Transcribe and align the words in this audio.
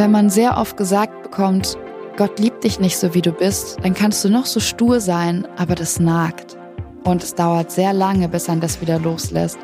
Wenn 0.00 0.12
man 0.12 0.30
sehr 0.30 0.56
oft 0.56 0.78
gesagt 0.78 1.24
bekommt, 1.24 1.76
Gott 2.16 2.38
liebt 2.38 2.64
dich 2.64 2.80
nicht 2.80 2.96
so 2.96 3.12
wie 3.12 3.20
du 3.20 3.32
bist, 3.32 3.76
dann 3.82 3.92
kannst 3.92 4.24
du 4.24 4.30
noch 4.30 4.46
so 4.46 4.58
stur 4.58 4.98
sein, 4.98 5.46
aber 5.58 5.74
das 5.74 6.00
nagt. 6.00 6.56
Und 7.04 7.22
es 7.22 7.34
dauert 7.34 7.70
sehr 7.70 7.92
lange, 7.92 8.26
bis 8.30 8.48
man 8.48 8.60
das 8.60 8.80
wieder 8.80 8.98
loslässt. 8.98 9.58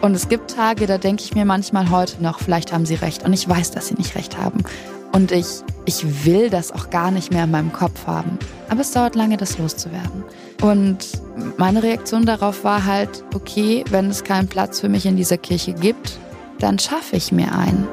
Und 0.00 0.14
es 0.14 0.28
gibt 0.28 0.52
Tage, 0.52 0.86
da 0.86 0.96
denke 0.96 1.24
ich 1.24 1.34
mir 1.34 1.44
manchmal 1.44 1.90
heute 1.90 2.22
noch, 2.22 2.38
vielleicht 2.38 2.72
haben 2.72 2.86
sie 2.86 2.94
recht. 2.94 3.24
Und 3.24 3.32
ich 3.32 3.48
weiß, 3.48 3.72
dass 3.72 3.88
sie 3.88 3.94
nicht 3.94 4.14
recht 4.14 4.38
haben. 4.38 4.62
Und 5.10 5.32
ich, 5.32 5.46
ich 5.86 6.24
will 6.24 6.50
das 6.50 6.70
auch 6.70 6.90
gar 6.90 7.10
nicht 7.10 7.32
mehr 7.32 7.42
in 7.42 7.50
meinem 7.50 7.72
Kopf 7.72 8.06
haben. 8.06 8.38
Aber 8.68 8.82
es 8.82 8.92
dauert 8.92 9.16
lange, 9.16 9.38
das 9.38 9.58
loszuwerden. 9.58 10.22
Und 10.62 11.20
meine 11.56 11.82
Reaktion 11.82 12.26
darauf 12.26 12.62
war 12.62 12.86
halt, 12.86 13.24
okay, 13.34 13.82
wenn 13.90 14.08
es 14.08 14.22
keinen 14.22 14.46
Platz 14.46 14.78
für 14.78 14.88
mich 14.88 15.04
in 15.04 15.16
dieser 15.16 15.38
Kirche 15.38 15.72
gibt, 15.72 16.16
dann 16.60 16.78
schaffe 16.78 17.16
ich 17.16 17.32
mir 17.32 17.52
einen. 17.52 17.88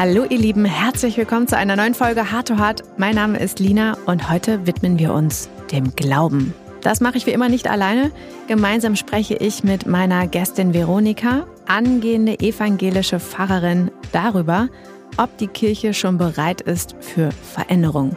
Hallo 0.00 0.24
ihr 0.30 0.38
Lieben, 0.38 0.64
herzlich 0.64 1.16
willkommen 1.16 1.48
zu 1.48 1.56
einer 1.56 1.74
neuen 1.74 1.92
Folge 1.92 2.30
Hard 2.30 2.46
to 2.46 2.56
Hard. 2.56 2.84
Mein 2.98 3.16
Name 3.16 3.36
ist 3.40 3.58
Lina 3.58 3.96
und 4.06 4.30
heute 4.30 4.64
widmen 4.64 4.96
wir 4.96 5.12
uns 5.12 5.48
dem 5.72 5.96
Glauben. 5.96 6.54
Das 6.82 7.00
mache 7.00 7.16
ich 7.16 7.26
wie 7.26 7.32
immer 7.32 7.48
nicht 7.48 7.68
alleine. 7.68 8.12
Gemeinsam 8.46 8.94
spreche 8.94 9.34
ich 9.34 9.64
mit 9.64 9.86
meiner 9.86 10.28
Gästin 10.28 10.72
Veronika, 10.72 11.48
angehende 11.66 12.38
evangelische 12.38 13.18
Pfarrerin, 13.18 13.90
darüber, 14.12 14.68
ob 15.16 15.36
die 15.38 15.48
Kirche 15.48 15.92
schon 15.92 16.16
bereit 16.16 16.60
ist 16.60 16.94
für 17.00 17.30
Veränderung. 17.32 18.16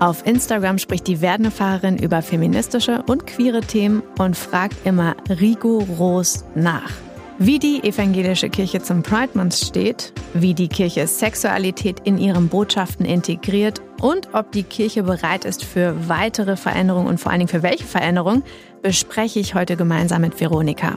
Auf 0.00 0.26
Instagram 0.26 0.76
spricht 0.76 1.06
die 1.06 1.22
werdende 1.22 1.50
Pfarrerin 1.50 1.96
über 1.96 2.20
feministische 2.20 3.02
und 3.06 3.26
queere 3.26 3.62
Themen 3.62 4.02
und 4.18 4.36
fragt 4.36 4.86
immer 4.86 5.16
rigoros 5.30 6.44
nach. 6.54 6.92
Wie 7.38 7.58
die 7.58 7.82
evangelische 7.82 8.48
Kirche 8.48 8.80
zum 8.80 9.02
Pride 9.02 9.30
Month 9.34 9.54
steht, 9.54 10.12
wie 10.34 10.54
die 10.54 10.68
Kirche 10.68 11.06
Sexualität 11.08 12.00
in 12.04 12.16
ihren 12.16 12.48
Botschaften 12.48 13.04
integriert 13.04 13.82
und 14.00 14.28
ob 14.34 14.52
die 14.52 14.62
Kirche 14.62 15.02
bereit 15.02 15.44
ist 15.44 15.64
für 15.64 16.08
weitere 16.08 16.56
Veränderungen 16.56 17.08
und 17.08 17.18
vor 17.18 17.32
allen 17.32 17.40
Dingen 17.40 17.48
für 17.48 17.64
welche 17.64 17.84
Veränderung, 17.84 18.44
bespreche 18.82 19.40
ich 19.40 19.54
heute 19.54 19.76
gemeinsam 19.76 20.20
mit 20.20 20.40
Veronika. 20.40 20.96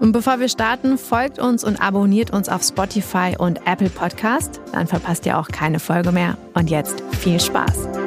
Und 0.00 0.12
bevor 0.12 0.40
wir 0.40 0.48
starten, 0.48 0.96
folgt 0.96 1.38
uns 1.38 1.62
und 1.62 1.80
abonniert 1.82 2.30
uns 2.30 2.48
auf 2.48 2.62
Spotify 2.62 3.34
und 3.36 3.66
Apple 3.66 3.90
Podcast, 3.90 4.60
dann 4.72 4.86
verpasst 4.86 5.26
ihr 5.26 5.38
auch 5.38 5.48
keine 5.48 5.78
Folge 5.78 6.10
mehr. 6.12 6.38
Und 6.54 6.70
jetzt 6.70 7.02
viel 7.20 7.40
Spaß! 7.40 8.05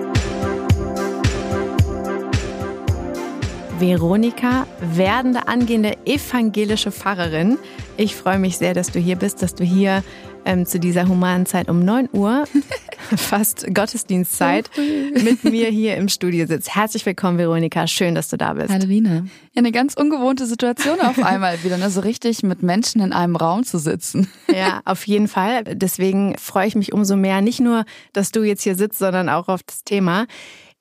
Veronika, 3.80 4.67
werdende 4.81 5.47
angehende 5.47 5.95
evangelische 6.05 6.91
Pfarrerin. 6.91 7.58
Ich 7.95 8.13
freue 8.13 8.38
mich 8.38 8.58
sehr, 8.58 8.73
dass 8.73 8.91
du 8.91 8.99
hier 8.99 9.16
bist, 9.16 9.41
dass 9.41 9.55
du 9.55 9.63
hier 9.63 10.03
ähm, 10.44 10.66
zu 10.66 10.80
dieser 10.80 11.08
humanen 11.08 11.45
Zeit 11.45 11.69
um 11.69 11.85
9 11.85 12.09
Uhr, 12.11 12.44
fast 13.16 13.73
Gottesdienstzeit, 13.73 14.69
mit 14.77 15.45
mir 15.45 15.69
hier 15.69 15.95
im 15.95 16.09
Studio 16.09 16.45
sitzt. 16.45 16.75
Herzlich 16.75 17.05
willkommen, 17.05 17.38
Veronika. 17.38 17.88
Schön, 17.88 18.16
dass 18.16 18.27
du 18.27 18.38
da 18.38 18.53
bist. 18.53 18.69
Hallo 18.69 18.85
Lina. 18.85 19.25
Ja, 19.53 19.59
eine 19.59 19.72
ganz 19.72 19.94
ungewohnte 19.94 20.45
Situation 20.45 21.00
auf 21.00 21.17
einmal 21.23 21.63
wieder, 21.63 21.77
ne? 21.77 21.89
so 21.89 22.02
richtig 22.02 22.44
mit 22.44 22.61
Menschen 22.61 23.00
in 23.02 23.13
einem 23.13 23.38
Raum 23.38 23.63
zu 23.63 23.77
sitzen. 23.77 24.27
Ja, 24.53 24.81
auf 24.83 25.07
jeden 25.07 25.30
Fall. 25.30 25.63
Deswegen 25.63 26.38
freue 26.38 26.67
ich 26.67 26.75
mich 26.75 26.91
umso 26.91 27.16
mehr, 27.16 27.41
nicht 27.41 27.61
nur, 27.61 27.85
dass 28.11 28.31
du 28.31 28.44
jetzt 28.44 28.63
hier 28.63 28.75
sitzt, 28.75 29.00
sondern 29.00 29.30
auch 29.30 29.47
auf 29.47 29.63
das 29.63 29.85
Thema. 29.85 30.25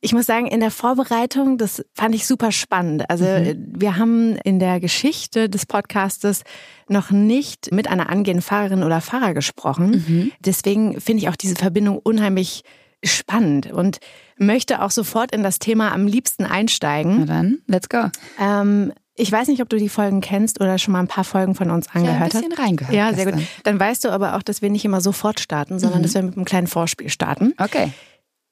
Ich 0.01 0.13
muss 0.13 0.27
sagen, 0.27 0.47
in 0.47 0.61
der 0.61 0.71
Vorbereitung, 0.71 1.59
das 1.59 1.85
fand 1.93 2.15
ich 2.15 2.27
super 2.27 2.53
spannend. 2.53 3.11
Also 3.11 3.25
mhm. 3.25 3.73
wir 3.77 3.97
haben 3.97 4.37
in 4.37 4.61
der 4.61 4.79
Geschichte 4.79 5.49
des 5.49 5.67
Podcastes 5.67 6.45
noch 6.89 7.11
nicht 7.11 7.73
mit 7.73 7.89
einer 7.89 8.09
angehenden 8.09 8.43
Fahrerin 8.43 8.85
oder 8.85 9.01
Fahrer 9.01 9.35
gesprochen. 9.35 10.05
Mhm. 10.07 10.33
Deswegen 10.39 11.01
finde 11.01 11.23
ich 11.23 11.29
auch 11.29 11.37
diese 11.37 11.57
Verbindung 11.57 11.99
unheimlich 11.99 12.63
spannend 13.05 13.73
und 13.73 13.99
möchte 14.37 14.83
auch 14.83 14.91
sofort 14.91 15.33
in 15.33 15.43
das 15.43 15.59
Thema 15.59 15.93
am 15.93 16.07
liebsten 16.07 16.45
einsteigen. 16.45 17.21
Na 17.21 17.27
dann, 17.27 17.59
let's 17.67 17.89
go. 17.89 18.05
Ähm, 18.41 18.93
ich 19.15 19.33
weiß 19.33 19.49
nicht, 19.49 19.61
ob 19.63 19.69
du 19.69 19.79
die 19.79 19.89
Folgen 19.89 20.21
kennst 20.21 20.61
oder 20.61 20.79
schon 20.79 20.93
mal 20.93 21.01
ein 21.01 21.09
paar 21.09 21.25
Folgen 21.25 21.57
von 21.57 21.71
uns 21.73 21.89
angehört 21.93 22.21
hast. 22.21 22.35
Ja, 22.35 22.41
ein 22.41 22.49
bisschen 22.49 22.65
reingehört. 22.65 22.95
Ja, 22.95 23.13
sehr 23.13 23.25
gestern. 23.25 23.41
gut. 23.41 23.49
Dann 23.65 23.81
weißt 23.81 24.05
du 24.05 24.11
aber 24.11 24.37
auch, 24.37 24.43
dass 24.45 24.63
wir 24.63 24.71
nicht 24.71 24.85
immer 24.85 25.01
sofort 25.01 25.41
starten, 25.41 25.81
sondern 25.81 26.01
mhm. 26.01 26.03
dass 26.05 26.15
wir 26.15 26.23
mit 26.23 26.37
einem 26.37 26.45
kleinen 26.45 26.69
Vorspiel 26.69 27.09
starten. 27.09 27.53
Okay. 27.59 27.93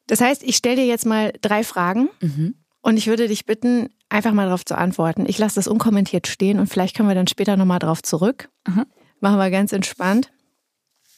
Das 0.07 0.21
heißt, 0.21 0.43
ich 0.43 0.57
stelle 0.57 0.77
dir 0.77 0.87
jetzt 0.87 1.07
mal 1.07 1.33
drei 1.41 1.65
Fragen 1.65 2.09
mhm. 2.21 2.55
und 2.81 2.97
ich 2.97 3.07
würde 3.07 3.29
dich 3.29 3.45
bitten, 3.45 3.91
einfach 4.09 4.33
mal 4.33 4.45
darauf 4.47 4.65
zu 4.65 4.77
antworten. 4.77 5.27
Ich 5.27 5.39
lasse 5.39 5.57
das 5.57 5.67
unkommentiert 5.67 6.27
stehen 6.27 6.59
und 6.59 6.69
vielleicht 6.69 6.97
kommen 6.97 7.09
wir 7.09 7.15
dann 7.15 7.27
später 7.27 7.57
nochmal 7.57 7.81
drauf 7.81 8.03
zurück. 8.03 8.49
Mhm. 8.67 8.87
Machen 9.21 9.39
wir 9.39 9.51
ganz 9.51 9.73
entspannt. 9.73 10.31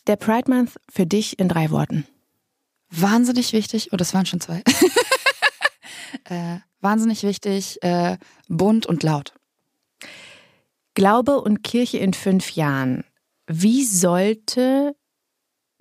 Der 0.06 0.16
Pride 0.16 0.50
Month 0.50 0.76
für 0.88 1.06
dich 1.06 1.38
in 1.38 1.48
drei 1.48 1.70
Worten. 1.70 2.06
Wahnsinnig 2.90 3.52
wichtig, 3.52 3.92
oh, 3.92 3.96
das 3.96 4.14
waren 4.14 4.24
schon 4.24 4.40
zwei. 4.40 4.62
äh, 6.24 6.58
wahnsinnig 6.80 7.22
wichtig, 7.22 7.82
äh, 7.82 8.16
bunt 8.48 8.86
und 8.86 9.02
laut. 9.02 9.34
Glaube 10.94 11.40
und 11.40 11.62
Kirche 11.62 11.98
in 11.98 12.14
fünf 12.14 12.52
Jahren. 12.52 13.04
Wie 13.46 13.84
sollte 13.84 14.96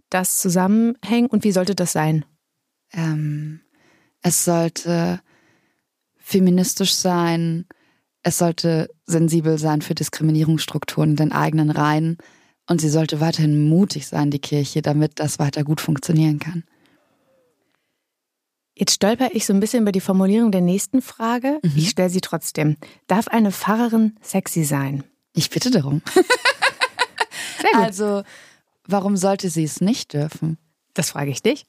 das 0.10 0.38
zusammenhängen 0.38 1.28
und 1.28 1.44
wie 1.44 1.52
sollte 1.52 1.76
das 1.76 1.94
sein? 1.94 2.26
Ähm, 2.94 3.62
es 4.22 4.46
sollte 4.46 5.22
feministisch 6.18 6.94
sein, 6.94 7.66
es 8.24 8.38
sollte 8.38 8.90
sensibel 9.06 9.58
sein 9.58 9.82
für 9.82 9.96
Diskriminierungsstrukturen 9.96 11.12
in 11.12 11.16
den 11.16 11.32
eigenen 11.32 11.70
Reihen 11.70 12.18
und 12.68 12.82
sie 12.82 12.90
sollte 12.90 13.22
weiterhin 13.22 13.70
mutig 13.70 14.08
sein, 14.08 14.32
die 14.32 14.40
Kirche, 14.40 14.82
damit 14.82 15.20
das 15.20 15.40
weiter 15.40 15.64
gut 15.64 15.80
funktionieren 15.80 16.40
kann. 16.40 16.64
Jetzt 18.76 18.94
stolper 18.94 19.30
ich 19.34 19.46
so 19.46 19.54
ein 19.54 19.60
bisschen 19.60 19.82
über 19.82 19.92
die 19.92 20.02
Formulierung 20.02 20.52
der 20.52 20.62
nächsten 20.62 21.02
Frage. 21.02 21.60
Mhm. 21.64 21.72
Ich 21.76 21.90
stelle 21.90 22.10
sie 22.10 22.22
trotzdem. 22.22 22.78
Darf 23.08 23.28
eine 23.28 23.52
Pfarrerin 23.52 24.18
sexy 24.22 24.66
sein? 24.66 25.04
Ich 25.34 25.50
bitte 25.50 25.72
darum. 25.72 26.02
Sehr 27.62 27.72
gut. 27.72 27.82
Also, 27.82 28.24
warum 28.86 29.18
sollte 29.18 29.50
sie 29.50 29.64
es 29.64 29.82
nicht 29.82 30.14
dürfen? 30.14 30.58
Das 30.94 31.12
frage 31.12 31.32
ich 31.32 31.42
dich. 31.42 31.66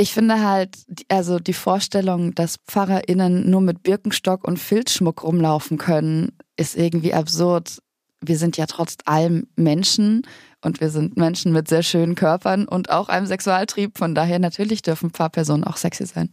Ich 0.00 0.14
finde 0.14 0.42
halt, 0.42 0.78
also 1.08 1.38
die 1.38 1.52
Vorstellung, 1.52 2.34
dass 2.34 2.56
PfarrerInnen 2.66 3.50
nur 3.50 3.60
mit 3.60 3.82
Birkenstock 3.82 4.48
und 4.48 4.58
Filzschmuck 4.58 5.22
rumlaufen 5.22 5.76
können, 5.76 6.32
ist 6.56 6.74
irgendwie 6.74 7.12
absurd. 7.12 7.82
Wir 8.22 8.38
sind 8.38 8.56
ja 8.56 8.64
trotz 8.64 8.96
allem 9.04 9.46
Menschen 9.56 10.22
und 10.64 10.80
wir 10.80 10.88
sind 10.88 11.18
Menschen 11.18 11.52
mit 11.52 11.68
sehr 11.68 11.82
schönen 11.82 12.14
Körpern 12.14 12.66
und 12.66 12.88
auch 12.88 13.10
einem 13.10 13.26
Sexualtrieb. 13.26 13.98
Von 13.98 14.14
daher 14.14 14.38
natürlich 14.38 14.80
dürfen 14.80 15.10
Pfarrpersonen 15.10 15.64
auch 15.64 15.76
sexy 15.76 16.06
sein. 16.06 16.32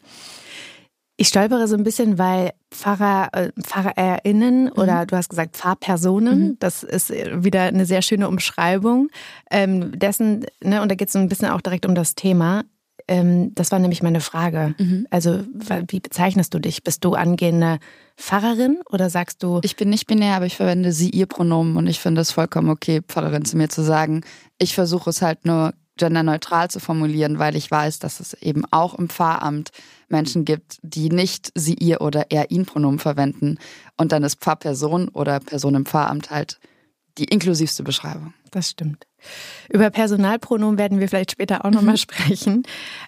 Ich 1.18 1.28
stolpere 1.28 1.68
so 1.68 1.76
ein 1.76 1.84
bisschen, 1.84 2.18
weil 2.18 2.52
Pfarrer, 2.74 3.28
äh, 3.34 3.52
PfarrerInnen 3.62 4.66
mhm. 4.66 4.72
oder 4.78 5.06
du 5.06 5.18
hast 5.18 5.28
gesagt 5.28 5.58
Pfarrpersonen, 5.58 6.40
mhm. 6.40 6.60
das 6.60 6.84
ist 6.84 7.10
wieder 7.10 7.64
eine 7.64 7.86
sehr 7.86 8.02
schöne 8.02 8.30
Umschreibung 8.30 9.10
ähm, 9.52 10.00
dessen, 10.00 10.46
ne, 10.64 10.82
und 10.82 10.90
da 10.90 10.96
geht 10.96 11.10
es 11.10 11.14
so 11.14 11.20
ein 11.20 11.28
bisschen 11.28 11.50
auch 11.50 11.60
direkt 11.60 11.86
um 11.86 11.96
das 11.96 12.16
Thema. 12.16 12.64
Ähm, 13.08 13.54
das 13.56 13.72
war 13.72 13.80
nämlich 13.80 14.04
meine 14.04 14.22
Frage. 14.22 14.76
Mhm. 14.78 15.08
Also, 15.10 15.44
wie 15.90 16.00
bezeichnest 16.00 16.54
du 16.54 16.60
dich? 16.60 16.84
Bist 16.84 17.06
du 17.06 17.14
angehende 17.14 17.80
Pfarrerin 18.18 18.80
oder 18.90 19.10
sagst 19.10 19.44
du. 19.44 19.60
Ich 19.64 19.76
bin 19.76 19.90
nicht 19.90 20.08
binär, 20.08 20.36
aber 20.36 20.46
ich 20.46 20.58
verwende 20.58 20.92
sie, 20.92 21.10
ihr 21.10 21.28
Pronomen 21.28 21.78
und 21.78 21.88
ich 21.88 22.00
finde 22.00 22.22
es 22.22 22.32
vollkommen 22.32 22.70
okay, 22.70 23.02
Pfarrerin 23.08 23.46
zu 23.46 23.56
mir 23.58 23.70
zu 23.70 23.84
sagen. 23.84 24.22
Ich 24.58 24.74
versuche 24.74 25.10
es 25.10 25.22
halt 25.22 25.46
nur 25.46 25.74
genderneutral 25.98 26.70
zu 26.70 26.80
formulieren, 26.80 27.40
weil 27.40 27.56
ich 27.56 27.70
weiß, 27.70 28.00
dass 28.00 28.20
es 28.20 28.34
eben 28.36 28.64
auch 28.72 28.94
im 28.96 29.10
Pfarramt 29.10 29.72
Menschen 30.10 30.46
gibt, 30.46 30.80
die 30.82 31.10
nicht 31.10 31.52
sie, 31.56 31.74
ihr 31.74 32.02
oder 32.02 32.28
er, 32.30 32.52
ihn 32.52 32.66
Pronomen 32.66 33.00
verwenden. 33.00 33.58
Und 33.98 34.12
dann 34.12 34.24
ist 34.24 34.40
Pfarrperson 34.40 35.10
oder 35.10 35.40
Person 35.40 35.76
im 35.76 35.86
Pfarramt 35.86 36.30
halt 36.30 36.60
die 37.18 37.26
inklusivste 37.26 37.84
Beschreibung. 37.84 38.34
Das 38.52 38.70
stimmt. 38.70 39.06
Über 39.70 39.90
Personalpronomen 39.90 40.78
werden 40.78 41.00
wir 41.00 41.10
vielleicht 41.10 41.32
später 41.32 41.66
auch 41.66 41.72
nochmal 41.72 41.96
mhm. 41.96 41.98
sprechen. 41.98 42.64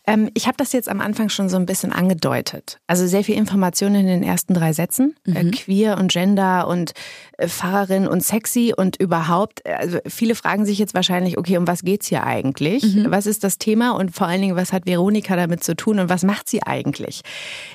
Ähm, 0.07 0.29
ich 0.33 0.47
habe 0.47 0.57
das 0.57 0.73
jetzt 0.73 0.89
am 0.89 1.01
Anfang 1.01 1.29
schon 1.29 1.49
so 1.49 1.57
ein 1.57 1.65
bisschen 1.65 1.91
angedeutet. 1.91 2.79
Also 2.87 3.05
sehr 3.05 3.23
viel 3.23 3.35
Informationen 3.35 3.95
in 3.95 4.07
den 4.07 4.23
ersten 4.23 4.53
drei 4.53 4.73
Sätzen. 4.73 5.15
Äh, 5.25 5.29
mhm. 5.29 5.35
Äh, 5.35 5.51
queer 5.51 5.97
und 5.97 6.11
Gender 6.11 6.67
und 6.67 6.93
äh, 7.37 7.47
Pfarrerin 7.47 8.07
und 8.07 8.23
sexy 8.23 8.73
und 8.75 8.97
überhaupt. 8.97 9.65
Also 9.65 9.99
viele 10.07 10.35
fragen 10.35 10.65
sich 10.65 10.79
jetzt 10.79 10.95
wahrscheinlich, 10.95 11.37
okay, 11.37 11.57
um 11.57 11.67
was 11.67 11.83
geht's 11.83 12.07
hier 12.07 12.25
eigentlich? 12.25 12.83
Mhm. 12.83 13.11
Was 13.11 13.25
ist 13.25 13.43
das 13.43 13.59
Thema 13.59 13.91
und 13.91 14.13
vor 14.13 14.27
allen 14.27 14.41
Dingen, 14.41 14.55
was 14.55 14.73
hat 14.73 14.85
Veronika 14.85 15.35
damit 15.35 15.63
zu 15.63 15.75
tun 15.75 15.99
und 15.99 16.09
was 16.09 16.23
macht 16.23 16.49
sie 16.49 16.63
eigentlich? 16.63 17.21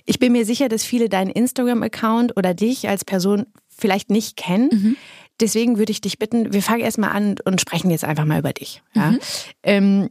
Ich 0.04 0.18
bin 0.18 0.32
mir 0.32 0.44
sicher, 0.44 0.68
dass 0.68 0.82
viele 0.84 1.08
deinen 1.08 1.30
Instagram-Account 1.30 2.36
oder 2.36 2.52
dich 2.52 2.88
als 2.88 3.04
Person 3.04 3.46
vielleicht 3.76 4.10
nicht 4.10 4.36
kennen. 4.36 4.68
Mhm. 4.72 4.96
Deswegen 5.40 5.78
würde 5.78 5.92
ich 5.92 6.00
dich 6.00 6.18
bitten, 6.18 6.52
wir 6.52 6.62
fangen 6.62 6.80
erstmal 6.80 7.10
an 7.10 7.36
und 7.44 7.60
sprechen 7.60 7.90
jetzt 7.90 8.04
einfach 8.04 8.24
mal 8.24 8.38
über 8.38 8.52
dich. 8.52 8.82
Ja? 8.94 9.12
Mhm. 9.12 9.18
Ähm, 9.62 10.10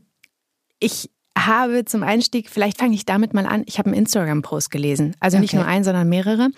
ich 0.80 1.10
habe 1.38 1.86
zum 1.86 2.04
Einstieg, 2.04 2.50
vielleicht 2.50 2.78
fange 2.78 2.96
ich 2.96 3.06
damit 3.06 3.34
mal 3.34 3.46
an, 3.46 3.64
ich 3.66 3.80
habe 3.80 3.88
einen 3.88 3.98
Instagram-Post 3.98 4.70
gelesen. 4.70 5.16
Also 5.20 5.40
nicht 5.40 5.54
okay. 5.54 5.64
nur 5.64 5.66
einen, 5.66 5.84
sondern 5.84 6.10
mehrere. 6.10 6.50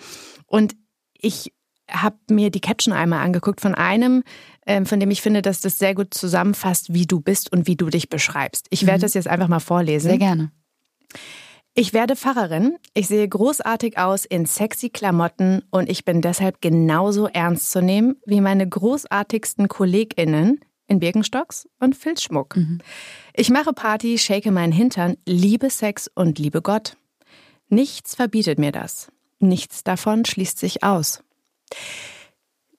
Und 0.46 0.74
ich 1.18 1.52
habe 1.90 2.16
mir 2.30 2.50
die 2.50 2.60
Caption 2.60 2.92
einmal 2.92 3.24
angeguckt 3.24 3.60
von 3.60 3.74
einem, 3.74 4.24
ähm, 4.66 4.86
von 4.86 4.98
dem 4.98 5.10
ich 5.10 5.22
finde, 5.22 5.42
dass 5.42 5.60
das 5.60 5.78
sehr 5.78 5.94
gut 5.94 6.12
zusammenfasst, 6.12 6.92
wie 6.92 7.06
du 7.06 7.20
bist 7.20 7.52
und 7.52 7.66
wie 7.66 7.76
du 7.76 7.88
dich 7.88 8.08
beschreibst. 8.08 8.66
Ich 8.70 8.86
werde 8.86 8.98
mhm. 8.98 9.02
das 9.02 9.14
jetzt 9.14 9.28
einfach 9.28 9.48
mal 9.48 9.60
vorlesen. 9.60 10.08
Sehr 10.08 10.18
gerne. 10.18 10.50
Ich 11.78 11.92
werde 11.92 12.16
Pfarrerin. 12.16 12.78
Ich 12.94 13.06
sehe 13.06 13.28
großartig 13.28 13.98
aus 13.98 14.24
in 14.24 14.46
sexy 14.46 14.88
Klamotten 14.88 15.62
und 15.70 15.90
ich 15.90 16.06
bin 16.06 16.22
deshalb 16.22 16.62
genauso 16.62 17.26
ernst 17.26 17.70
zu 17.70 17.82
nehmen 17.82 18.16
wie 18.24 18.40
meine 18.40 18.66
großartigsten 18.66 19.68
KollegInnen 19.68 20.60
in 20.86 21.00
Birkenstocks 21.00 21.68
und 21.78 21.94
Filzschmuck. 21.94 22.56
Mhm. 22.56 22.78
Ich 23.34 23.50
mache 23.50 23.74
Party, 23.74 24.16
shake 24.16 24.50
meinen 24.50 24.72
Hintern, 24.72 25.18
liebe 25.26 25.68
Sex 25.68 26.10
und 26.14 26.38
liebe 26.38 26.62
Gott. 26.62 26.96
Nichts 27.68 28.14
verbietet 28.14 28.58
mir 28.58 28.72
das. 28.72 29.12
Nichts 29.38 29.84
davon 29.84 30.24
schließt 30.24 30.58
sich 30.58 30.82
aus. 30.82 31.22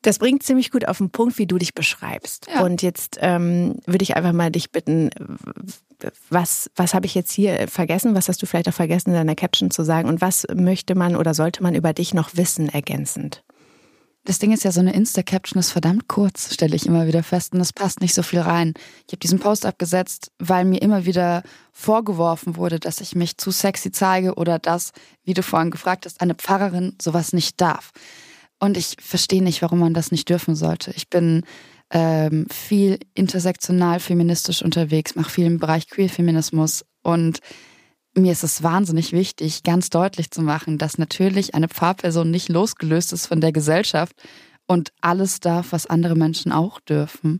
Das 0.07 0.19
bringt 0.19 0.41
ziemlich 0.41 0.71
gut 0.71 0.87
auf 0.87 0.99
den 0.99 1.09
Punkt, 1.09 1.37
wie 1.37 1.47
du 1.47 1.57
dich 1.57 1.73
beschreibst. 1.73 2.47
Ja. 2.47 2.63
Und 2.63 2.81
jetzt 2.81 3.17
ähm, 3.19 3.75
würde 3.85 4.03
ich 4.03 4.15
einfach 4.15 4.31
mal 4.31 4.49
dich 4.49 4.71
bitten, 4.71 5.09
was, 6.29 6.71
was 6.77 6.93
habe 6.93 7.05
ich 7.05 7.13
jetzt 7.13 7.33
hier 7.33 7.67
vergessen? 7.67 8.15
Was 8.15 8.29
hast 8.29 8.41
du 8.41 8.45
vielleicht 8.45 8.69
auch 8.69 8.73
vergessen 8.73 9.09
in 9.09 9.15
deiner 9.15 9.35
Caption 9.35 9.69
zu 9.69 9.83
sagen? 9.83 10.07
Und 10.07 10.21
was 10.21 10.47
möchte 10.55 10.95
man 10.95 11.17
oder 11.17 11.33
sollte 11.33 11.61
man 11.61 11.75
über 11.75 11.91
dich 11.91 12.13
noch 12.13 12.37
wissen 12.37 12.69
ergänzend? 12.69 13.43
Das 14.23 14.39
Ding 14.39 14.53
ist 14.53 14.63
ja, 14.63 14.71
so 14.71 14.79
eine 14.79 14.93
Insta-Caption 14.93 15.59
ist 15.59 15.71
verdammt 15.71 16.07
kurz, 16.07 16.53
stelle 16.53 16.77
ich 16.77 16.85
immer 16.85 17.05
wieder 17.05 17.21
fest. 17.21 17.53
Und 17.53 17.59
es 17.59 17.73
passt 17.73 17.99
nicht 17.99 18.13
so 18.13 18.23
viel 18.23 18.39
rein. 18.39 18.75
Ich 19.07 19.11
habe 19.11 19.19
diesen 19.19 19.39
Post 19.39 19.65
abgesetzt, 19.65 20.31
weil 20.39 20.63
mir 20.63 20.81
immer 20.81 21.03
wieder 21.03 21.43
vorgeworfen 21.73 22.55
wurde, 22.55 22.79
dass 22.79 23.01
ich 23.01 23.13
mich 23.13 23.37
zu 23.37 23.51
sexy 23.51 23.91
zeige 23.91 24.35
oder 24.35 24.57
dass, 24.57 24.93
wie 25.25 25.33
du 25.33 25.43
vorhin 25.43 25.69
gefragt 25.69 26.05
hast, 26.05 26.21
eine 26.21 26.33
Pfarrerin 26.33 26.95
sowas 27.01 27.33
nicht 27.33 27.59
darf. 27.59 27.91
Und 28.59 28.77
ich 28.77 28.95
verstehe 28.99 29.43
nicht, 29.43 29.61
warum 29.61 29.79
man 29.79 29.93
das 29.93 30.11
nicht 30.11 30.29
dürfen 30.29 30.55
sollte. 30.55 30.91
Ich 30.95 31.09
bin 31.09 31.43
ähm, 31.91 32.47
viel 32.51 32.99
intersektional 33.13 33.99
feministisch 33.99 34.61
unterwegs, 34.61 35.15
mache 35.15 35.29
viel 35.29 35.45
im 35.45 35.59
Bereich 35.59 35.87
Queer-Feminismus 35.89 36.85
und 37.03 37.39
mir 38.13 38.31
ist 38.31 38.43
es 38.43 38.63
wahnsinnig 38.63 39.11
wichtig, 39.13 39.63
ganz 39.63 39.89
deutlich 39.89 40.31
zu 40.31 40.41
machen, 40.41 40.77
dass 40.77 40.97
natürlich 40.97 41.53
eine 41.53 41.67
Pfarrperson 41.67 42.29
nicht 42.29 42.49
losgelöst 42.49 43.13
ist 43.13 43.27
von 43.27 43.41
der 43.41 43.51
Gesellschaft 43.51 44.15
und 44.65 44.91
alles 45.01 45.39
darf, 45.39 45.71
was 45.71 45.85
andere 45.85 46.15
Menschen 46.15 46.51
auch 46.51 46.79
dürfen. 46.79 47.39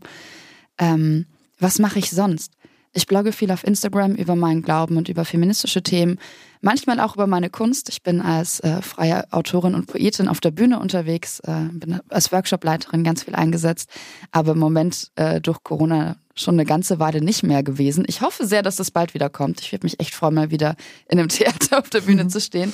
Ähm, 0.78 1.26
was 1.58 1.78
mache 1.78 1.98
ich 1.98 2.10
sonst? 2.10 2.52
Ich 2.92 3.06
blogge 3.06 3.32
viel 3.32 3.50
auf 3.50 3.66
Instagram 3.66 4.14
über 4.14 4.36
meinen 4.36 4.62
Glauben 4.62 4.96
und 4.96 5.08
über 5.08 5.24
feministische 5.24 5.82
Themen, 5.82 6.18
manchmal 6.60 7.00
auch 7.00 7.14
über 7.14 7.26
meine 7.26 7.50
Kunst. 7.50 7.88
Ich 7.88 8.02
bin 8.02 8.20
als 8.20 8.60
äh, 8.60 8.82
freie 8.82 9.32
Autorin 9.32 9.74
und 9.74 9.86
Poetin 9.86 10.28
auf 10.28 10.40
der 10.40 10.50
Bühne 10.50 10.80
unterwegs, 10.80 11.40
äh, 11.40 11.68
bin 11.72 12.00
als 12.08 12.32
Workshopleiterin 12.32 13.04
ganz 13.04 13.24
viel 13.24 13.34
eingesetzt, 13.34 13.90
aber 14.32 14.52
im 14.52 14.58
Moment 14.58 15.10
äh, 15.16 15.40
durch 15.40 15.62
Corona 15.62 16.16
schon 16.34 16.54
eine 16.54 16.64
ganze 16.64 16.98
Weile 16.98 17.20
nicht 17.20 17.42
mehr 17.42 17.62
gewesen. 17.62 18.04
Ich 18.06 18.20
hoffe 18.20 18.46
sehr, 18.46 18.62
dass 18.62 18.76
das 18.76 18.90
bald 18.90 19.14
wieder 19.14 19.28
kommt. 19.28 19.60
Ich 19.60 19.72
würde 19.72 19.86
mich 19.86 20.00
echt 20.00 20.14
freuen, 20.14 20.34
mal 20.34 20.50
wieder 20.50 20.76
in 21.08 21.18
einem 21.18 21.28
Theater 21.28 21.78
auf 21.78 21.90
der 21.90 22.02
Bühne 22.02 22.24
mhm. 22.24 22.30
zu 22.30 22.40
stehen. 22.40 22.72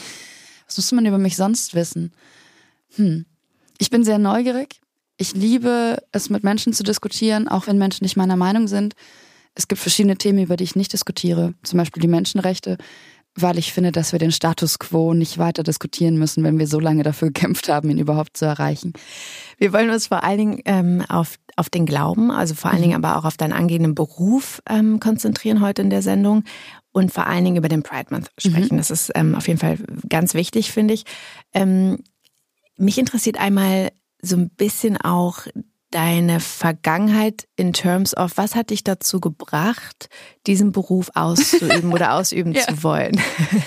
Was 0.67 0.77
müsste 0.77 0.95
man 0.95 1.07
über 1.07 1.19
mich 1.19 1.37
sonst 1.37 1.75
wissen? 1.75 2.13
Hm. 2.97 3.27
Ich 3.79 3.91
bin 3.91 4.05
sehr 4.05 4.19
neugierig. 4.19 4.81
Ich 5.17 5.35
liebe 5.35 6.03
es, 6.13 6.31
mit 6.31 6.43
Menschen 6.43 6.73
zu 6.73 6.83
diskutieren, 6.83 7.49
auch 7.49 7.67
wenn 7.67 7.79
Menschen 7.79 8.05
nicht 8.05 8.17
meiner 8.17 8.37
Meinung 8.37 8.67
sind. 8.67 8.95
Es 9.55 9.69
gibt 9.69 9.81
verschiedene 9.81 10.17
Themen, 10.17 10.43
über 10.43 10.57
die 10.57 10.65
ich 10.65 10.75
nicht 10.75 10.93
diskutiere, 10.93 11.55
zum 11.63 11.79
Beispiel 11.79 12.01
die 12.01 12.09
Menschenrechte, 12.09 12.77
weil 13.37 13.59
ich 13.59 13.73
finde, 13.73 13.93
dass 13.93 14.13
wir 14.13 14.19
den 14.19 14.33
Status 14.33 14.79
quo 14.79 15.13
nicht 15.13 15.39
weiter 15.39 15.63
diskutieren 15.63 16.17
müssen, 16.17 16.45
wenn 16.45 16.59
wir 16.59 16.67
so 16.67 16.79
lange 16.79 17.03
dafür 17.03 17.29
gekämpft 17.29 17.69
haben, 17.69 17.91
ihn 17.91 17.99
überhaupt 17.99 18.37
zu 18.37 18.45
erreichen. 18.45 18.93
Wir 19.59 19.73
wollen 19.73 19.91
uns 19.91 20.07
vor 20.07 20.23
allen 20.23 20.39
Dingen 20.39 20.63
ähm, 20.65 21.05
auf, 21.09 21.37
auf 21.57 21.69
den 21.69 21.87
Glauben, 21.87 22.31
also 22.31 22.55
vor 22.55 22.71
allen 22.71 22.83
Dingen 22.83 22.99
mhm. 22.99 23.05
aber 23.05 23.19
auch 23.19 23.25
auf 23.25 23.37
deinen 23.37 23.53
angehenden 23.53 23.95
Beruf 23.95 24.63
ähm, 24.69 25.01
konzentrieren 25.01 25.61
heute 25.61 25.83
in 25.83 25.91
der 25.91 26.03
Sendung 26.03 26.45
und 26.93 27.13
vor 27.13 27.27
allen 27.27 27.45
Dingen 27.45 27.57
über 27.57 27.69
den 27.69 27.83
Pride 27.83 28.07
Month 28.11 28.31
sprechen. 28.39 28.77
Mhm. 28.77 28.79
Das 28.79 28.91
ist 28.91 29.11
ähm, 29.15 29.35
auf 29.35 29.49
jeden 29.49 29.59
Fall 29.59 29.79
ganz 30.09 30.35
wichtig, 30.35 30.71
finde 30.71 30.95
ich. 30.95 31.05
Ähm, 31.53 31.99
mich 32.77 32.99
interessiert 32.99 33.39
einmal 33.39 33.91
so 34.23 34.37
ein 34.37 34.49
bisschen 34.51 34.97
auch 34.97 35.47
deine 35.95 36.41
Vergangenheit 36.41 37.47
in 37.55 37.73
terms 37.73 38.17
of, 38.17 38.37
was 38.37 38.57
hat 38.57 38.71
dich 38.71 38.83
dazu 38.83 39.21
gebracht, 39.21 40.09
diesen 40.45 40.73
Beruf 40.73 41.11
auszuüben 41.15 41.93
oder 41.93 42.15
ausüben 42.15 42.53
ja. 42.53 42.63
zu 42.63 42.83
wollen? 42.83 43.21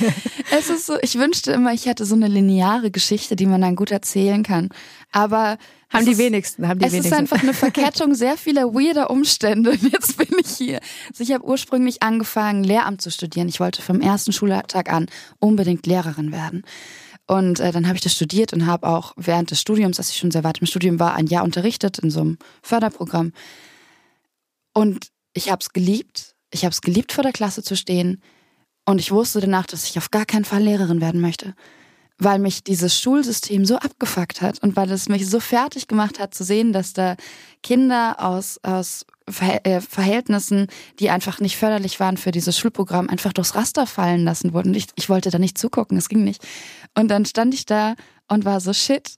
es 0.52 0.70
ist 0.70 0.86
so, 0.86 0.98
ich 1.02 1.18
wünschte 1.18 1.54
immer, 1.54 1.72
ich 1.72 1.86
hätte 1.86 2.06
so 2.06 2.16
eine 2.16 2.28
lineare 2.28 2.92
Geschichte, 2.92 3.38
die 3.38 3.46
man 3.46 3.62
dann 3.62 3.78
gut 3.78 3.92
erzählen 3.92 4.44
kann. 4.44 4.68
Aber 5.14 5.58
haben 5.90 6.06
die 6.06 6.12
ist, 6.12 6.18
wenigsten, 6.18 6.68
haben 6.68 6.80
die 6.80 6.86
es 6.86 6.92
wenigsten. 6.92 7.14
Es 7.14 7.20
ist 7.22 7.34
einfach 7.34 7.44
eine 7.44 7.54
Verkettung 7.54 8.14
sehr 8.14 8.36
vieler 8.36 8.74
weirder 8.74 9.10
Umstände. 9.10 9.72
Jetzt 9.82 10.18
bin 10.18 10.28
ich 10.38 10.50
hier. 10.50 10.82
Also 11.10 11.24
ich 11.24 11.32
habe 11.32 11.46
ursprünglich 11.46 12.04
angefangen, 12.04 12.66
Lehramt 12.66 13.02
zu 13.02 13.10
studieren. 13.10 13.48
Ich 13.48 13.62
wollte 13.62 13.82
vom 13.82 14.02
ersten 14.02 14.34
Schultag 14.34 14.92
an 14.92 15.08
unbedingt 15.40 15.88
Lehrerin 15.88 16.34
werden. 16.34 16.66
Und 17.28 17.60
äh, 17.60 17.72
dann 17.72 17.88
habe 17.88 17.98
ich 17.98 18.02
das 18.02 18.16
studiert 18.16 18.54
und 18.54 18.66
habe 18.66 18.88
auch 18.88 19.14
während 19.18 19.52
des 19.52 19.60
Studiums, 19.60 20.00
als 20.00 20.10
ich 20.10 20.18
schon 20.18 20.32
sehr 20.32 20.46
weit 20.46 20.60
im 20.60 20.68
Studium 20.68 21.00
war, 21.00 21.14
ein 21.14 21.28
Jahr 21.28 21.44
unterrichtet 21.44 22.00
in 22.00 22.10
so 22.10 22.22
einem 22.22 22.38
Förderprogramm. 22.62 23.34
Und 24.74 25.08
ich 25.34 25.52
habe 25.52 25.60
es 25.62 25.74
geliebt. 25.74 26.36
Ich 26.52 26.64
habe 26.64 26.72
es 26.72 26.82
geliebt, 26.82 27.12
vor 27.12 27.24
der 27.24 27.34
Klasse 27.34 27.62
zu 27.64 27.76
stehen. 27.76 28.22
Und 28.86 29.00
ich 29.00 29.12
wusste 29.12 29.42
danach, 29.42 29.66
dass 29.66 29.90
ich 29.90 29.98
auf 29.98 30.10
gar 30.10 30.26
keinen 30.26 30.46
Fall 30.46 30.64
Lehrerin 30.64 31.02
werden 31.02 31.20
möchte. 31.20 31.54
Weil 32.19 32.40
mich 32.40 32.64
dieses 32.64 33.00
Schulsystem 33.00 33.66
so 33.66 33.78
abgefuckt 33.78 34.42
hat 34.42 34.64
und 34.64 34.75
weil 34.75 34.92
es 34.92 35.08
mich 35.08 35.30
so 35.30 35.40
fertig 35.40 35.88
gemacht 35.88 36.19
hat 36.19 36.34
zu 36.34 36.44
sehen, 36.44 36.74
dass 36.74 36.94
da 36.94 37.16
Kinder 37.62 38.16
aus, 38.19 38.60
aus 38.64 39.06
äh, 39.64 39.81
Verhältnissen, 39.81 40.68
die 41.00 41.10
einfach 41.10 41.40
nicht 41.40 41.58
förderlich 41.58 42.00
waren 42.00 42.18
für 42.18 42.31
dieses 42.31 42.58
Schulprogramm, 42.58 43.10
einfach 43.10 43.34
durchs 43.34 43.56
Raster 43.56 43.86
fallen 43.86 44.24
lassen 44.24 44.54
wurden. 44.54 44.74
Ich, 44.74 44.88
ich 44.96 45.10
wollte 45.10 45.30
da 45.30 45.38
nicht 45.38 45.58
zugucken, 45.58 45.98
es 45.98 46.10
ging 46.10 46.24
nicht. 46.24 46.46
Und 46.96 47.10
dann 47.10 47.25
stand 47.25 47.54
ich 47.54 47.66
da 47.66 47.96
und 48.28 48.46
war 48.46 48.62
so, 48.62 48.74
shit, 48.74 49.16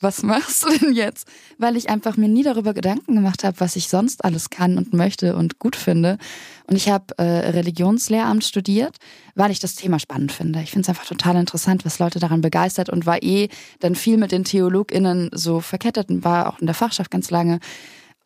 was 0.00 0.22
machst 0.22 0.64
du 0.64 0.78
denn 0.78 0.92
jetzt? 0.94 1.28
Weil 1.58 1.76
ich 1.76 1.90
einfach 1.90 2.16
mir 2.16 2.28
nie 2.28 2.42
darüber 2.42 2.72
Gedanken 2.74 3.14
gemacht 3.14 3.44
habe, 3.44 3.60
was 3.60 3.76
ich 3.76 3.88
sonst 3.88 4.24
alles 4.24 4.50
kann 4.50 4.78
und 4.78 4.94
möchte 4.94 5.36
und 5.36 5.58
gut 5.58 5.76
finde. 5.76 6.18
Und 6.66 6.76
ich 6.76 6.88
habe 6.88 7.18
äh, 7.18 7.50
Religionslehramt 7.50 8.44
studiert, 8.44 8.96
weil 9.34 9.50
ich 9.50 9.60
das 9.60 9.74
Thema 9.74 9.98
spannend 9.98 10.32
finde. 10.32 10.62
Ich 10.62 10.70
finde 10.70 10.82
es 10.82 10.88
einfach 10.88 11.06
total 11.06 11.36
interessant, 11.36 11.84
was 11.84 11.98
Leute 11.98 12.18
daran 12.18 12.40
begeistert 12.40 12.88
und 12.88 13.06
war 13.06 13.22
eh 13.22 13.48
dann 13.80 13.94
viel 13.94 14.16
mit 14.16 14.32
den 14.32 14.44
TheologInnen 14.44 15.30
so 15.32 15.60
verkettet 15.60 16.08
und 16.08 16.24
war 16.24 16.48
auch 16.48 16.58
in 16.60 16.66
der 16.66 16.74
Fachschaft 16.74 17.10
ganz 17.10 17.30
lange. 17.30 17.60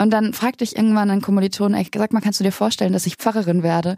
Und 0.01 0.11
dann 0.11 0.33
fragte 0.33 0.65
ich 0.65 0.77
irgendwann 0.77 1.11
einen 1.11 1.23
Kommilitonen, 1.23 1.79
ey, 1.79 1.87
sag 1.95 2.13
mal, 2.13 2.21
kannst 2.21 2.41
du 2.41 2.45
dir 2.45 2.53
vorstellen, 2.53 2.93
dass 2.93 3.07
ich 3.07 3.17
Pfarrerin 3.17 3.63
werde? 3.63 3.97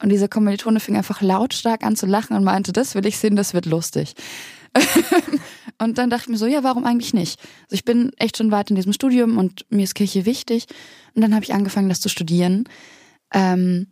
Und 0.00 0.10
diese 0.10 0.28
Kommilitone 0.28 0.78
fing 0.80 0.96
einfach 0.96 1.20
lautstark 1.20 1.84
an 1.84 1.96
zu 1.96 2.06
lachen 2.06 2.36
und 2.36 2.44
meinte, 2.44 2.72
das 2.72 2.94
will 2.94 3.06
ich 3.06 3.18
sehen, 3.18 3.34
das 3.34 3.54
wird 3.54 3.66
lustig. 3.66 4.14
und 5.78 5.98
dann 5.98 6.10
dachte 6.10 6.24
ich 6.24 6.28
mir 6.30 6.38
so, 6.38 6.46
ja, 6.46 6.62
warum 6.62 6.84
eigentlich 6.84 7.14
nicht? 7.14 7.40
Also 7.64 7.74
ich 7.74 7.84
bin 7.84 8.12
echt 8.16 8.36
schon 8.36 8.50
weit 8.50 8.70
in 8.70 8.76
diesem 8.76 8.92
Studium 8.92 9.38
und 9.38 9.66
mir 9.70 9.84
ist 9.84 9.94
Kirche 9.94 10.26
wichtig. 10.26 10.66
Und 11.14 11.22
dann 11.22 11.34
habe 11.34 11.44
ich 11.44 11.54
angefangen, 11.54 11.88
das 11.88 12.00
zu 12.00 12.08
studieren. 12.08 12.64
Ähm, 13.32 13.88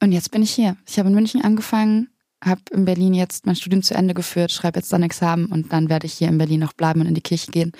und 0.00 0.12
jetzt 0.12 0.30
bin 0.30 0.42
ich 0.42 0.50
hier. 0.50 0.76
Ich 0.88 0.98
habe 0.98 1.08
in 1.08 1.14
München 1.14 1.42
angefangen, 1.42 2.08
habe 2.44 2.60
in 2.70 2.84
Berlin 2.84 3.14
jetzt 3.14 3.46
mein 3.46 3.56
Studium 3.56 3.82
zu 3.82 3.94
Ende 3.94 4.14
geführt, 4.14 4.52
schreibe 4.52 4.78
jetzt 4.78 4.92
dann 4.92 5.02
Examen 5.02 5.46
und 5.46 5.72
dann 5.72 5.88
werde 5.88 6.06
ich 6.06 6.14
hier 6.14 6.28
in 6.28 6.38
Berlin 6.38 6.60
noch 6.60 6.72
bleiben 6.72 7.00
und 7.00 7.06
in 7.06 7.14
die 7.14 7.20
Kirche 7.20 7.50
gehen. 7.50 7.72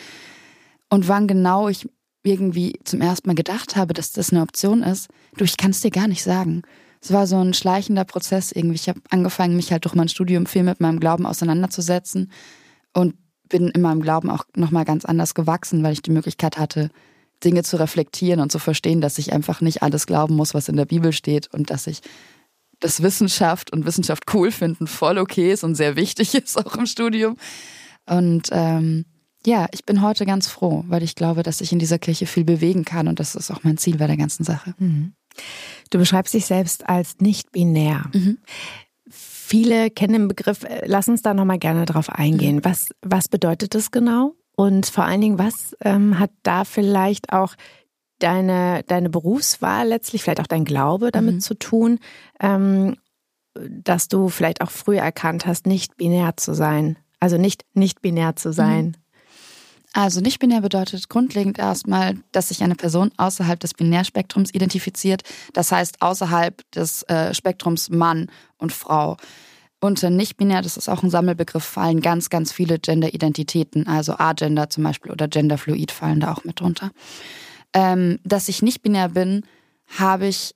Und 0.90 1.06
wann 1.06 1.28
genau 1.28 1.68
ich 1.68 1.88
irgendwie 2.24 2.78
zum 2.84 3.00
ersten 3.00 3.28
Mal 3.28 3.34
gedacht 3.34 3.76
habe, 3.76 3.94
dass 3.94 4.12
das 4.12 4.32
eine 4.32 4.42
Option 4.42 4.82
ist, 4.82 5.08
du, 5.36 5.44
ich 5.44 5.56
kann 5.56 5.70
es 5.70 5.80
dir 5.80 5.90
gar 5.90 6.08
nicht 6.08 6.22
sagen. 6.22 6.62
Es 7.00 7.12
war 7.12 7.26
so 7.26 7.36
ein 7.38 7.54
schleichender 7.54 8.04
Prozess 8.04 8.52
irgendwie. 8.52 8.76
Ich 8.76 8.88
habe 8.88 9.00
angefangen, 9.10 9.56
mich 9.56 9.72
halt 9.72 9.84
durch 9.84 9.94
mein 9.94 10.08
Studium 10.08 10.46
viel 10.46 10.62
mit 10.62 10.80
meinem 10.80 11.00
Glauben 11.00 11.26
auseinanderzusetzen 11.26 12.32
und 12.92 13.14
bin 13.48 13.68
in 13.68 13.80
meinem 13.80 14.02
Glauben 14.02 14.30
auch 14.30 14.44
nochmal 14.56 14.84
ganz 14.84 15.04
anders 15.04 15.34
gewachsen, 15.34 15.82
weil 15.82 15.92
ich 15.92 16.02
die 16.02 16.10
Möglichkeit 16.10 16.58
hatte, 16.58 16.90
Dinge 17.44 17.62
zu 17.62 17.78
reflektieren 17.78 18.40
und 18.40 18.50
zu 18.50 18.58
verstehen, 18.58 19.00
dass 19.00 19.18
ich 19.18 19.32
einfach 19.32 19.60
nicht 19.60 19.82
alles 19.82 20.06
glauben 20.06 20.34
muss, 20.34 20.54
was 20.54 20.68
in 20.68 20.76
der 20.76 20.86
Bibel 20.86 21.12
steht 21.12 21.52
und 21.52 21.70
dass 21.70 21.86
ich 21.86 22.00
das 22.80 23.02
Wissenschaft 23.02 23.72
und 23.72 23.86
Wissenschaft 23.86 24.24
cool 24.34 24.50
finden 24.50 24.86
voll 24.86 25.18
okay 25.18 25.52
ist 25.52 25.64
und 25.64 25.74
sehr 25.74 25.96
wichtig 25.96 26.34
ist 26.42 26.56
auch 26.56 26.76
im 26.76 26.86
Studium. 26.86 27.36
Und 28.06 28.48
ähm, 28.52 29.04
ja, 29.46 29.66
ich 29.72 29.84
bin 29.84 30.02
heute 30.02 30.26
ganz 30.26 30.48
froh, 30.48 30.84
weil 30.88 31.02
ich 31.02 31.14
glaube, 31.14 31.42
dass 31.42 31.60
ich 31.60 31.72
in 31.72 31.78
dieser 31.78 31.98
Kirche 31.98 32.26
viel 32.26 32.44
bewegen 32.44 32.84
kann 32.84 33.08
und 33.08 33.20
das 33.20 33.34
ist 33.34 33.50
auch 33.50 33.62
mein 33.62 33.78
Ziel 33.78 33.98
bei 33.98 34.06
der 34.06 34.16
ganzen 34.16 34.44
Sache. 34.44 34.74
Mhm. 34.78 35.12
Du 35.90 35.98
beschreibst 35.98 36.34
dich 36.34 36.46
selbst 36.46 36.88
als 36.88 37.16
nicht 37.20 37.52
binär. 37.52 38.10
Mhm. 38.12 38.38
Viele 39.10 39.90
kennen 39.90 40.12
den 40.12 40.28
Begriff, 40.28 40.64
äh, 40.64 40.82
lass 40.86 41.08
uns 41.08 41.22
da 41.22 41.34
nochmal 41.34 41.58
gerne 41.58 41.86
drauf 41.86 42.10
eingehen. 42.10 42.56
Mhm. 42.56 42.64
Was, 42.64 42.90
was 43.02 43.28
bedeutet 43.28 43.74
das 43.74 43.90
genau? 43.90 44.34
Und 44.56 44.86
vor 44.86 45.04
allen 45.04 45.20
Dingen, 45.20 45.38
was 45.38 45.76
ähm, 45.84 46.18
hat 46.18 46.30
da 46.42 46.64
vielleicht 46.64 47.32
auch 47.32 47.54
deine, 48.18 48.82
deine 48.86 49.08
Berufswahl 49.08 49.88
letztlich, 49.88 50.22
vielleicht 50.22 50.40
auch 50.40 50.46
dein 50.46 50.64
Glaube 50.64 51.10
damit 51.12 51.36
mhm. 51.36 51.40
zu 51.40 51.54
tun, 51.54 52.00
ähm, 52.40 52.96
dass 53.54 54.08
du 54.08 54.28
vielleicht 54.28 54.60
auch 54.60 54.70
früh 54.70 54.98
erkannt 54.98 55.46
hast, 55.46 55.66
nicht 55.66 55.96
binär 55.96 56.36
zu 56.36 56.54
sein? 56.54 56.98
Also 57.20 57.36
nicht 57.38 57.64
nicht 57.74 58.00
binär 58.00 58.36
zu 58.36 58.52
sein. 58.52 58.86
Mhm. 58.86 58.94
Also 59.98 60.20
nicht 60.20 60.38
binär 60.38 60.60
bedeutet 60.60 61.08
grundlegend 61.08 61.58
erstmal, 61.58 62.14
dass 62.30 62.50
sich 62.50 62.62
eine 62.62 62.76
Person 62.76 63.10
außerhalb 63.16 63.58
des 63.58 63.74
Binärspektrums 63.74 64.54
identifiziert, 64.54 65.22
das 65.54 65.72
heißt 65.72 66.02
außerhalb 66.02 66.62
des 66.70 67.02
äh, 67.08 67.34
Spektrums 67.34 67.90
Mann 67.90 68.30
und 68.58 68.72
Frau. 68.72 69.16
Unter 69.80 70.10
nicht-binär, 70.10 70.62
das 70.62 70.76
ist 70.76 70.88
auch 70.88 71.02
ein 71.02 71.10
Sammelbegriff, 71.10 71.64
fallen 71.64 72.00
ganz, 72.00 72.30
ganz 72.30 72.52
viele 72.52 72.78
Gender-Identitäten, 72.78 73.88
also 73.88 74.16
Agender 74.16 74.70
zum 74.70 74.84
Beispiel 74.84 75.10
oder 75.10 75.26
Genderfluid 75.26 75.90
fallen 75.90 76.20
da 76.20 76.32
auch 76.32 76.44
mit 76.44 76.60
drunter. 76.60 76.92
Ähm, 77.74 78.20
dass 78.22 78.48
ich 78.48 78.62
nicht 78.62 78.82
binär 78.82 79.08
bin, 79.08 79.42
habe 79.98 80.28
ich 80.28 80.54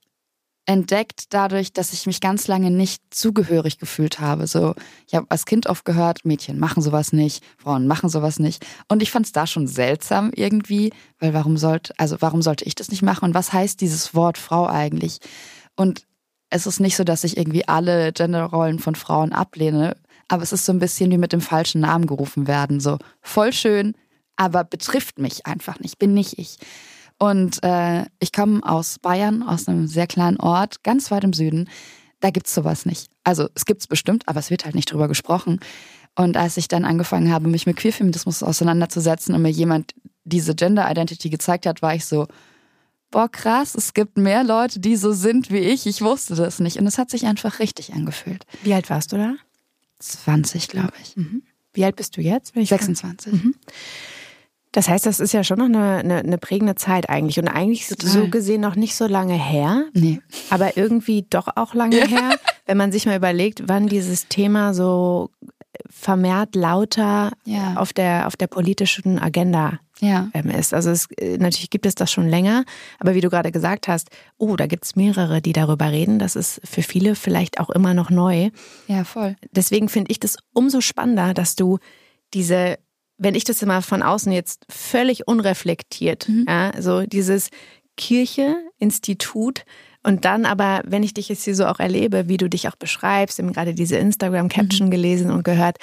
entdeckt 0.66 1.24
dadurch, 1.30 1.72
dass 1.72 1.92
ich 1.92 2.06
mich 2.06 2.20
ganz 2.20 2.46
lange 2.46 2.70
nicht 2.70 3.02
zugehörig 3.10 3.78
gefühlt 3.78 4.20
habe. 4.20 4.46
So, 4.46 4.74
ich 5.08 5.14
habe 5.14 5.26
als 5.28 5.44
Kind 5.44 5.66
oft 5.66 5.84
gehört, 5.84 6.24
Mädchen 6.24 6.58
machen 6.58 6.82
sowas 6.82 7.12
nicht, 7.12 7.42
Frauen 7.58 7.86
machen 7.86 8.08
sowas 8.08 8.38
nicht. 8.38 8.64
Und 8.88 9.02
ich 9.02 9.10
fand 9.10 9.26
es 9.26 9.32
da 9.32 9.46
schon 9.46 9.66
seltsam 9.66 10.30
irgendwie, 10.34 10.92
weil 11.18 11.34
warum 11.34 11.56
sollte, 11.56 11.92
also 11.98 12.16
warum 12.20 12.42
sollte 12.42 12.64
ich 12.64 12.74
das 12.74 12.90
nicht 12.90 13.02
machen? 13.02 13.24
Und 13.24 13.34
was 13.34 13.52
heißt 13.52 13.80
dieses 13.80 14.14
Wort 14.14 14.38
Frau 14.38 14.68
eigentlich? 14.68 15.18
Und 15.74 16.06
es 16.48 16.66
ist 16.66 16.80
nicht 16.80 16.96
so, 16.96 17.02
dass 17.02 17.24
ich 17.24 17.36
irgendwie 17.36 17.66
alle 17.66 18.12
Genderrollen 18.12 18.78
von 18.78 18.94
Frauen 18.94 19.32
ablehne, 19.32 19.96
aber 20.28 20.42
es 20.42 20.52
ist 20.52 20.64
so 20.64 20.72
ein 20.72 20.78
bisschen 20.78 21.10
wie 21.10 21.18
mit 21.18 21.32
dem 21.32 21.40
falschen 21.40 21.80
Namen 21.80 22.06
gerufen 22.06 22.46
werden. 22.46 22.78
So 22.78 22.98
voll 23.20 23.52
schön, 23.52 23.94
aber 24.36 24.62
betrifft 24.62 25.18
mich 25.18 25.46
einfach 25.46 25.80
nicht, 25.80 25.98
bin 25.98 26.14
nicht 26.14 26.38
ich. 26.38 26.58
Und 27.22 27.62
äh, 27.62 28.04
ich 28.18 28.32
komme 28.32 28.68
aus 28.68 28.98
Bayern, 28.98 29.44
aus 29.44 29.68
einem 29.68 29.86
sehr 29.86 30.08
kleinen 30.08 30.38
Ort, 30.38 30.82
ganz 30.82 31.12
weit 31.12 31.22
im 31.22 31.32
Süden. 31.32 31.68
Da 32.18 32.30
gibt 32.30 32.48
es 32.48 32.54
sowas 32.54 32.84
nicht. 32.84 33.12
Also 33.22 33.48
es 33.54 33.64
gibt 33.64 33.80
es 33.80 33.86
bestimmt, 33.86 34.26
aber 34.26 34.40
es 34.40 34.50
wird 34.50 34.64
halt 34.64 34.74
nicht 34.74 34.90
drüber 34.90 35.06
gesprochen. 35.06 35.60
Und 36.16 36.36
als 36.36 36.56
ich 36.56 36.66
dann 36.66 36.84
angefangen 36.84 37.32
habe, 37.32 37.46
mich 37.46 37.64
mit 37.64 37.76
Queerfeminismus 37.76 38.42
auseinanderzusetzen 38.42 39.36
und 39.36 39.42
mir 39.42 39.52
jemand 39.52 39.94
diese 40.24 40.56
Gender 40.56 40.90
Identity 40.90 41.30
gezeigt 41.30 41.64
hat, 41.64 41.80
war 41.80 41.94
ich 41.94 42.06
so, 42.06 42.26
boah, 43.12 43.28
krass, 43.30 43.76
es 43.76 43.94
gibt 43.94 44.18
mehr 44.18 44.42
Leute, 44.42 44.80
die 44.80 44.96
so 44.96 45.12
sind 45.12 45.52
wie 45.52 45.58
ich. 45.58 45.86
Ich 45.86 46.02
wusste 46.02 46.34
das 46.34 46.58
nicht. 46.58 46.78
Und 46.78 46.88
es 46.88 46.98
hat 46.98 47.08
sich 47.08 47.26
einfach 47.26 47.60
richtig 47.60 47.94
angefühlt. 47.94 48.46
Wie 48.64 48.74
alt 48.74 48.90
warst 48.90 49.12
du 49.12 49.16
da? 49.18 49.34
20, 50.00 50.66
glaube 50.66 50.94
ich. 51.00 51.16
Mhm. 51.16 51.44
Wie 51.72 51.84
alt 51.84 51.94
bist 51.94 52.16
du 52.16 52.20
jetzt? 52.20 52.52
26. 52.52 53.32
Mhm. 53.32 53.54
Das 54.72 54.88
heißt, 54.88 55.04
das 55.04 55.20
ist 55.20 55.32
ja 55.32 55.44
schon 55.44 55.58
noch 55.58 55.66
eine, 55.66 55.98
eine, 55.98 56.16
eine 56.18 56.38
prägende 56.38 56.74
Zeit 56.74 57.10
eigentlich. 57.10 57.38
Und 57.38 57.48
eigentlich 57.48 57.86
Total. 57.86 58.08
so 58.08 58.28
gesehen 58.28 58.62
noch 58.62 58.74
nicht 58.74 58.96
so 58.96 59.06
lange 59.06 59.34
her. 59.34 59.84
Nee. 59.92 60.20
Aber 60.50 60.76
irgendwie 60.76 61.26
doch 61.28 61.48
auch 61.56 61.74
lange 61.74 62.00
ja. 62.00 62.06
her, 62.06 62.30
wenn 62.66 62.78
man 62.78 62.90
sich 62.90 63.06
mal 63.06 63.16
überlegt, 63.16 63.64
wann 63.68 63.86
dieses 63.86 64.28
Thema 64.28 64.72
so 64.72 65.30
vermehrt 65.88 66.54
lauter 66.54 67.32
ja. 67.44 67.76
auf, 67.76 67.92
der, 67.92 68.26
auf 68.26 68.36
der 68.36 68.46
politischen 68.46 69.18
Agenda 69.18 69.78
ja. 70.00 70.28
Ähm, 70.34 70.50
ist. 70.50 70.74
Also 70.74 70.90
es, 70.90 71.08
äh, 71.12 71.38
natürlich 71.38 71.70
gibt 71.70 71.86
es 71.86 71.94
das 71.94 72.10
schon 72.10 72.28
länger, 72.28 72.64
aber 72.98 73.14
wie 73.14 73.20
du 73.20 73.30
gerade 73.30 73.52
gesagt 73.52 73.88
hast, 73.88 74.10
oh, 74.36 74.56
da 74.56 74.66
gibt 74.66 74.84
es 74.84 74.96
mehrere, 74.96 75.40
die 75.40 75.52
darüber 75.52 75.90
reden. 75.92 76.18
Das 76.18 76.34
ist 76.34 76.60
für 76.64 76.82
viele 76.82 77.14
vielleicht 77.14 77.60
auch 77.60 77.70
immer 77.70 77.94
noch 77.94 78.10
neu. 78.10 78.50
Ja, 78.88 79.04
voll. 79.04 79.36
Deswegen 79.52 79.88
finde 79.88 80.10
ich 80.10 80.18
das 80.18 80.38
umso 80.52 80.80
spannender, 80.80 81.34
dass 81.34 81.54
du 81.54 81.78
diese 82.34 82.78
wenn 83.22 83.34
ich 83.34 83.44
das 83.44 83.62
immer 83.62 83.82
von 83.82 84.02
außen 84.02 84.32
jetzt 84.32 84.64
völlig 84.68 85.28
unreflektiert, 85.28 86.28
mhm. 86.28 86.46
ja, 86.48 86.72
so 86.80 87.02
dieses 87.02 87.50
Kirche, 87.96 88.56
Institut 88.78 89.64
und 90.02 90.24
dann 90.24 90.44
aber, 90.44 90.82
wenn 90.84 91.02
ich 91.02 91.14
dich 91.14 91.28
jetzt 91.28 91.44
hier 91.44 91.54
so 91.54 91.66
auch 91.66 91.78
erlebe, 91.78 92.28
wie 92.28 92.36
du 92.36 92.48
dich 92.48 92.68
auch 92.68 92.76
beschreibst, 92.76 93.38
eben 93.38 93.52
gerade 93.52 93.74
diese 93.74 93.96
Instagram-Caption 93.96 94.88
mhm. 94.88 94.90
gelesen 94.90 95.30
und 95.30 95.44
gehört, 95.44 95.78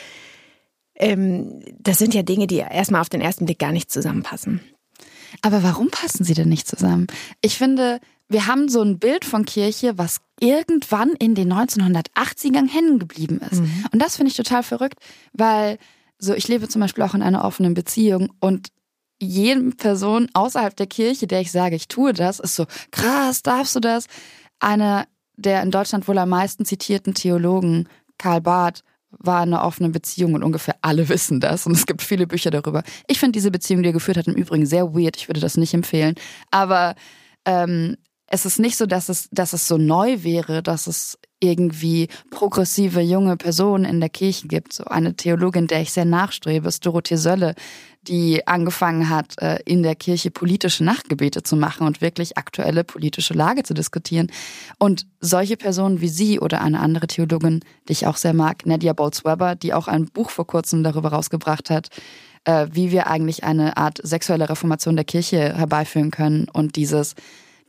ähm, 0.96 1.62
das 1.80 1.98
sind 1.98 2.14
ja 2.14 2.24
Dinge, 2.24 2.48
die 2.48 2.58
erstmal 2.58 3.02
auf 3.02 3.10
den 3.10 3.22
ersten 3.22 3.46
Blick 3.46 3.60
gar 3.60 3.72
nicht 3.72 3.90
zusammenpassen. 3.90 4.60
Aber 5.42 5.64
warum 5.64 5.90
passen 5.90 6.26
sie 6.26 6.34
denn 6.34 6.50
nicht 6.50 6.68
zusammen? 6.68 7.08
Ich 7.42 7.58
finde, 7.58 8.00
wir 8.28 8.48
haben 8.48 8.68
so 8.68 8.82
ein 8.82 9.00
Bild 9.00 9.24
von 9.24 9.46
Kirche, 9.46 9.98
was 9.98 10.20
irgendwann 10.42 11.14
in 11.20 11.36
den 11.36 11.54
1980ern 11.54 12.68
hängen 12.68 13.00
geblieben 13.00 13.40
ist. 13.50 13.62
Mhm. 13.62 13.86
Und 13.94 14.02
das 14.02 14.18
finde 14.18 14.32
ich 14.32 14.38
total 14.38 14.64
verrückt, 14.64 14.98
weil 15.32 15.78
so, 16.20 16.34
ich 16.34 16.48
lebe 16.48 16.68
zum 16.68 16.82
Beispiel 16.82 17.04
auch 17.04 17.14
in 17.14 17.24
einer 17.24 17.44
offenen 17.44 17.74
Beziehung 17.74 18.32
und 18.40 18.70
jede 19.22 19.72
Person 19.72 20.30
außerhalb 20.34 20.76
der 20.76 20.88
Kirche, 20.88 21.28
der 21.28 21.42
ich 21.42 21.52
sage, 21.52 21.76
ich 21.76 21.88
tue 21.88 22.14
das, 22.14 22.40
ist 22.40 22.56
so, 22.56 22.66
krass, 22.92 23.42
darfst 23.42 23.76
du 23.76 23.80
das? 23.80 24.06
Einer 24.60 25.08
der 25.36 25.62
in 25.64 25.72
Deutschland 25.72 26.08
wohl 26.08 26.18
am 26.18 26.30
meisten 26.30 26.66
zitierten 26.66 27.14
Theologen, 27.14 27.88
Karl 28.18 28.42
Barth, 28.42 28.84
war 29.12 29.42
eine 29.42 29.64
offene 29.64 29.90
Beziehung 29.90 30.34
und 30.34 30.44
ungefähr 30.44 30.76
alle 30.82 31.10
wissen 31.10 31.40
das 31.40 31.66
und 31.66 31.74
es 31.74 31.86
gibt 31.86 32.02
viele 32.02 32.28
Bücher 32.28 32.52
darüber. 32.52 32.84
Ich 33.08 33.20
finde 33.20 33.34
diese 33.34 33.52
Beziehung, 33.52 33.82
die 33.82 33.90
er 33.90 33.94
geführt 33.94 34.18
hat, 34.18 34.28
im 34.28 34.36
Übrigen 34.36 34.66
sehr 34.66 34.94
weird. 34.94 35.18
Ich 35.18 35.28
würde 35.28 35.42
das 35.42 35.58
nicht 35.58 35.74
empfehlen. 35.74 36.16
Aber 36.52 36.96
ähm, 37.46 37.98
es 38.28 38.46
ist 38.46 38.60
nicht 38.60 38.78
so, 38.78 38.86
dass 38.86 39.10
es, 39.10 39.28
dass 39.32 39.54
es 39.54 39.68
so 39.68 39.78
neu 39.78 40.24
wäre, 40.24 40.62
dass 40.62 40.88
es 40.88 41.18
irgendwie 41.40 42.08
progressive 42.30 43.02
junge 43.02 43.38
Personen 43.38 43.86
in 43.86 44.00
der 44.00 44.10
Kirche 44.10 44.48
gibt. 44.48 44.74
So 44.74 44.84
eine 44.86 45.16
Theologin, 45.16 45.68
der 45.68 45.82
ich 45.82 45.92
sehr 45.92 46.06
nachstrebe, 46.06 46.68
ist 46.68 46.86
Dorothee 46.86 47.16
Sölle, 47.16 47.56
die 48.02 48.48
angefangen 48.48 49.10
hat, 49.10 49.42
äh, 49.42 49.60
in 49.66 49.84
der 49.84 49.96
Kirche 49.96 50.32
politische 50.32 50.84
Nachtgebete 50.84 51.44
zu 51.44 51.56
machen 51.56 51.86
und 51.86 52.02
wirklich 52.02 52.38
aktuelle 52.38 52.84
politische 52.84 53.34
Lage 53.34 53.64
zu 53.64 53.74
diskutieren. 53.74 54.32
Und 54.78 55.06
solche 55.20 55.58
Personen 55.58 56.02
wie 56.02 56.08
sie 56.08 56.40
oder 56.40 56.62
eine 56.62 56.80
andere 56.80 57.08
Theologin, 57.08 57.62
die 57.88 57.94
ich 57.94 58.08
auch 58.08 58.18
sehr 58.18 58.34
mag, 58.34 58.66
Nadia 58.66 58.94
Bolz-Weber, 58.94 59.56
die 59.56 59.74
auch 59.74 59.88
ein 59.88 60.06
Buch 60.06 60.30
vor 60.30 60.48
kurzem 60.48 60.84
darüber 60.84 61.10
rausgebracht 61.10 61.70
hat, 61.70 61.90
äh, 62.46 62.68
wie 62.72 62.92
wir 62.92 63.08
eigentlich 63.08 63.44
eine 63.44 63.78
Art 63.78 64.00
sexuelle 64.02 64.50
Reformation 64.50 64.96
der 64.96 65.06
Kirche 65.06 65.58
herbeiführen 65.58 66.12
können 66.12 66.48
und 66.52 66.76
dieses 66.76 67.16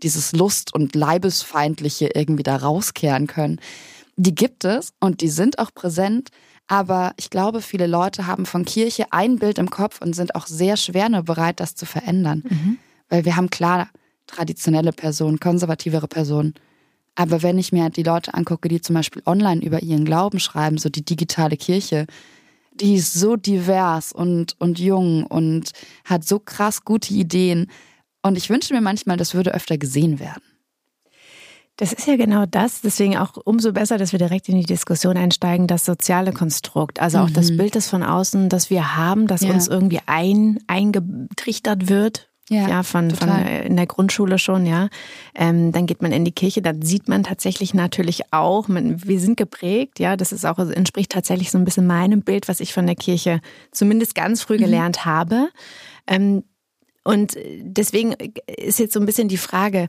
dieses 0.03 0.33
Lust- 0.33 0.75
und 0.75 0.95
Leibesfeindliche 0.95 2.11
irgendwie 2.15 2.43
da 2.43 2.57
rauskehren 2.57 3.27
können. 3.27 3.61
Die 4.17 4.35
gibt 4.35 4.65
es 4.65 4.93
und 5.01 5.21
die 5.21 5.29
sind 5.29 5.59
auch 5.59 5.73
präsent, 5.73 6.31
aber 6.67 7.13
ich 7.17 7.31
glaube, 7.31 7.63
viele 7.63 7.87
Leute 7.87 8.27
haben 8.27 8.47
von 8.47 8.65
Kirche 8.65 9.07
ein 9.11 9.39
Bild 9.39 9.59
im 9.59 9.71
Kopf 9.71 10.01
und 10.01 10.15
sind 10.15 10.35
auch 10.35 10.47
sehr 10.47 10.77
schwer 10.77 11.09
nur 11.09 11.23
bereit, 11.23 11.59
das 11.59 11.75
zu 11.75 11.87
verändern. 11.87 12.45
Mhm. 12.49 12.79
Weil 13.09 13.25
wir 13.25 13.37
haben 13.37 13.51
klar 13.51 13.89
traditionelle 14.29 14.93
Personen, 14.93 15.41
konservativere 15.41 16.07
Personen. 16.07 16.55
Aber 17.17 17.43
wenn 17.43 17.59
ich 17.59 17.73
mir 17.73 17.91
die 17.91 18.03
Leute 18.03 18.35
angucke, 18.35 18.69
die 18.69 18.81
zum 18.81 18.95
Beispiel 18.95 19.23
online 19.27 19.63
über 19.63 19.83
ihren 19.83 20.05
Glauben 20.05 20.39
schreiben, 20.39 20.79
so 20.79 20.89
die 20.89 21.05
digitale 21.05 21.57
Kirche, 21.57 22.07
die 22.73 22.95
ist 22.95 23.15
so 23.15 23.37
divers 23.37 24.13
und, 24.13 24.55
und 24.59 24.79
jung 24.79 25.27
und 25.27 25.71
hat 26.05 26.25
so 26.25 26.39
krass 26.39 26.85
gute 26.85 27.13
Ideen. 27.13 27.71
Und 28.23 28.37
ich 28.37 28.51
wünsche 28.51 28.75
mir 28.75 28.81
manchmal, 28.81 29.17
das 29.17 29.35
würde 29.35 29.55
öfter 29.55 29.79
gesehen 29.79 30.19
werden. 30.19 30.43
Das 31.81 31.95
ist 31.95 32.07
ja 32.07 32.17
genau 32.17 32.45
das. 32.45 32.83
Deswegen 32.83 33.17
auch 33.17 33.39
umso 33.43 33.73
besser, 33.73 33.97
dass 33.97 34.13
wir 34.13 34.19
direkt 34.19 34.51
in 34.51 34.57
die 34.57 34.67
Diskussion 34.67 35.17
einsteigen, 35.17 35.67
das 35.67 35.87
soziale 35.87 36.33
Konstrukt. 36.33 37.01
Also 37.01 37.19
auch 37.19 37.31
mhm. 37.31 37.35
das 37.35 37.57
Bild, 37.57 37.75
das 37.75 37.89
von 37.89 38.03
außen, 38.03 38.51
das 38.51 38.69
wir 38.69 38.97
haben, 38.97 39.27
das 39.27 39.41
ja. 39.41 39.51
uns 39.51 39.67
irgendwie 39.67 40.01
ein, 40.05 40.59
eingetrichtert 40.67 41.89
wird. 41.89 42.29
Ja, 42.51 42.69
ja 42.69 42.83
von, 42.83 43.13
von 43.13 43.31
in 43.65 43.77
der 43.77 43.87
Grundschule 43.87 44.39
schon, 44.39 44.67
ja. 44.67 44.89
Ähm, 45.37 45.71
dann 45.71 45.87
geht 45.87 46.03
man 46.03 46.11
in 46.11 46.25
die 46.25 46.33
Kirche, 46.33 46.61
dann 46.61 46.83
sieht 46.83 47.09
man 47.09 47.23
tatsächlich 47.23 47.75
natürlich 47.75 48.33
auch, 48.33 48.67
man, 48.67 49.07
wir 49.07 49.21
sind 49.21 49.37
geprägt, 49.37 50.01
ja, 50.01 50.17
das 50.17 50.33
ist 50.33 50.45
auch, 50.45 50.59
entspricht 50.59 51.13
tatsächlich 51.13 51.53
so 51.53 51.59
ein 51.59 51.65
bisschen 51.65 51.87
meinem 51.87 52.23
Bild, 52.23 52.49
was 52.49 52.59
ich 52.59 52.75
von 52.75 52.87
der 52.87 52.97
Kirche 52.97 53.41
zumindest 53.71 54.17
ganz 54.17 54.43
früh 54.43 54.57
mhm. 54.57 54.63
gelernt 54.63 55.05
habe. 55.05 55.49
Ähm, 56.09 56.43
und 57.05 57.37
deswegen 57.61 58.15
ist 58.47 58.79
jetzt 58.79 58.93
so 58.93 59.01
ein 59.01 59.07
bisschen 59.07 59.29
die 59.29 59.37
Frage, 59.37 59.89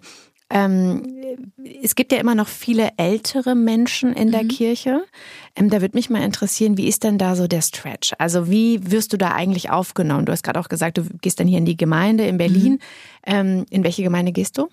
ähm, 0.51 1.03
es 1.81 1.95
gibt 1.95 2.11
ja 2.11 2.19
immer 2.19 2.35
noch 2.35 2.47
viele 2.47 2.89
ältere 2.97 3.55
Menschen 3.55 4.13
in 4.13 4.31
der 4.31 4.43
mhm. 4.43 4.49
Kirche. 4.49 5.03
Ähm, 5.55 5.69
da 5.69 5.81
würde 5.81 5.97
mich 5.97 6.09
mal 6.09 6.23
interessieren, 6.23 6.77
wie 6.77 6.87
ist 6.87 7.03
denn 7.03 7.17
da 7.17 7.35
so 7.35 7.47
der 7.47 7.61
Stretch? 7.61 8.13
Also 8.17 8.49
wie 8.49 8.91
wirst 8.91 9.13
du 9.13 9.17
da 9.17 9.31
eigentlich 9.31 9.69
aufgenommen? 9.69 10.25
Du 10.25 10.31
hast 10.31 10.43
gerade 10.43 10.59
auch 10.59 10.67
gesagt, 10.67 10.97
du 10.97 11.03
gehst 11.21 11.39
dann 11.39 11.47
hier 11.47 11.57
in 11.57 11.65
die 11.65 11.77
Gemeinde 11.77 12.25
in 12.25 12.37
Berlin. 12.37 12.73
Mhm. 12.73 12.79
Ähm, 13.25 13.65
in 13.69 13.83
welche 13.83 14.03
Gemeinde 14.03 14.33
gehst 14.33 14.57
du? 14.57 14.67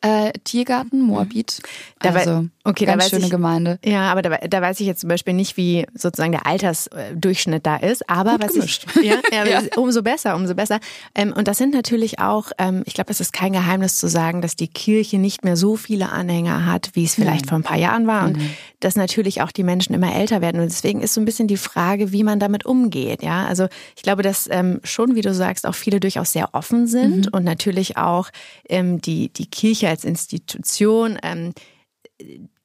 Äh, 0.00 0.32
Tiergarten, 0.44 1.02
Moabit. 1.02 1.60
Da 1.98 2.14
also 2.14 2.46
okay, 2.64 2.84
ganz 2.84 3.04
da 3.04 3.10
schöne 3.10 3.24
ich, 3.24 3.30
Gemeinde. 3.30 3.78
Ja, 3.84 4.10
aber 4.10 4.22
da, 4.22 4.36
da, 4.36 4.62
weiß 4.62 4.80
ich 4.80 4.86
jetzt 4.86 5.00
zum 5.00 5.08
Beispiel 5.08 5.34
nicht, 5.34 5.56
wie 5.56 5.86
sozusagen 5.94 6.32
der 6.32 6.46
Altersdurchschnitt 6.46 7.64
da 7.64 7.76
ist. 7.76 8.08
Aber 8.08 8.32
Gut 8.32 8.42
was 8.42 8.52
gemischt. 8.54 8.86
ich 8.96 9.02
ja, 9.02 9.16
ja, 9.32 9.46
ja, 9.46 9.62
umso 9.76 10.02
besser, 10.02 10.36
umso 10.36 10.54
besser. 10.54 10.80
Ähm, 11.14 11.32
und 11.32 11.48
das 11.48 11.58
sind 11.58 11.72
natürlich 11.72 12.18
auch, 12.18 12.50
ähm, 12.58 12.82
ich 12.86 12.94
glaube, 12.94 13.10
es 13.10 13.20
ist 13.20 13.32
kein 13.32 13.52
Geheimnis 13.52 13.96
zu 13.96 14.08
sagen, 14.08 14.42
dass 14.42 14.56
die 14.56 14.68
Kirche 14.68 15.18
nicht 15.18 15.44
mehr 15.44 15.56
so 15.56 15.76
viele 15.76 16.10
Anhänger 16.10 16.66
hat, 16.66 16.90
wie 16.94 17.04
es 17.04 17.14
vielleicht 17.14 17.46
Nein. 17.46 17.48
vor 17.48 17.58
ein 17.58 17.62
paar 17.62 17.78
Jahren 17.78 18.06
war. 18.06 18.26
Und 18.26 18.36
mhm. 18.36 18.50
dass 18.80 18.96
natürlich 18.96 19.40
auch 19.42 19.52
die 19.52 19.64
Menschen 19.64 19.94
immer 19.94 20.14
älter 20.14 20.40
werden. 20.40 20.60
Und 20.60 20.70
deswegen 20.70 21.00
ist 21.00 21.14
so 21.14 21.20
ein 21.20 21.24
bisschen 21.24 21.48
die 21.48 21.56
Frage, 21.56 22.12
wie 22.12 22.24
man 22.24 22.40
damit 22.40 22.66
umgeht. 22.66 23.22
Ja, 23.22 23.46
also 23.46 23.68
ich 23.96 24.02
glaube, 24.02 24.22
dass 24.22 24.48
ähm, 24.50 24.80
schon, 24.84 25.14
wie 25.14 25.22
du 25.22 25.32
sagst, 25.32 25.66
auch 25.66 25.74
viele 25.74 26.00
durchaus 26.00 26.32
sehr 26.32 26.54
offen 26.54 26.86
sind 26.86 27.26
mhm. 27.26 27.32
und 27.32 27.44
natürlich 27.44 27.96
auch 27.96 28.30
ähm, 28.68 29.00
die, 29.00 29.32
die 29.32 29.46
Kirche 29.46 29.88
als 29.88 30.04
Institution 30.04 31.18
ähm, 31.22 31.54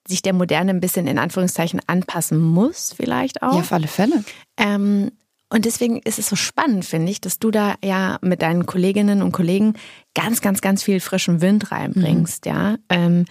sich 0.07 0.21
der 0.21 0.33
Moderne 0.33 0.71
ein 0.71 0.79
bisschen 0.79 1.07
in 1.07 1.17
Anführungszeichen 1.17 1.81
anpassen 1.87 2.39
muss, 2.39 2.93
vielleicht 2.95 3.41
auch. 3.41 3.53
Ja, 3.53 3.59
auf 3.59 3.71
alle 3.71 3.87
Fälle. 3.87 4.23
Ähm, 4.57 5.11
Und 5.49 5.65
deswegen 5.65 5.99
ist 5.99 6.19
es 6.19 6.27
so 6.27 6.35
spannend, 6.35 6.85
finde 6.85 7.11
ich, 7.11 7.21
dass 7.21 7.39
du 7.39 7.51
da 7.51 7.75
ja 7.83 8.17
mit 8.21 8.41
deinen 8.41 8.65
Kolleginnen 8.65 9.21
und 9.21 9.31
Kollegen 9.31 9.75
ganz, 10.13 10.41
ganz, 10.41 10.61
ganz 10.61 10.83
viel 10.83 10.99
frischen 10.99 11.39
Wind 11.41 11.71
reinbringst, 11.71 12.45
mhm. 12.45 12.51
ja. 12.51 12.75
Ähm, 12.89 13.25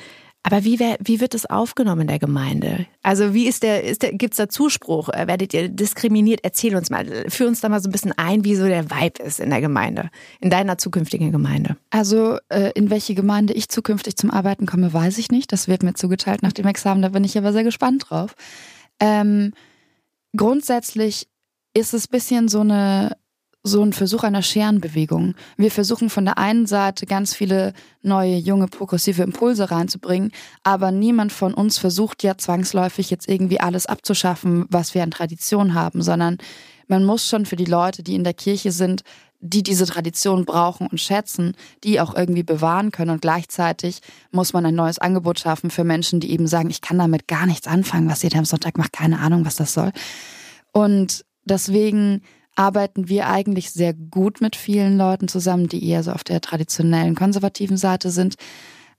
aber 0.46 0.62
wie, 0.62 0.78
wär, 0.78 0.98
wie 1.02 1.20
wird 1.20 1.34
es 1.34 1.46
aufgenommen 1.46 2.02
in 2.02 2.08
der 2.08 2.18
Gemeinde? 2.18 2.86
Also 3.02 3.32
wie 3.32 3.46
ist 3.46 3.62
der, 3.62 3.82
ist 3.82 4.02
der 4.02 4.12
gibt 4.12 4.34
es 4.34 4.36
da 4.36 4.46
Zuspruch? 4.46 5.08
Äh, 5.08 5.26
werdet 5.26 5.54
ihr 5.54 5.70
diskriminiert? 5.70 6.40
Erzähl 6.42 6.76
uns 6.76 6.90
mal, 6.90 7.06
führ 7.30 7.48
uns 7.48 7.62
da 7.62 7.70
mal 7.70 7.80
so 7.80 7.88
ein 7.88 7.92
bisschen 7.92 8.12
ein, 8.12 8.44
wie 8.44 8.54
so 8.54 8.66
der 8.66 8.90
Vibe 8.90 9.22
ist 9.22 9.40
in 9.40 9.48
der 9.48 9.62
Gemeinde, 9.62 10.10
in 10.40 10.50
deiner 10.50 10.76
zukünftigen 10.76 11.32
Gemeinde. 11.32 11.78
Also 11.88 12.36
äh, 12.50 12.72
in 12.74 12.90
welche 12.90 13.14
Gemeinde 13.14 13.54
ich 13.54 13.70
zukünftig 13.70 14.16
zum 14.16 14.30
Arbeiten 14.30 14.66
komme, 14.66 14.92
weiß 14.92 15.16
ich 15.16 15.30
nicht. 15.30 15.50
Das 15.50 15.66
wird 15.66 15.82
mir 15.82 15.94
zugeteilt 15.94 16.42
nach 16.42 16.52
dem 16.52 16.66
Examen, 16.66 17.00
da 17.00 17.08
bin 17.08 17.24
ich 17.24 17.38
aber 17.38 17.54
sehr 17.54 17.64
gespannt 17.64 18.10
drauf. 18.10 18.34
Ähm, 19.00 19.54
grundsätzlich 20.36 21.26
ist 21.72 21.94
es 21.94 22.06
ein 22.06 22.10
bisschen 22.10 22.48
so 22.48 22.60
eine 22.60 23.16
so 23.66 23.82
ein 23.82 23.94
Versuch 23.94 24.22
einer 24.24 24.42
Scherenbewegung. 24.42 25.34
Wir 25.56 25.70
versuchen 25.70 26.10
von 26.10 26.26
der 26.26 26.36
einen 26.36 26.66
Seite 26.66 27.06
ganz 27.06 27.34
viele 27.34 27.72
neue, 28.02 28.36
junge, 28.36 28.68
progressive 28.68 29.22
Impulse 29.22 29.70
reinzubringen, 29.70 30.32
aber 30.62 30.90
niemand 30.90 31.32
von 31.32 31.54
uns 31.54 31.78
versucht 31.78 32.22
ja 32.22 32.36
zwangsläufig 32.36 33.10
jetzt 33.10 33.26
irgendwie 33.26 33.60
alles 33.60 33.86
abzuschaffen, 33.86 34.66
was 34.68 34.94
wir 34.94 35.02
an 35.02 35.10
Tradition 35.10 35.72
haben, 35.72 36.02
sondern 36.02 36.36
man 36.88 37.06
muss 37.06 37.26
schon 37.26 37.46
für 37.46 37.56
die 37.56 37.64
Leute, 37.64 38.02
die 38.02 38.14
in 38.14 38.24
der 38.24 38.34
Kirche 38.34 38.70
sind, 38.70 39.02
die 39.40 39.62
diese 39.62 39.86
Tradition 39.86 40.44
brauchen 40.44 40.86
und 40.86 41.00
schätzen, 41.00 41.54
die 41.84 42.00
auch 42.00 42.14
irgendwie 42.14 42.42
bewahren 42.42 42.90
können. 42.90 43.10
Und 43.10 43.22
gleichzeitig 43.22 44.00
muss 44.30 44.52
man 44.52 44.66
ein 44.66 44.74
neues 44.74 44.98
Angebot 44.98 45.38
schaffen 45.38 45.70
für 45.70 45.84
Menschen, 45.84 46.20
die 46.20 46.32
eben 46.32 46.46
sagen, 46.46 46.68
ich 46.70 46.82
kann 46.82 46.98
damit 46.98 47.28
gar 47.28 47.46
nichts 47.46 47.66
anfangen, 47.66 48.10
was 48.10 48.24
ihr 48.24 48.30
da 48.30 48.38
am 48.38 48.44
Sonntag 48.44 48.76
macht, 48.76 48.92
keine 48.92 49.20
Ahnung, 49.20 49.46
was 49.46 49.56
das 49.56 49.72
soll. 49.72 49.92
Und 50.72 51.24
deswegen 51.44 52.22
arbeiten 52.54 53.08
wir 53.08 53.28
eigentlich 53.28 53.70
sehr 53.70 53.94
gut 53.94 54.40
mit 54.40 54.56
vielen 54.56 54.96
Leuten 54.96 55.28
zusammen, 55.28 55.68
die 55.68 55.86
eher 55.86 56.02
so 56.02 56.12
auf 56.12 56.24
der 56.24 56.40
traditionellen 56.40 57.14
konservativen 57.14 57.76
Seite 57.76 58.10
sind. 58.10 58.36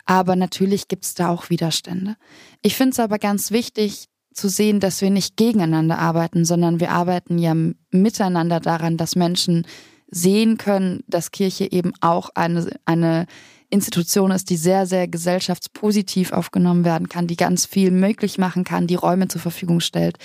Aber 0.05 0.35
natürlich 0.35 0.87
gibt 0.87 1.05
es 1.05 1.15
da 1.15 1.29
auch 1.29 1.49
Widerstände. 1.49 2.15
Ich 2.61 2.75
finde 2.75 2.91
es 2.91 2.99
aber 2.99 3.17
ganz 3.17 3.51
wichtig 3.51 4.07
zu 4.33 4.49
sehen, 4.49 4.79
dass 4.79 5.01
wir 5.01 5.09
nicht 5.09 5.37
gegeneinander 5.37 5.97
arbeiten, 5.97 6.45
sondern 6.45 6.79
wir 6.79 6.91
arbeiten 6.91 7.37
ja 7.37 7.55
miteinander 7.91 8.59
daran, 8.59 8.97
dass 8.97 9.15
Menschen 9.15 9.65
sehen 10.11 10.57
können, 10.57 11.03
dass 11.07 11.31
Kirche 11.31 11.71
eben 11.71 11.93
auch 12.01 12.29
eine, 12.35 12.69
eine 12.85 13.25
Institution 13.69 14.31
ist, 14.31 14.49
die 14.49 14.57
sehr, 14.57 14.85
sehr 14.85 15.07
gesellschaftspositiv 15.07 16.31
aufgenommen 16.31 16.85
werden 16.85 17.09
kann, 17.09 17.27
die 17.27 17.35
ganz 17.35 17.65
viel 17.65 17.91
möglich 17.91 18.37
machen 18.37 18.63
kann, 18.63 18.87
die 18.87 18.95
Räume 18.95 19.27
zur 19.27 19.41
Verfügung 19.41 19.79
stellt 19.79 20.17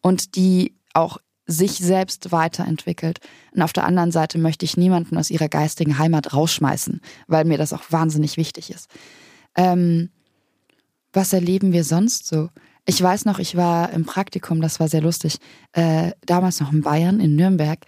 und 0.00 0.36
die 0.36 0.76
auch 0.92 1.18
sich 1.46 1.72
selbst 1.72 2.32
weiterentwickelt. 2.32 3.20
Und 3.52 3.62
auf 3.62 3.72
der 3.72 3.84
anderen 3.84 4.12
Seite 4.12 4.38
möchte 4.38 4.64
ich 4.64 4.76
niemanden 4.76 5.16
aus 5.16 5.30
ihrer 5.30 5.48
geistigen 5.48 5.98
Heimat 5.98 6.32
rausschmeißen, 6.32 7.00
weil 7.26 7.44
mir 7.44 7.58
das 7.58 7.72
auch 7.72 7.82
wahnsinnig 7.90 8.36
wichtig 8.36 8.70
ist. 8.70 8.88
Ähm, 9.56 10.10
was 11.12 11.32
erleben 11.32 11.72
wir 11.72 11.84
sonst 11.84 12.26
so? 12.26 12.48
Ich 12.86 13.00
weiß 13.00 13.24
noch, 13.24 13.38
ich 13.38 13.56
war 13.56 13.90
im 13.92 14.04
Praktikum, 14.04 14.60
das 14.60 14.80
war 14.80 14.88
sehr 14.88 15.00
lustig, 15.00 15.38
äh, 15.72 16.12
damals 16.26 16.60
noch 16.60 16.72
in 16.72 16.82
Bayern, 16.82 17.20
in 17.20 17.36
Nürnberg. 17.36 17.78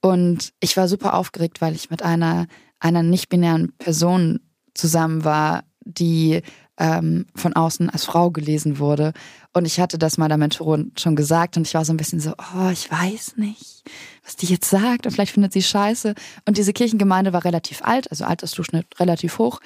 Und 0.00 0.52
ich 0.60 0.76
war 0.76 0.88
super 0.88 1.14
aufgeregt, 1.14 1.60
weil 1.60 1.74
ich 1.74 1.90
mit 1.90 2.02
einer, 2.02 2.46
einer 2.80 3.02
nicht-binären 3.02 3.72
Person 3.78 4.40
zusammen 4.74 5.24
war, 5.24 5.64
die 5.84 6.42
ähm, 6.80 7.26
von 7.36 7.52
außen 7.52 7.90
als 7.90 8.04
Frau 8.04 8.30
gelesen 8.30 8.78
wurde. 8.78 9.12
Und 9.52 9.66
ich 9.66 9.78
hatte 9.78 9.98
das 9.98 10.18
meiner 10.18 10.38
Mentorin 10.38 10.92
schon 10.98 11.14
gesagt 11.14 11.56
und 11.56 11.66
ich 11.66 11.74
war 11.74 11.84
so 11.84 11.92
ein 11.92 11.98
bisschen 11.98 12.20
so, 12.20 12.32
oh, 12.32 12.70
ich 12.72 12.90
weiß 12.90 13.36
nicht, 13.36 13.84
was 14.24 14.36
die 14.36 14.46
jetzt 14.46 14.68
sagt 14.68 15.06
und 15.06 15.12
vielleicht 15.12 15.32
findet 15.32 15.52
sie 15.52 15.62
scheiße. 15.62 16.14
Und 16.46 16.56
diese 16.56 16.72
Kirchengemeinde 16.72 17.32
war 17.32 17.44
relativ 17.44 17.82
alt, 17.82 18.10
also 18.10 18.24
Altersdurchschnitt 18.24 18.86
relativ 18.98 19.38
hoch. 19.38 19.60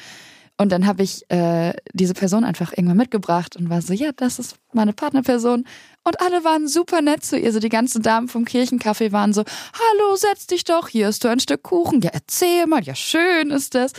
Und 0.56 0.70
dann 0.70 0.86
habe 0.86 1.02
ich 1.02 1.28
äh, 1.30 1.72
diese 1.92 2.14
Person 2.14 2.44
einfach 2.44 2.72
irgendwann 2.72 2.96
mitgebracht 2.96 3.56
und 3.56 3.70
war 3.70 3.82
so, 3.82 3.92
ja, 3.92 4.10
das 4.12 4.38
ist 4.38 4.56
meine 4.72 4.92
Partnerperson. 4.92 5.64
Und 6.04 6.20
alle 6.20 6.44
waren 6.44 6.68
super 6.68 7.02
nett 7.02 7.24
zu 7.24 7.36
ihr. 7.36 7.52
So 7.52 7.58
die 7.58 7.68
ganzen 7.68 8.02
Damen 8.02 8.28
vom 8.28 8.44
Kirchencafé 8.44 9.10
waren 9.10 9.32
so, 9.32 9.42
hallo, 9.42 10.16
setz 10.16 10.46
dich 10.46 10.62
doch, 10.62 10.88
hier 10.88 11.08
ist 11.08 11.24
du 11.24 11.28
ein 11.28 11.40
Stück 11.40 11.64
Kuchen. 11.64 12.00
Ja, 12.02 12.10
erzähl 12.12 12.66
mal, 12.66 12.84
ja, 12.84 12.94
schön 12.94 13.50
ist 13.50 13.74
das. 13.74 13.92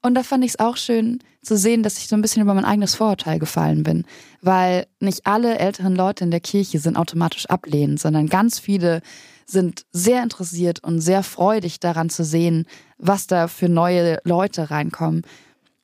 Und 0.00 0.14
da 0.14 0.22
fand 0.22 0.44
ich 0.44 0.52
es 0.52 0.58
auch 0.60 0.76
schön 0.76 1.18
zu 1.42 1.56
sehen, 1.56 1.82
dass 1.82 1.98
ich 1.98 2.06
so 2.06 2.14
ein 2.14 2.22
bisschen 2.22 2.42
über 2.42 2.54
mein 2.54 2.64
eigenes 2.64 2.94
Vorurteil 2.94 3.38
gefallen 3.38 3.82
bin. 3.82 4.04
Weil 4.40 4.86
nicht 5.00 5.26
alle 5.26 5.58
älteren 5.58 5.96
Leute 5.96 6.24
in 6.24 6.30
der 6.30 6.40
Kirche 6.40 6.78
sind 6.78 6.96
automatisch 6.96 7.46
ablehnend, 7.46 7.98
sondern 7.98 8.28
ganz 8.28 8.58
viele 8.58 9.02
sind 9.44 9.86
sehr 9.92 10.22
interessiert 10.22 10.84
und 10.84 11.00
sehr 11.00 11.22
freudig 11.22 11.80
daran 11.80 12.10
zu 12.10 12.24
sehen, 12.24 12.66
was 12.98 13.26
da 13.26 13.48
für 13.48 13.68
neue 13.68 14.18
Leute 14.24 14.70
reinkommen. 14.70 15.22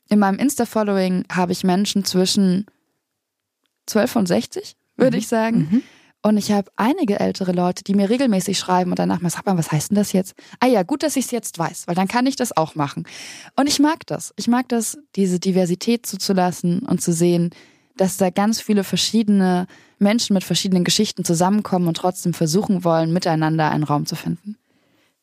In 0.08 0.18
meinem 0.18 0.38
Insta-Following 0.38 1.24
habe 1.32 1.52
ich 1.52 1.64
Menschen 1.64 2.04
zwischen 2.04 2.66
12 3.86 4.16
und 4.16 4.26
60, 4.26 4.76
würde 4.96 5.16
mhm. 5.16 5.18
ich 5.18 5.28
sagen. 5.28 5.68
Mhm. 5.70 5.82
Und 6.26 6.38
ich 6.38 6.50
habe 6.50 6.70
einige 6.76 7.20
ältere 7.20 7.52
Leute, 7.52 7.84
die 7.84 7.94
mir 7.94 8.08
regelmäßig 8.08 8.58
schreiben 8.58 8.90
und 8.90 8.98
danach 8.98 9.20
mal, 9.20 9.28
sag 9.28 9.44
mal, 9.44 9.58
was 9.58 9.70
heißt 9.70 9.90
denn 9.90 9.96
das 9.96 10.12
jetzt? 10.12 10.34
Ah 10.58 10.66
ja, 10.66 10.82
gut, 10.82 11.02
dass 11.02 11.16
ich 11.16 11.26
es 11.26 11.30
jetzt 11.30 11.58
weiß, 11.58 11.86
weil 11.86 11.94
dann 11.94 12.08
kann 12.08 12.24
ich 12.24 12.34
das 12.34 12.56
auch 12.56 12.74
machen. 12.74 13.04
Und 13.56 13.68
ich 13.68 13.78
mag 13.78 14.06
das. 14.06 14.32
Ich 14.36 14.48
mag 14.48 14.66
das, 14.70 14.96
diese 15.16 15.38
Diversität 15.38 16.06
zuzulassen 16.06 16.78
und 16.78 17.02
zu 17.02 17.12
sehen, 17.12 17.50
dass 17.98 18.16
da 18.16 18.30
ganz 18.30 18.58
viele 18.58 18.84
verschiedene 18.84 19.66
Menschen 19.98 20.32
mit 20.32 20.44
verschiedenen 20.44 20.82
Geschichten 20.82 21.26
zusammenkommen 21.26 21.88
und 21.88 21.98
trotzdem 21.98 22.32
versuchen 22.32 22.84
wollen, 22.84 23.12
miteinander 23.12 23.70
einen 23.70 23.84
Raum 23.84 24.06
zu 24.06 24.16
finden. 24.16 24.56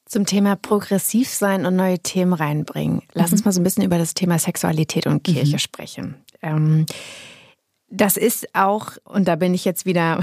Zum 0.05 0.27
Thema 0.27 0.55
progressiv 0.55 1.29
sein 1.29 1.65
und 1.65 1.75
neue 1.75 1.97
Themen 1.97 2.33
reinbringen. 2.33 3.01
Lass 3.13 3.31
mhm. 3.31 3.37
uns 3.37 3.45
mal 3.45 3.51
so 3.53 3.59
ein 3.59 3.63
bisschen 3.63 3.83
über 3.83 3.97
das 3.97 4.13
Thema 4.13 4.37
Sexualität 4.37 5.07
und 5.07 5.23
Kirche 5.23 5.55
mhm. 5.55 5.59
sprechen. 5.59 6.15
Ähm, 6.43 6.85
das 7.89 8.17
ist 8.17 8.53
auch, 8.53 8.91
und 9.03 9.27
da 9.27 9.35
bin 9.35 9.55
ich 9.55 9.65
jetzt 9.65 9.85
wieder 9.87 10.21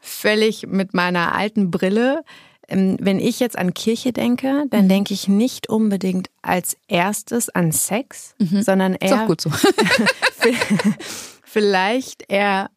völlig 0.00 0.66
mit 0.66 0.94
meiner 0.94 1.34
alten 1.34 1.70
Brille. 1.70 2.22
Ähm, 2.68 2.96
wenn 3.00 3.20
ich 3.20 3.40
jetzt 3.40 3.56
an 3.56 3.74
Kirche 3.74 4.12
denke, 4.12 4.64
dann 4.70 4.84
mhm. 4.84 4.88
denke 4.88 5.14
ich 5.14 5.28
nicht 5.28 5.68
unbedingt 5.68 6.30
als 6.42 6.76
erstes 6.88 7.48
an 7.48 7.72
Sex, 7.72 8.34
mhm. 8.38 8.62
sondern 8.62 8.94
eher. 8.94 9.06
Ist 9.06 9.20
auch 9.20 9.26
gut 9.26 9.40
so. 9.40 9.50
vielleicht 11.44 12.24
eher 12.28 12.70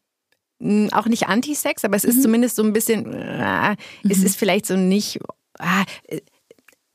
hm, 0.60 0.90
auch 0.92 1.06
nicht 1.06 1.26
Anti-Sex, 1.28 1.84
aber 1.84 1.96
es 1.96 2.04
ist 2.04 2.18
mhm. 2.18 2.22
zumindest 2.22 2.56
so 2.56 2.62
ein 2.62 2.72
bisschen, 2.72 3.12
äh, 3.12 3.76
es 4.08 4.18
mhm. 4.18 4.26
ist 4.26 4.36
vielleicht 4.36 4.66
so 4.66 4.76
nicht 4.76 5.18
ah, 5.58 5.84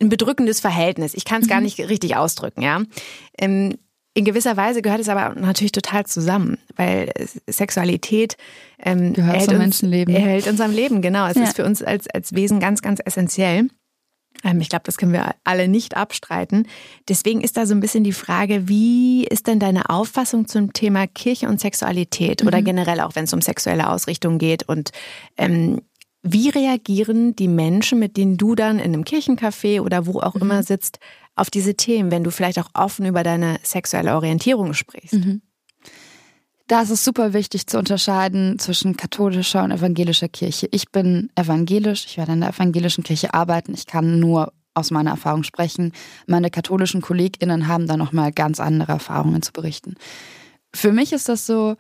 ein 0.02 0.10
bedrückendes 0.10 0.60
Verhältnis. 0.60 1.14
Ich 1.14 1.26
kann 1.26 1.42
es 1.42 1.48
gar 1.48 1.58
mhm. 1.58 1.66
nicht 1.66 1.80
richtig 1.80 2.16
ausdrücken, 2.16 2.62
ja. 2.62 2.82
In 4.18 4.24
gewisser 4.24 4.56
Weise 4.56 4.82
gehört 4.82 5.02
es 5.02 5.10
aber 5.10 5.38
natürlich 5.38 5.74
total 5.74 6.06
zusammen, 6.06 6.58
weil 6.78 7.12
Sexualität 7.48 8.38
ähm, 8.80 9.12
gehört 9.12 9.44
zum 9.44 9.56
uns, 9.56 9.60
Menschenleben. 9.60 10.16
Erhält 10.16 10.48
unserem 10.48 10.72
Leben, 10.72 11.02
genau. 11.02 11.28
Es 11.28 11.36
ja. 11.36 11.44
ist 11.44 11.58
für 11.58 11.66
uns 11.66 11.84
als, 11.84 12.08
als 12.08 12.34
Wesen 12.34 12.62
ganz, 12.62 12.82
ganz 12.82 13.02
essentiell. 13.04 13.68
Ähm, 14.46 14.62
ich 14.62 14.70
glaube, 14.70 14.84
das 14.86 14.96
können 14.96 15.12
wir 15.12 15.36
alle 15.44 15.68
nicht 15.68 15.98
abstreiten. 15.98 16.66
Deswegen 17.10 17.42
ist 17.42 17.58
da 17.58 17.66
so 17.66 17.76
ein 17.76 17.82
bisschen 17.82 18.06
die 18.06 18.14
Frage, 18.14 18.70
wie 18.70 19.26
ist 19.26 19.48
denn 19.48 19.60
deine 19.60 19.90
Auffassung 19.90 20.48
zum 20.48 20.72
Thema 20.72 21.08
Kirche 21.08 21.50
und 21.50 21.60
Sexualität 21.60 22.42
mhm. 22.42 22.48
oder 22.48 22.62
generell 22.62 23.02
auch, 23.02 23.16
wenn 23.16 23.26
es 23.26 23.34
um 23.34 23.42
sexuelle 23.42 23.90
Ausrichtung 23.90 24.38
geht 24.38 24.64
und 24.64 24.92
ähm, 25.36 25.82
wie 26.28 26.50
reagieren 26.50 27.36
die 27.36 27.48
Menschen, 27.50 28.00
mit 28.00 28.18
denen 28.18 28.38
du 28.38 28.56
dann 28.56 28.80
in 28.80 28.94
einem 28.94 29.04
Kirchencafé 29.04 29.82
oder 29.82 30.08
wo 30.08 30.22
auch 30.22 30.36
mhm. 30.36 30.42
immer 30.42 30.64
sitzt, 30.64 31.00
auf 31.36 31.50
diese 31.50 31.76
Themen, 31.76 32.12
wenn 32.12 32.24
du 32.24 32.32
vielleicht 32.32 32.60
auch 32.60 32.70
offen 32.74 33.06
über 33.06 33.24
deine 33.24 33.60
sexuelle 33.64 34.16
Orientierung 34.16 34.74
sprichst? 34.74 35.14
Mhm. 35.14 35.42
Da 36.68 36.82
ist 36.82 36.90
es 36.90 37.06
super 37.06 37.34
wichtig 37.34 37.68
zu 37.68 37.78
unterscheiden 37.78 38.58
zwischen 38.58 38.98
katholischer 38.98 39.64
und 39.64 39.72
evangelischer 39.72 40.30
Kirche. 40.30 40.68
Ich 40.72 40.92
bin 40.92 41.30
evangelisch, 41.36 42.06
ich 42.06 42.18
werde 42.18 42.34
in 42.34 42.42
der 42.42 42.50
evangelischen 42.50 43.04
Kirche 43.04 43.36
arbeiten. 43.36 43.76
Ich 43.76 43.86
kann 43.86 44.20
nur 44.20 44.52
aus 44.74 44.90
meiner 44.90 45.12
Erfahrung 45.12 45.44
sprechen. 45.44 45.92
Meine 46.26 46.50
katholischen 46.50 47.02
KollegInnen 47.02 47.68
haben 47.68 47.88
da 47.88 47.98
nochmal 47.98 48.32
ganz 48.32 48.60
andere 48.60 48.94
Erfahrungen 48.94 49.44
zu 49.44 49.54
berichten. 49.54 49.96
Für 50.74 50.92
mich 50.92 51.14
ist 51.14 51.30
das 51.30 51.46
so, 51.46 51.76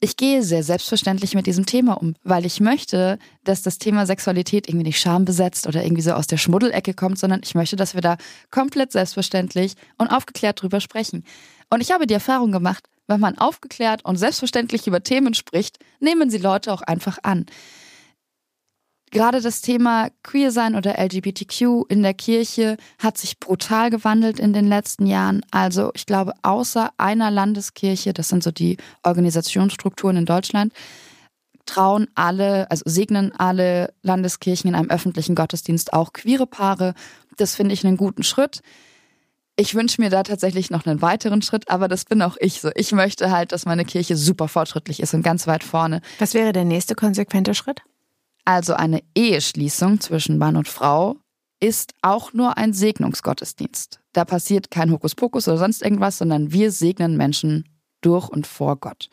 ich 0.00 0.16
gehe 0.16 0.42
sehr 0.42 0.62
selbstverständlich 0.62 1.34
mit 1.34 1.46
diesem 1.46 1.64
Thema 1.64 1.94
um, 1.94 2.14
weil 2.22 2.44
ich 2.44 2.60
möchte, 2.60 3.18
dass 3.44 3.62
das 3.62 3.78
Thema 3.78 4.04
Sexualität 4.04 4.68
irgendwie 4.68 4.86
nicht 4.86 5.00
schambesetzt 5.00 5.66
oder 5.66 5.82
irgendwie 5.82 6.02
so 6.02 6.12
aus 6.12 6.26
der 6.26 6.36
Schmuddelecke 6.36 6.92
kommt, 6.92 7.18
sondern 7.18 7.40
ich 7.42 7.54
möchte, 7.54 7.76
dass 7.76 7.94
wir 7.94 8.02
da 8.02 8.16
komplett 8.50 8.92
selbstverständlich 8.92 9.74
und 9.96 10.08
aufgeklärt 10.08 10.60
drüber 10.60 10.80
sprechen. 10.80 11.24
Und 11.70 11.80
ich 11.80 11.92
habe 11.92 12.06
die 12.06 12.14
Erfahrung 12.14 12.52
gemacht, 12.52 12.84
wenn 13.06 13.20
man 13.20 13.38
aufgeklärt 13.38 14.04
und 14.04 14.16
selbstverständlich 14.16 14.86
über 14.86 15.02
Themen 15.02 15.34
spricht, 15.34 15.78
nehmen 16.00 16.28
sie 16.28 16.38
Leute 16.38 16.72
auch 16.72 16.82
einfach 16.82 17.18
an 17.22 17.46
gerade 19.16 19.40
das 19.40 19.62
Thema 19.62 20.08
Queer 20.22 20.50
sein 20.50 20.74
oder 20.74 20.98
LGBTQ 21.02 21.84
in 21.88 22.02
der 22.02 22.12
Kirche 22.12 22.76
hat 22.98 23.16
sich 23.16 23.40
brutal 23.40 23.88
gewandelt 23.88 24.38
in 24.38 24.52
den 24.52 24.66
letzten 24.68 25.06
Jahren. 25.06 25.40
Also 25.50 25.90
ich 25.94 26.04
glaube, 26.04 26.34
außer 26.42 26.90
einer 26.98 27.30
Landeskirche, 27.30 28.12
das 28.12 28.28
sind 28.28 28.42
so 28.42 28.50
die 28.50 28.76
Organisationsstrukturen 29.02 30.18
in 30.18 30.26
Deutschland, 30.26 30.74
trauen 31.64 32.08
alle, 32.14 32.70
also 32.70 32.82
segnen 32.86 33.32
alle 33.32 33.94
Landeskirchen 34.02 34.68
in 34.68 34.74
einem 34.74 34.90
öffentlichen 34.90 35.34
Gottesdienst 35.34 35.94
auch 35.94 36.12
queere 36.12 36.46
Paare. 36.46 36.94
Das 37.38 37.54
finde 37.54 37.72
ich 37.72 37.86
einen 37.86 37.96
guten 37.96 38.22
Schritt. 38.22 38.60
Ich 39.56 39.74
wünsche 39.74 40.02
mir 40.02 40.10
da 40.10 40.22
tatsächlich 40.22 40.68
noch 40.70 40.84
einen 40.84 41.00
weiteren 41.00 41.40
Schritt, 41.40 41.70
aber 41.70 41.88
das 41.88 42.04
bin 42.04 42.20
auch 42.20 42.36
ich 42.38 42.60
so. 42.60 42.70
Ich 42.74 42.92
möchte 42.92 43.30
halt, 43.30 43.52
dass 43.52 43.64
meine 43.64 43.86
Kirche 43.86 44.14
super 44.14 44.48
fortschrittlich 44.48 45.00
ist 45.00 45.14
und 45.14 45.22
ganz 45.22 45.46
weit 45.46 45.64
vorne. 45.64 46.02
Was 46.18 46.34
wäre 46.34 46.52
der 46.52 46.64
nächste 46.64 46.94
konsequente 46.94 47.54
Schritt? 47.54 47.80
Also 48.46 48.74
eine 48.74 49.02
Eheschließung 49.16 50.00
zwischen 50.00 50.38
Mann 50.38 50.56
und 50.56 50.68
Frau 50.68 51.16
ist 51.60 51.94
auch 52.00 52.32
nur 52.32 52.56
ein 52.56 52.72
Segnungsgottesdienst. 52.72 54.00
Da 54.12 54.24
passiert 54.24 54.70
kein 54.70 54.92
Hokuspokus 54.92 55.48
oder 55.48 55.58
sonst 55.58 55.82
irgendwas, 55.82 56.18
sondern 56.18 56.52
wir 56.52 56.70
segnen 56.70 57.16
Menschen 57.16 57.64
durch 58.02 58.28
und 58.28 58.46
vor 58.46 58.76
Gott. 58.76 59.10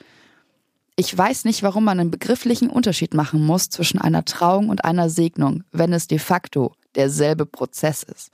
Ich 0.96 1.18
weiß 1.18 1.46
nicht, 1.46 1.64
warum 1.64 1.84
man 1.84 2.00
einen 2.00 2.12
begrifflichen 2.12 2.70
Unterschied 2.70 3.16
machen 3.16 3.44
muss 3.44 3.70
zwischen 3.70 4.00
einer 4.00 4.24
Trauung 4.24 4.70
und 4.70 4.86
einer 4.86 5.10
Segnung, 5.10 5.64
wenn 5.72 5.94
es 5.94 6.06
de 6.08 6.20
facto 6.20 6.74
derselbe 6.94 7.48
Prozess 7.48 8.04
ist. 8.04 8.30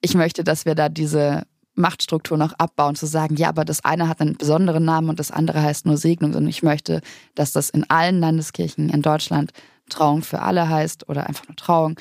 Ich 0.00 0.14
möchte, 0.14 0.44
dass 0.44 0.64
wir 0.64 0.76
da 0.76 0.88
diese 0.88 1.42
Machtstruktur 1.74 2.38
noch 2.38 2.52
abbauen, 2.52 2.94
zu 2.94 3.06
sagen, 3.06 3.34
ja, 3.34 3.48
aber 3.48 3.64
das 3.64 3.84
eine 3.84 4.08
hat 4.08 4.20
einen 4.20 4.36
besonderen 4.36 4.84
Namen 4.84 5.08
und 5.08 5.18
das 5.18 5.32
andere 5.32 5.62
heißt 5.62 5.86
nur 5.86 5.96
Segnung. 5.96 6.34
Und 6.34 6.46
ich 6.46 6.62
möchte, 6.62 7.00
dass 7.34 7.50
das 7.50 7.70
in 7.70 7.90
allen 7.90 8.20
Landeskirchen 8.20 8.88
in 8.90 9.02
Deutschland 9.02 9.52
Trauung 9.88 10.22
für 10.22 10.42
alle 10.42 10.68
heißt 10.68 11.08
oder 11.08 11.26
einfach 11.26 11.46
nur 11.48 11.56
Trauung. 11.56 11.98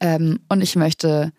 Ähm, 0.00 0.40
und 0.48 0.60
ich 0.60 0.76
möchte 0.76 1.32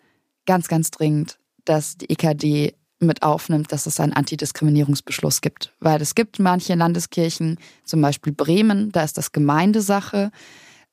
ganz, 0.46 0.68
ganz 0.68 0.90
dringend, 0.90 1.38
dass 1.64 1.96
die 1.96 2.10
EKD 2.10 2.74
mit 2.98 3.22
aufnimmt, 3.22 3.72
dass 3.72 3.86
es 3.86 4.00
einen 4.00 4.12
Antidiskriminierungsbeschluss 4.12 5.40
gibt. 5.40 5.72
Weil 5.80 6.00
es 6.00 6.14
gibt 6.14 6.38
manche 6.38 6.74
Landeskirchen, 6.74 7.58
zum 7.84 8.00
Beispiel 8.00 8.32
Bremen, 8.32 8.90
da 8.92 9.04
ist 9.04 9.18
das 9.18 9.32
Gemeindesache. 9.32 10.30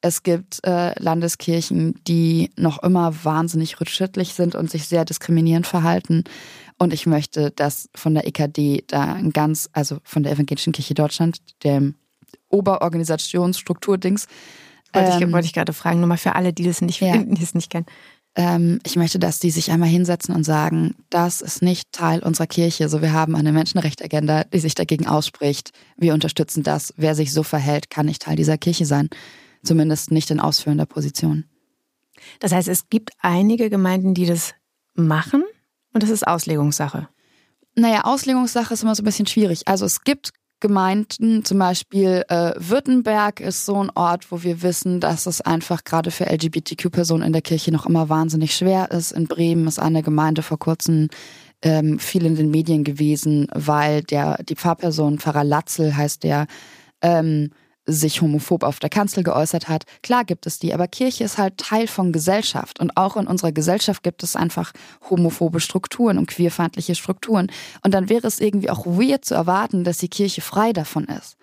Es 0.01 0.23
gibt 0.23 0.59
äh, 0.65 0.99
Landeskirchen, 1.01 1.95
die 2.05 2.51
noch 2.57 2.83
immer 2.83 3.23
wahnsinnig 3.23 3.79
rückschrittlich 3.79 4.33
sind 4.33 4.53
und 4.53 4.69
sich 4.69 4.87
sehr 4.87 5.05
diskriminierend 5.05 5.65
verhalten. 5.65 6.25
Und 6.77 6.91
ich 6.93 7.05
möchte, 7.05 7.51
dass 7.51 7.89
von 7.95 8.13
der 8.13 8.27
EKD 8.27 8.83
da 8.87 9.13
ein 9.13 9.31
ganz, 9.31 9.69
also 9.71 9.99
von 10.03 10.23
der 10.23 10.33
Evangelischen 10.33 10.73
Kirche 10.73 10.93
Deutschland, 10.93 11.37
dem 11.63 11.95
Oberorganisationsstrukturdings. 12.49 14.27
Wollte 14.93 15.11
ich, 15.15 15.21
ähm, 15.21 15.31
wollte 15.31 15.45
ich 15.45 15.53
gerade 15.53 15.73
fragen, 15.73 15.99
nochmal 15.99 16.17
für 16.17 16.35
alle, 16.35 16.53
die 16.53 16.63
das 16.63 16.81
nicht 16.81 17.01
ja. 17.01 17.17
die 17.17 17.43
es 17.43 17.53
nicht 17.53 17.69
kennen. 17.69 17.85
Ähm, 18.35 18.79
ich 18.83 18.95
möchte, 18.95 19.19
dass 19.19 19.39
die 19.39 19.51
sich 19.51 19.71
einmal 19.71 19.89
hinsetzen 19.89 20.35
und 20.35 20.43
sagen, 20.43 20.95
das 21.09 21.41
ist 21.41 21.61
nicht 21.61 21.91
Teil 21.91 22.19
unserer 22.19 22.47
Kirche. 22.47 22.89
So, 22.89 23.01
wir 23.01 23.13
haben 23.13 23.35
eine 23.35 23.51
Menschenrechtsagenda, 23.51 24.45
die 24.45 24.59
sich 24.59 24.73
dagegen 24.73 25.07
ausspricht. 25.07 25.71
Wir 25.97 26.13
unterstützen 26.13 26.63
das. 26.63 26.93
Wer 26.97 27.13
sich 27.13 27.31
so 27.31 27.43
verhält, 27.43 27.89
kann 27.89 28.07
nicht 28.07 28.23
Teil 28.23 28.35
dieser 28.35 28.57
Kirche 28.57 28.85
sein 28.85 29.09
zumindest 29.63 30.11
nicht 30.11 30.29
in 30.29 30.39
ausführender 30.39 30.85
Position. 30.85 31.45
Das 32.39 32.51
heißt, 32.51 32.67
es 32.67 32.89
gibt 32.89 33.11
einige 33.19 33.69
Gemeinden, 33.69 34.13
die 34.13 34.25
das 34.25 34.53
machen 34.93 35.43
und 35.93 36.03
das 36.03 36.09
ist 36.09 36.27
Auslegungssache. 36.27 37.09
Naja, 37.75 38.01
Auslegungssache 38.03 38.73
ist 38.73 38.83
immer 38.83 38.95
so 38.95 39.01
ein 39.01 39.05
bisschen 39.05 39.25
schwierig. 39.25 39.67
Also 39.67 39.85
es 39.85 40.03
gibt 40.03 40.31
Gemeinden, 40.63 41.43
zum 41.43 41.59
Beispiel 41.59 42.23
äh, 42.29 42.53
Württemberg 42.55 43.41
ist 43.41 43.65
so 43.65 43.83
ein 43.83 43.91
Ort, 43.95 44.31
wo 44.31 44.43
wir 44.43 44.61
wissen, 44.61 45.01
dass 45.01 45.25
es 45.25 45.41
einfach 45.41 45.83
gerade 45.83 46.09
für 46.09 46.25
LGBTQ-Personen 46.25 47.27
in 47.27 47.33
der 47.33 47.41
Kirche 47.41 47.73
noch 47.73 47.85
immer 47.85 48.07
wahnsinnig 48.07 48.55
schwer 48.55 48.89
ist. 48.89 49.11
In 49.11 49.27
Bremen 49.27 49.67
ist 49.67 49.77
eine 49.77 50.03
Gemeinde 50.03 50.41
vor 50.41 50.57
kurzem 50.57 51.09
ähm, 51.63 51.99
viel 51.99 52.25
in 52.25 52.35
den 52.35 52.49
Medien 52.49 52.85
gewesen, 52.85 53.47
weil 53.53 54.03
der 54.03 54.41
die 54.41 54.55
Pfarrperson 54.55 55.19
Pfarrer 55.19 55.43
Latzel 55.43 55.97
heißt 55.97 56.23
der 56.23 56.47
ähm, 57.01 57.49
sich 57.85 58.21
homophob 58.21 58.63
auf 58.63 58.79
der 58.79 58.89
Kanzel 58.89 59.23
geäußert 59.23 59.67
hat. 59.67 59.83
Klar 60.01 60.23
gibt 60.23 60.45
es 60.45 60.59
die, 60.59 60.73
aber 60.73 60.87
Kirche 60.87 61.23
ist 61.23 61.37
halt 61.37 61.57
Teil 61.57 61.87
von 61.87 62.13
Gesellschaft 62.13 62.79
und 62.79 62.95
auch 62.95 63.17
in 63.17 63.27
unserer 63.27 63.51
Gesellschaft 63.51 64.03
gibt 64.03 64.23
es 64.23 64.35
einfach 64.35 64.71
homophobe 65.09 65.59
Strukturen 65.59 66.17
und 66.17 66.27
queerfeindliche 66.27 66.95
Strukturen. 66.95 67.51
Und 67.83 67.93
dann 67.93 68.09
wäre 68.09 68.27
es 68.27 68.39
irgendwie 68.39 68.69
auch 68.69 68.85
weird 68.85 69.25
zu 69.25 69.35
erwarten, 69.35 69.83
dass 69.83 69.97
die 69.97 70.07
Kirche 70.07 70.41
frei 70.41 70.71
davon 70.71 71.05
ist. 71.05 71.35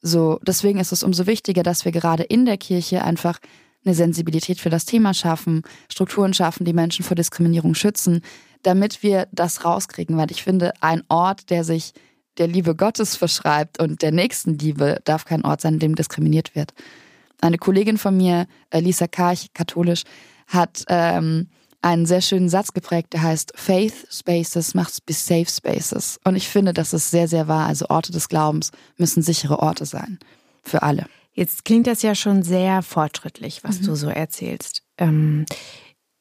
So, 0.00 0.40
deswegen 0.42 0.78
ist 0.78 0.92
es 0.92 1.02
umso 1.02 1.26
wichtiger, 1.26 1.62
dass 1.62 1.84
wir 1.84 1.92
gerade 1.92 2.22
in 2.22 2.44
der 2.44 2.56
Kirche 2.56 3.02
einfach 3.02 3.38
eine 3.84 3.94
Sensibilität 3.94 4.60
für 4.60 4.70
das 4.70 4.84
Thema 4.84 5.14
schaffen, 5.14 5.62
Strukturen 5.90 6.34
schaffen, 6.34 6.64
die 6.64 6.72
Menschen 6.72 7.04
vor 7.04 7.14
Diskriminierung 7.14 7.74
schützen, 7.74 8.22
damit 8.62 9.02
wir 9.02 9.28
das 9.32 9.64
rauskriegen, 9.64 10.16
weil 10.16 10.30
ich 10.30 10.42
finde, 10.42 10.72
ein 10.80 11.02
Ort, 11.08 11.50
der 11.50 11.64
sich 11.64 11.94
der 12.38 12.46
Liebe 12.46 12.74
Gottes 12.74 13.16
verschreibt 13.16 13.80
und 13.80 14.02
der 14.02 14.12
Nächstenliebe 14.12 15.00
darf 15.04 15.24
kein 15.24 15.44
Ort 15.44 15.60
sein, 15.60 15.74
in 15.74 15.80
dem 15.80 15.94
diskriminiert 15.94 16.54
wird. 16.54 16.72
Eine 17.40 17.58
Kollegin 17.58 17.98
von 17.98 18.16
mir, 18.16 18.46
äh, 18.70 18.80
Lisa 18.80 19.06
Karch, 19.06 19.48
katholisch, 19.54 20.04
hat 20.46 20.84
ähm, 20.88 21.48
einen 21.82 22.06
sehr 22.06 22.20
schönen 22.20 22.48
Satz 22.48 22.72
geprägt, 22.72 23.12
der 23.12 23.22
heißt 23.22 23.52
Faith 23.54 24.06
Spaces 24.10 24.74
macht 24.74 25.06
bis 25.06 25.26
Safe 25.26 25.46
Spaces. 25.46 26.18
Und 26.24 26.36
ich 26.36 26.48
finde, 26.48 26.72
das 26.72 26.92
ist 26.92 27.10
sehr, 27.10 27.28
sehr 27.28 27.46
wahr. 27.46 27.66
Also 27.66 27.86
Orte 27.88 28.12
des 28.12 28.28
Glaubens 28.28 28.72
müssen 28.96 29.22
sichere 29.22 29.60
Orte 29.60 29.86
sein. 29.86 30.18
Für 30.64 30.82
alle. 30.82 31.06
Jetzt 31.32 31.64
klingt 31.64 31.86
das 31.86 32.02
ja 32.02 32.14
schon 32.14 32.42
sehr 32.42 32.82
fortschrittlich, 32.82 33.62
was 33.62 33.80
mhm. 33.80 33.86
du 33.86 33.94
so 33.94 34.08
erzählst. 34.08 34.82
Ähm, 34.98 35.46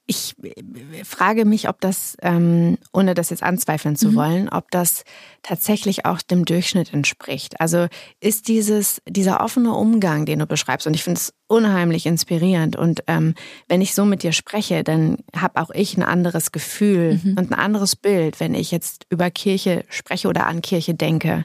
ich 0.08 0.36
äh, 0.42 1.04
frage 1.04 1.46
mich, 1.46 1.70
ob 1.70 1.82
das, 1.82 2.16
ähm, 2.22 2.78
ohne 2.94 3.14
das 3.14 3.30
jetzt 3.30 3.44
anzweifeln 3.44 3.96
zu 3.96 4.10
mhm. 4.10 4.16
wollen, 4.16 4.50
ob 4.50 4.72
das 4.72 5.04
tatsächlich 5.44 6.06
auch 6.06 6.22
dem 6.22 6.46
Durchschnitt 6.46 6.94
entspricht. 6.94 7.60
Also 7.60 7.88
ist 8.22 8.48
dieses, 8.48 9.02
dieser 9.08 9.42
offene 9.42 9.74
Umgang, 9.74 10.26
den 10.26 10.40
du 10.40 10.48
beschreibst, 10.48 10.88
und 10.88 10.94
ich 10.94 11.04
finde 11.04 11.20
es 11.20 11.34
unheimlich 11.48 12.06
inspirierend. 12.06 12.78
Und 12.78 13.04
ähm, 13.08 13.36
wenn 13.68 13.82
ich 13.82 13.94
so 13.94 14.06
mit 14.06 14.24
dir 14.24 14.32
spreche, 14.32 14.84
dann 14.84 15.18
habe 15.36 15.62
auch 15.62 15.70
ich 15.72 15.98
ein 15.98 16.04
anderes 16.04 16.52
Gefühl 16.52 17.20
mhm. 17.22 17.38
und 17.38 17.52
ein 17.52 17.60
anderes 17.60 17.96
Bild, 17.96 18.40
wenn 18.40 18.56
ich 18.56 18.72
jetzt 18.72 19.06
über 19.10 19.30
Kirche 19.30 19.84
spreche 19.90 20.30
oder 20.30 20.48
an 20.48 20.62
Kirche 20.62 20.94
denke. 20.94 21.44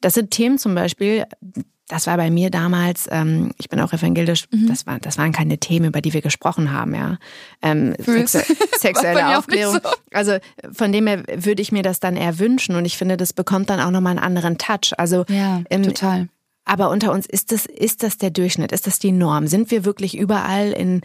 Das 0.00 0.14
sind 0.14 0.30
Themen 0.30 0.58
zum 0.58 0.74
Beispiel, 0.74 1.24
das 1.88 2.06
war 2.06 2.16
bei 2.16 2.30
mir 2.30 2.50
damals, 2.50 3.08
ähm, 3.10 3.50
ich 3.58 3.68
bin 3.68 3.80
auch 3.80 3.92
evangelisch, 3.92 4.46
mhm. 4.50 4.68
das, 4.68 4.86
war, 4.86 4.98
das 5.00 5.18
waren 5.18 5.32
keine 5.32 5.58
Themen, 5.58 5.86
über 5.86 6.00
die 6.00 6.12
wir 6.12 6.20
gesprochen 6.20 6.72
haben, 6.72 6.94
ja. 6.94 7.18
Ähm, 7.62 7.94
Sexu 7.98 8.38
sexuelle 8.78 9.38
Aufklärung. 9.38 9.80
So. 9.82 9.90
Also 10.12 10.38
von 10.72 10.92
dem 10.92 11.06
her 11.06 11.22
würde 11.34 11.62
ich 11.62 11.72
mir 11.72 11.82
das 11.82 11.98
dann 11.98 12.16
eher 12.16 12.38
wünschen 12.38 12.76
und 12.76 12.84
ich 12.84 12.96
finde, 12.96 13.16
das 13.16 13.32
bekommt 13.32 13.70
dann 13.70 13.80
auch 13.80 13.90
nochmal 13.90 14.12
einen 14.12 14.24
anderen 14.24 14.58
Touch. 14.58 14.92
Also 14.98 15.24
ja, 15.28 15.62
ähm, 15.70 15.82
total. 15.82 16.28
Aber 16.64 16.90
unter 16.90 17.12
uns, 17.12 17.26
ist 17.26 17.50
das, 17.50 17.64
ist 17.64 18.02
das 18.02 18.18
der 18.18 18.30
Durchschnitt? 18.30 18.72
Ist 18.72 18.86
das 18.86 18.98
die 18.98 19.10
Norm? 19.12 19.46
Sind 19.46 19.70
wir 19.70 19.86
wirklich 19.86 20.16
überall 20.16 20.72
in, 20.72 21.00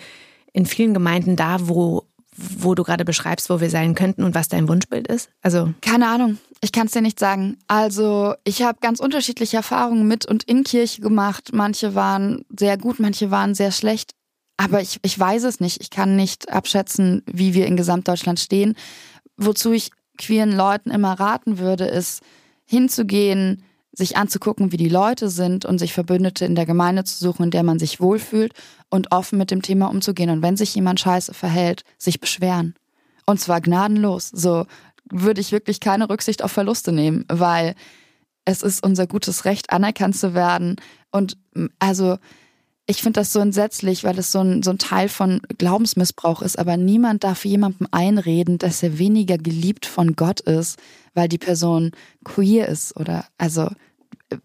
in 0.51 0.65
vielen 0.65 0.93
Gemeinden 0.93 1.37
da, 1.37 1.69
wo, 1.69 2.03
wo 2.35 2.75
du 2.75 2.83
gerade 2.83 3.05
beschreibst, 3.05 3.49
wo 3.49 3.59
wir 3.59 3.69
sein 3.69 3.95
könnten 3.95 4.23
und 4.23 4.35
was 4.35 4.47
dein 4.47 4.67
Wunschbild 4.67 5.07
ist? 5.07 5.29
Also 5.41 5.73
keine 5.81 6.07
Ahnung. 6.07 6.37
Ich 6.61 6.71
kann 6.71 6.87
es 6.87 6.93
dir 6.93 7.01
nicht 7.01 7.19
sagen. 7.19 7.57
Also 7.67 8.35
ich 8.43 8.63
habe 8.63 8.79
ganz 8.81 8.99
unterschiedliche 8.99 9.57
Erfahrungen 9.57 10.07
mit 10.07 10.25
und 10.25 10.43
in 10.43 10.63
Kirche 10.63 11.01
gemacht. 11.01 11.49
Manche 11.53 11.95
waren 11.95 12.45
sehr 12.57 12.77
gut, 12.77 12.99
manche 12.99 13.31
waren 13.31 13.53
sehr 13.53 13.71
schlecht. 13.71 14.11
Aber 14.57 14.81
ich, 14.81 14.99
ich 15.01 15.17
weiß 15.19 15.43
es 15.43 15.59
nicht. 15.59 15.81
Ich 15.81 15.89
kann 15.89 16.15
nicht 16.15 16.51
abschätzen, 16.51 17.23
wie 17.25 17.53
wir 17.53 17.65
in 17.65 17.75
Gesamtdeutschland 17.75 18.39
stehen. 18.39 18.75
Wozu 19.35 19.71
ich 19.71 19.91
queeren 20.17 20.55
Leuten 20.55 20.91
immer 20.91 21.19
raten 21.19 21.57
würde, 21.57 21.85
ist 21.85 22.21
hinzugehen, 22.65 23.63
sich 23.95 24.17
anzugucken, 24.17 24.71
wie 24.71 24.77
die 24.77 24.89
Leute 24.89 25.29
sind 25.29 25.65
und 25.65 25.77
sich 25.77 25.93
Verbündete 25.93 26.45
in 26.45 26.55
der 26.55 26.65
Gemeinde 26.65 27.03
zu 27.03 27.17
suchen, 27.17 27.43
in 27.43 27.51
der 27.51 27.63
man 27.63 27.79
sich 27.79 28.01
wohlfühlt 28.01 28.53
und 28.89 29.11
offen 29.11 29.37
mit 29.37 29.51
dem 29.51 29.61
Thema 29.61 29.87
umzugehen. 29.87 30.31
Und 30.31 30.41
wenn 30.41 30.57
sich 30.57 30.73
jemand 30.73 30.99
scheiße 30.99 31.33
verhält, 31.33 31.83
sich 31.97 32.19
beschweren. 32.19 32.73
Und 33.25 33.39
zwar 33.39 33.61
gnadenlos. 33.61 34.29
So, 34.29 34.65
würde 35.11 35.41
ich 35.41 35.51
wirklich 35.51 35.79
keine 35.79 36.09
Rücksicht 36.09 36.43
auf 36.43 36.51
Verluste 36.51 36.91
nehmen, 36.91 37.25
weil 37.29 37.75
es 38.45 38.63
ist 38.63 38.83
unser 38.83 39.07
gutes 39.07 39.45
Recht, 39.45 39.71
anerkannt 39.71 40.17
zu 40.17 40.33
werden. 40.33 40.75
Und 41.11 41.37
also 41.79 42.17
ich 42.85 43.01
finde 43.01 43.21
das 43.21 43.31
so 43.31 43.39
entsetzlich, 43.39 44.03
weil 44.03 44.17
es 44.19 44.31
so 44.31 44.39
ein, 44.39 44.63
so 44.63 44.71
ein 44.71 44.77
Teil 44.77 45.07
von 45.07 45.41
Glaubensmissbrauch 45.57 46.41
ist. 46.41 46.59
Aber 46.59 46.75
niemand 46.77 47.23
darf 47.23 47.45
jemandem 47.45 47.87
einreden, 47.91 48.57
dass 48.57 48.83
er 48.83 48.97
weniger 48.97 49.37
geliebt 49.37 49.85
von 49.85 50.15
Gott 50.15 50.41
ist, 50.41 50.79
weil 51.13 51.27
die 51.27 51.37
Person 51.37 51.91
queer 52.23 52.67
ist 52.67 52.95
oder 52.97 53.25
also 53.37 53.69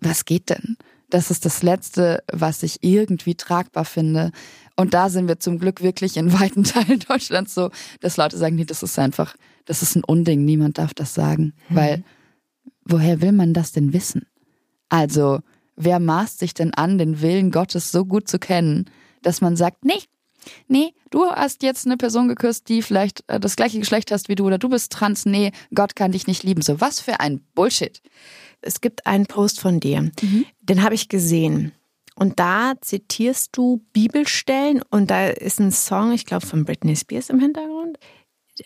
was 0.01 0.25
geht 0.25 0.51
denn? 0.51 0.77
Das 1.11 1.31
ist 1.31 1.47
das 1.47 1.63
Letzte, 1.63 2.23
was 2.31 2.63
ich 2.63 2.83
irgendwie 2.83 3.35
tragbar 3.35 3.87
finde. 3.87 4.31
Und 4.77 4.93
da 4.93 5.09
sind 5.09 5.27
wir 5.27 5.41
zum 5.41 5.59
Glück 5.59 5.83
wirklich 5.83 6.17
in 6.17 6.39
weiten 6.39 6.65
Teilen 6.65 7.01
Deutschlands 7.01 7.55
so, 7.55 7.71
dass 8.01 8.17
Leute 8.17 8.37
sagen, 8.37 8.57
nee, 8.57 8.65
das 8.65 8.83
ist 8.83 8.99
einfach, 8.99 9.35
das 9.65 9.83
ist 9.83 9.97
ein 9.97 10.05
Unding, 10.05 10.45
niemand 10.45 10.79
darf 10.79 10.93
das 10.95 11.15
sagen. 11.15 11.55
Mhm. 11.69 11.77
Weil, 11.77 12.05
woher 12.85 13.21
will 13.23 13.33
man 13.33 13.55
das 13.55 13.73
denn 13.73 13.93
wissen? 13.93 14.27
Also, 14.91 15.41
wer 15.77 15.99
maßt 15.99 16.39
sich 16.39 16.55
denn 16.55 16.75
an, 16.75 16.99
den 16.99 17.23
Willen 17.23 17.51
Gottes 17.51 17.91
so 17.91 18.05
gut 18.05 18.29
zu 18.29 18.39
kennen, 18.39 18.91
dass 19.23 19.41
man 19.41 19.57
sagt, 19.57 19.85
nee, 19.85 20.03
nee, 20.67 20.93
du 21.11 21.27
hast 21.27 21.63
jetzt 21.63 21.87
eine 21.87 21.97
Person 21.97 22.29
geküsst, 22.29 22.69
die 22.69 22.83
vielleicht 22.83 23.25
äh, 23.29 23.41
das 23.41 23.57
gleiche 23.57 23.79
Geschlecht 23.79 24.11
hast 24.11 24.29
wie 24.29 24.35
du 24.35 24.47
oder 24.47 24.59
du 24.59 24.69
bist 24.69 24.93
trans, 24.93 25.27
nee, 25.27 25.53
Gott 25.75 25.97
kann 25.97 26.13
dich 26.13 26.27
nicht 26.27 26.43
lieben. 26.43 26.63
So, 26.63 26.81
was 26.81 27.01
für 27.01 27.21
ein 27.21 27.41
Bullshit. 27.55 28.01
Es 28.61 28.81
gibt 28.81 29.07
einen 29.07 29.27
Post 29.27 29.61
von 29.61 29.81
dir, 29.81 30.03
mhm. 30.03 30.47
den 30.61 30.83
habe 30.83 30.95
ich 30.95 31.09
gesehen. 31.09 31.73
Und 32.17 32.41
da 32.41 32.75
zitierst 32.81 33.51
du 33.57 33.85
Bibelstellen 33.93 34.83
und 34.91 35.11
da 35.11 35.29
ist 35.29 35.61
ein 35.61 35.71
Song, 35.71 36.13
ich 36.13 36.27
glaube, 36.27 36.45
von 36.45 36.65
Britney 36.65 36.97
Spears 36.97 37.31
im 37.31 37.39
Hintergrund. 37.39 37.99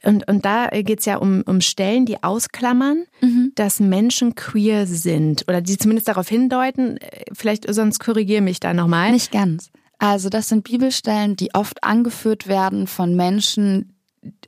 Und, 0.03 0.27
und 0.27 0.45
da 0.47 0.69
geht 0.69 1.01
es 1.01 1.05
ja 1.05 1.17
um, 1.17 1.43
um 1.47 1.61
Stellen, 1.61 2.07
die 2.07 2.23
ausklammern, 2.23 3.05
mhm. 3.21 3.53
dass 3.55 3.79
Menschen 3.79 4.35
queer 4.35 4.87
sind 4.87 5.45
oder 5.49 5.61
die 5.61 5.77
zumindest 5.77 6.09
darauf 6.09 6.29
hindeuten. 6.29 6.99
Vielleicht 7.33 7.73
sonst 7.73 7.99
korrigiere 7.99 8.41
mich 8.41 8.59
da 8.59 8.73
nochmal. 8.73 9.13
Nicht 9.13 9.33
ganz. 9.33 9.71
Also 10.03 10.31
das 10.31 10.49
sind 10.49 10.65
Bibelstellen, 10.65 11.37
die 11.37 11.55
oft 11.55 11.85
angeführt 11.85 12.49
werden 12.49 12.89
von 12.89 13.15
Menschen, 13.15 13.95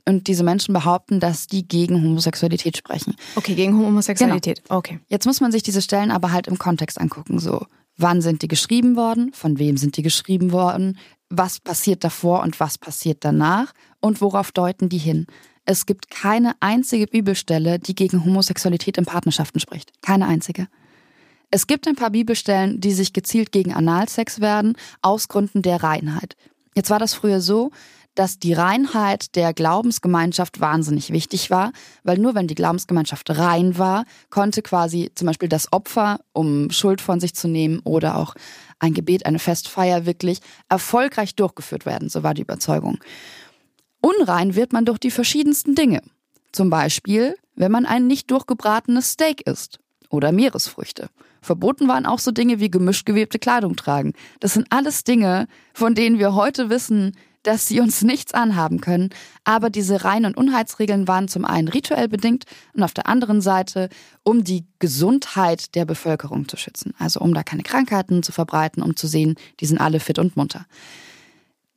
und 0.05 0.27
diese 0.27 0.43
Menschen 0.43 0.73
behaupten, 0.73 1.21
dass 1.21 1.47
die 1.47 1.65
gegen 1.65 2.03
Homosexualität 2.03 2.75
sprechen. 2.75 3.15
Okay, 3.37 3.55
gegen 3.55 3.77
Homosexualität. 3.77 4.65
Genau. 4.65 4.79
Okay. 4.79 4.99
Jetzt 5.07 5.25
muss 5.25 5.39
man 5.39 5.53
sich 5.53 5.63
diese 5.63 5.81
Stellen 5.81 6.11
aber 6.11 6.33
halt 6.33 6.47
im 6.47 6.57
Kontext 6.57 6.99
angucken. 6.99 7.39
So, 7.39 7.65
wann 7.95 8.21
sind 8.21 8.41
die 8.41 8.49
geschrieben 8.49 8.97
worden? 8.97 9.31
Von 9.31 9.57
wem 9.57 9.77
sind 9.77 9.95
die 9.95 10.01
geschrieben 10.01 10.51
worden? 10.51 10.97
Was 11.29 11.61
passiert 11.61 12.03
davor 12.03 12.43
und 12.43 12.59
was 12.59 12.77
passiert 12.77 13.23
danach? 13.23 13.71
Und 14.01 14.19
worauf 14.19 14.51
deuten 14.51 14.89
die 14.89 14.97
hin? 14.97 15.25
Es 15.63 15.85
gibt 15.85 16.09
keine 16.09 16.53
einzige 16.59 17.07
Bibelstelle, 17.07 17.79
die 17.79 17.95
gegen 17.95 18.25
Homosexualität 18.25 18.97
in 18.97 19.05
Partnerschaften 19.05 19.61
spricht. 19.61 19.93
Keine 20.01 20.27
einzige. 20.27 20.67
Es 21.55 21.67
gibt 21.67 21.87
ein 21.87 21.95
paar 21.95 22.09
Bibelstellen, 22.09 22.81
die 22.81 22.91
sich 22.91 23.13
gezielt 23.13 23.53
gegen 23.53 23.73
Analsex 23.73 24.41
werden, 24.41 24.75
aus 25.01 25.29
Gründen 25.29 25.61
der 25.61 25.81
Reinheit. 25.81 26.35
Jetzt 26.75 26.89
war 26.89 26.99
das 26.99 27.13
früher 27.13 27.39
so, 27.39 27.71
dass 28.13 28.39
die 28.39 28.51
Reinheit 28.51 29.37
der 29.37 29.53
Glaubensgemeinschaft 29.53 30.59
wahnsinnig 30.59 31.11
wichtig 31.13 31.49
war, 31.49 31.71
weil 32.03 32.17
nur 32.17 32.35
wenn 32.35 32.47
die 32.47 32.55
Glaubensgemeinschaft 32.55 33.29
rein 33.37 33.77
war, 33.77 34.03
konnte 34.29 34.63
quasi 34.63 35.13
zum 35.15 35.27
Beispiel 35.27 35.47
das 35.47 35.71
Opfer, 35.71 36.19
um 36.33 36.71
Schuld 36.71 36.99
von 36.99 37.21
sich 37.21 37.35
zu 37.35 37.47
nehmen 37.47 37.79
oder 37.85 38.17
auch 38.17 38.35
ein 38.79 38.93
Gebet, 38.93 39.25
eine 39.25 39.39
Festfeier 39.39 40.05
wirklich 40.05 40.39
erfolgreich 40.67 41.35
durchgeführt 41.35 41.85
werden. 41.85 42.09
So 42.09 42.21
war 42.21 42.33
die 42.33 42.41
Überzeugung. 42.41 42.99
Unrein 44.01 44.55
wird 44.55 44.73
man 44.73 44.83
durch 44.83 44.99
die 44.99 45.09
verschiedensten 45.09 45.73
Dinge. 45.73 46.01
Zum 46.51 46.69
Beispiel, 46.69 47.37
wenn 47.55 47.71
man 47.71 47.85
ein 47.85 48.07
nicht 48.07 48.29
durchgebratenes 48.29 49.11
Steak 49.11 49.47
isst 49.47 49.79
oder 50.09 50.33
Meeresfrüchte. 50.33 51.09
Verboten 51.45 51.87
waren 51.87 52.05
auch 52.05 52.19
so 52.19 52.31
Dinge 52.31 52.59
wie 52.59 52.69
gemischt 52.69 53.05
gewebte 53.05 53.39
Kleidung 53.39 53.75
tragen. 53.75 54.13
Das 54.39 54.53
sind 54.53 54.67
alles 54.71 55.03
Dinge, 55.03 55.47
von 55.73 55.95
denen 55.95 56.19
wir 56.19 56.35
heute 56.35 56.69
wissen, 56.69 57.13
dass 57.43 57.67
sie 57.67 57.79
uns 57.79 58.01
nichts 58.01 58.33
anhaben 58.33 58.81
können. 58.81 59.09
Aber 59.43 59.69
diese 59.69 60.03
Rein- 60.03 60.25
und 60.25 60.35
Unheitsregeln 60.35 61.07
waren 61.07 61.27
zum 61.27 61.45
einen 61.45 61.67
rituell 61.67 62.07
bedingt 62.07 62.45
und 62.73 62.83
auf 62.83 62.93
der 62.93 63.07
anderen 63.07 63.41
Seite, 63.41 63.89
um 64.23 64.43
die 64.43 64.65
Gesundheit 64.79 65.75
der 65.75 65.85
Bevölkerung 65.85 66.47
zu 66.47 66.57
schützen. 66.57 66.93
Also 66.97 67.19
um 67.19 67.33
da 67.33 67.43
keine 67.43 67.63
Krankheiten 67.63 68.23
zu 68.23 68.31
verbreiten, 68.31 68.81
um 68.81 68.95
zu 68.95 69.07
sehen, 69.07 69.35
die 69.59 69.67
sind 69.67 69.79
alle 69.79 69.99
fit 69.99 70.19
und 70.19 70.35
munter. 70.35 70.65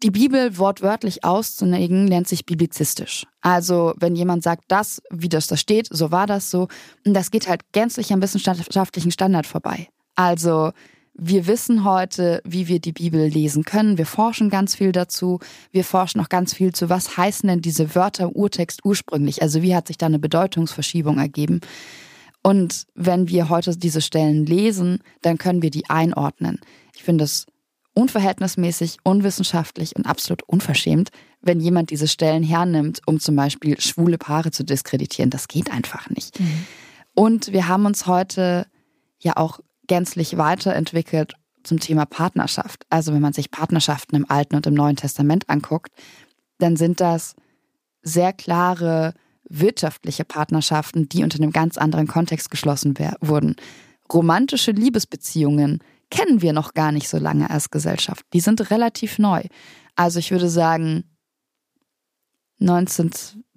Die 0.05 0.13
Bibel 0.13 0.59
wortwörtlich 0.59 1.25
auszulegen, 1.25 2.05
nennt 2.05 2.29
sich 2.29 2.47
biblizistisch. 2.47 3.27
Also, 3.41 3.95
wenn 3.97 4.15
jemand 4.15 4.45
sagt, 4.45 4.65
das, 4.69 5.03
wie 5.11 5.29
das 5.29 5.49
da 5.49 5.57
steht, 5.57 5.89
so 5.91 6.13
war 6.13 6.29
das 6.29 6.53
so, 6.53 6.69
das 7.03 7.33
geht 7.33 7.49
halt 7.49 7.63
gänzlich 7.73 8.13
am 8.13 8.23
wissenschaftlichen 8.23 9.11
Standard 9.11 9.47
vorbei. 9.47 9.89
Also, 10.15 10.71
wir 11.21 11.49
wissen 11.49 11.83
heute, 11.83 12.41
wie 12.45 12.69
wir 12.69 12.79
die 12.79 12.93
Bibel 12.93 13.27
lesen 13.27 13.65
können. 13.65 13.99
Wir 13.99 14.07
forschen 14.07 14.51
ganz 14.51 14.77
viel 14.77 14.93
dazu. 14.93 15.41
Wir 15.73 15.83
forschen 15.83 16.21
auch 16.21 16.29
ganz 16.29 16.55
viel 16.55 16.73
zu, 16.73 16.89
was 16.89 17.17
heißen 17.17 17.49
denn 17.49 17.61
diese 17.61 17.97
Wörter 17.97 18.25
im 18.25 18.31
Urtext 18.31 18.85
ursprünglich? 18.85 19.43
Also 19.43 19.61
wie 19.61 19.75
hat 19.75 19.89
sich 19.89 19.99
da 19.99 20.07
eine 20.07 20.21
Bedeutungsverschiebung 20.21 21.19
ergeben? 21.19 21.61
Und 22.41 22.85
wenn 22.95 23.29
wir 23.29 23.49
heute 23.49 23.77
diese 23.77 24.01
Stellen 24.01 24.47
lesen, 24.47 25.01
dann 25.23 25.39
können 25.39 25.61
wir 25.61 25.71
die 25.71 25.91
einordnen. 25.91 26.61
Ich 26.95 27.03
finde 27.03 27.25
es 27.25 27.47
unverhältnismäßig, 27.99 28.99
unwissenschaftlich 29.03 29.97
und 29.97 30.07
absolut 30.07 30.45
unverschämt, 30.45 31.11
wenn 31.41 31.59
jemand 31.59 31.91
diese 31.91 32.07
Stellen 32.07 32.45
hernimmt, 32.45 33.01
um 33.07 33.19
zum 33.19 33.35
Beispiel 33.35 33.81
schwule 33.81 34.19
Paare 34.19 34.53
zu 34.53 34.63
diskreditieren. 34.65 35.31
Das 35.31 35.49
geht 35.49 35.73
einfach 35.73 36.09
nicht. 36.09 36.39
Mhm. 36.39 36.67
Und 37.15 37.53
wir 37.53 37.67
haben 37.67 37.87
uns 37.87 38.07
heute 38.07 38.69
ja 39.19 39.37
auch 39.37 39.59
gänzlich 39.89 40.37
weiterentwickelt 40.37 41.35
zum 41.65 41.81
Thema 41.81 42.07
Partnerschaft. 42.07 42.87
Also 42.89 43.13
wenn 43.13 43.21
man 43.21 43.33
sich 43.33 43.51
Partnerschaften 43.51 44.15
im 44.15 44.31
Alten 44.31 44.55
und 44.55 44.69
im 44.69 44.75
Neuen 44.75 44.95
Testament 44.95 45.51
anguckt, 45.51 45.91
dann 46.59 46.77
sind 46.77 47.01
das 47.01 47.35
sehr 48.03 48.33
klare 48.33 49.13
wirtschaftliche 49.49 50.25
Partnerschaften, 50.25 51.09
die 51.09 51.25
unter 51.25 51.39
einem 51.39 51.51
ganz 51.51 51.77
anderen 51.79 52.07
Kontext 52.07 52.49
geschlossen 52.53 52.95
wurden. 53.21 53.57
Romantische 54.13 54.71
Liebesbeziehungen 54.71 55.81
kennen 56.11 56.43
wir 56.43 56.53
noch 56.53 56.75
gar 56.75 56.93
nicht 56.93 57.09
so 57.09 57.19
lange 57.19 57.51
als 57.51 57.71
Gesellschaft. 57.71 58.25
Die 58.33 58.41
sind 58.41 58.71
relativ 58.71 59.19
neu. 59.19 59.43
Also 59.97 60.19
ich 60.19 60.31
würde 60.31 60.49
sagen 60.49 61.05
19, 62.59 63.11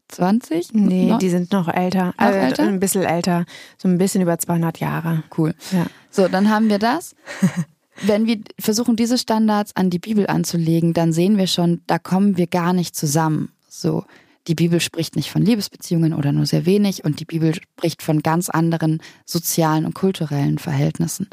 20? 0.09 0.73
Nee, 0.73 1.11
no? 1.11 1.17
die 1.17 1.29
sind 1.29 1.51
noch 1.51 1.67
älter. 1.67 2.07
Noch 2.07 2.13
also 2.17 2.39
älter? 2.39 2.63
Ein 2.63 2.79
bisschen 2.79 3.03
älter. 3.03 3.45
So 3.77 3.87
ein 3.87 3.97
bisschen 3.97 4.21
über 4.21 4.37
200 4.37 4.79
Jahre. 4.79 5.23
Cool. 5.37 5.53
Ja. 5.71 5.85
So, 6.09 6.27
dann 6.27 6.49
haben 6.49 6.69
wir 6.69 6.79
das. 6.79 7.15
Wenn 8.03 8.25
wir 8.25 8.39
versuchen, 8.59 8.95
diese 8.95 9.17
Standards 9.17 9.75
an 9.75 9.89
die 9.89 9.99
Bibel 9.99 10.27
anzulegen, 10.27 10.93
dann 10.93 11.13
sehen 11.13 11.37
wir 11.37 11.47
schon, 11.47 11.81
da 11.87 11.99
kommen 11.99 12.37
wir 12.37 12.47
gar 12.47 12.73
nicht 12.73 12.95
zusammen. 12.95 13.51
So, 13.69 14.05
die 14.47 14.55
Bibel 14.55 14.79
spricht 14.79 15.15
nicht 15.15 15.29
von 15.29 15.43
Liebesbeziehungen 15.43 16.13
oder 16.13 16.31
nur 16.31 16.45
sehr 16.45 16.65
wenig 16.65 17.03
und 17.03 17.19
die 17.19 17.25
Bibel 17.25 17.53
spricht 17.53 18.01
von 18.01 18.23
ganz 18.23 18.49
anderen 18.49 19.01
sozialen 19.25 19.85
und 19.85 19.93
kulturellen 19.93 20.57
Verhältnissen. 20.57 21.27